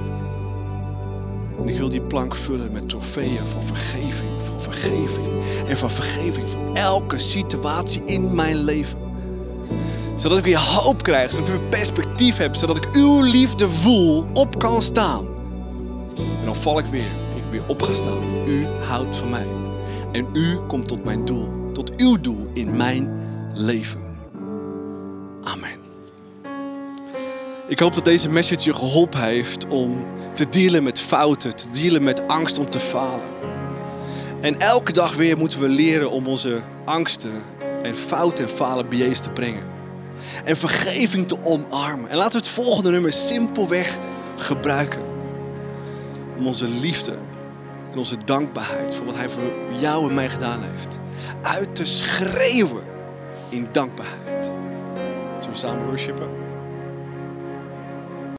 En 1.61 1.67
ik 1.67 1.77
wil 1.77 1.89
die 1.89 2.01
plank 2.01 2.35
vullen 2.35 2.71
met 2.71 2.89
trofeeën 2.89 3.47
van 3.47 3.63
vergeving, 3.63 4.43
van 4.43 4.61
vergeving 4.61 5.43
en 5.67 5.77
van 5.77 5.91
vergeving 5.91 6.49
voor 6.49 6.71
elke 6.73 7.17
situatie 7.17 8.03
in 8.05 8.35
mijn 8.35 8.57
leven. 8.57 8.99
Zodat 10.15 10.37
ik 10.37 10.43
weer 10.43 10.59
hoop 10.59 11.03
krijg, 11.03 11.31
zodat 11.31 11.47
ik 11.47 11.55
weer 11.55 11.69
perspectief 11.69 12.37
heb, 12.37 12.55
zodat 12.55 12.77
ik 12.77 12.95
uw 12.95 13.21
liefde 13.21 13.69
voel, 13.69 14.25
op 14.33 14.59
kan 14.59 14.81
staan. 14.81 15.27
En 16.15 16.45
dan 16.45 16.55
val 16.55 16.79
ik 16.79 16.85
weer, 16.85 17.11
ik 17.35 17.51
weer 17.51 17.63
opgestaan. 17.67 18.47
U 18.47 18.65
houdt 18.81 19.15
van 19.15 19.29
mij. 19.29 19.47
En 20.11 20.27
u 20.33 20.59
komt 20.67 20.87
tot 20.87 21.03
mijn 21.03 21.25
doel, 21.25 21.71
tot 21.73 21.95
uw 21.95 22.21
doel 22.21 22.49
in 22.53 22.75
mijn 22.75 23.11
leven. 23.53 24.04
Ik 27.67 27.79
hoop 27.79 27.95
dat 27.95 28.05
deze 28.05 28.29
message 28.29 28.63
je 28.63 28.73
geholpen 28.73 29.23
heeft 29.23 29.67
om 29.67 30.05
te 30.33 30.49
dealen 30.49 30.83
met 30.83 30.99
fouten, 30.99 31.55
te 31.55 31.69
dealen 31.69 32.03
met 32.03 32.27
angst 32.27 32.57
om 32.57 32.69
te 32.69 32.79
falen. 32.79 33.21
En 34.41 34.59
elke 34.59 34.91
dag 34.91 35.15
weer 35.15 35.37
moeten 35.37 35.59
we 35.59 35.67
leren 35.67 36.11
om 36.11 36.27
onze 36.27 36.61
angsten 36.83 37.31
en 37.83 37.95
fouten 37.95 38.43
en 38.43 38.49
falen 38.49 38.89
bij 38.89 39.13
te 39.13 39.29
brengen. 39.29 39.63
En 40.43 40.57
vergeving 40.57 41.27
te 41.27 41.43
omarmen. 41.43 42.09
En 42.09 42.17
laten 42.17 42.39
we 42.39 42.45
het 42.45 42.55
volgende 42.55 42.91
nummer 42.91 43.13
simpelweg 43.13 43.97
gebruiken. 44.37 45.01
Om 46.37 46.47
onze 46.47 46.67
liefde 46.69 47.15
en 47.91 47.97
onze 47.97 48.17
dankbaarheid 48.25 48.95
voor 48.95 49.05
wat 49.05 49.15
Hij 49.15 49.29
voor 49.29 49.53
jou 49.79 50.09
en 50.09 50.15
mij 50.15 50.29
gedaan 50.29 50.61
heeft. 50.61 50.99
Uit 51.41 51.75
te 51.75 51.85
schreeuwen 51.85 52.83
in 53.49 53.67
dankbaarheid. 53.71 54.45
Zullen 55.37 55.51
we 55.51 55.57
samen 55.57 55.85
worshipen? 55.85 56.44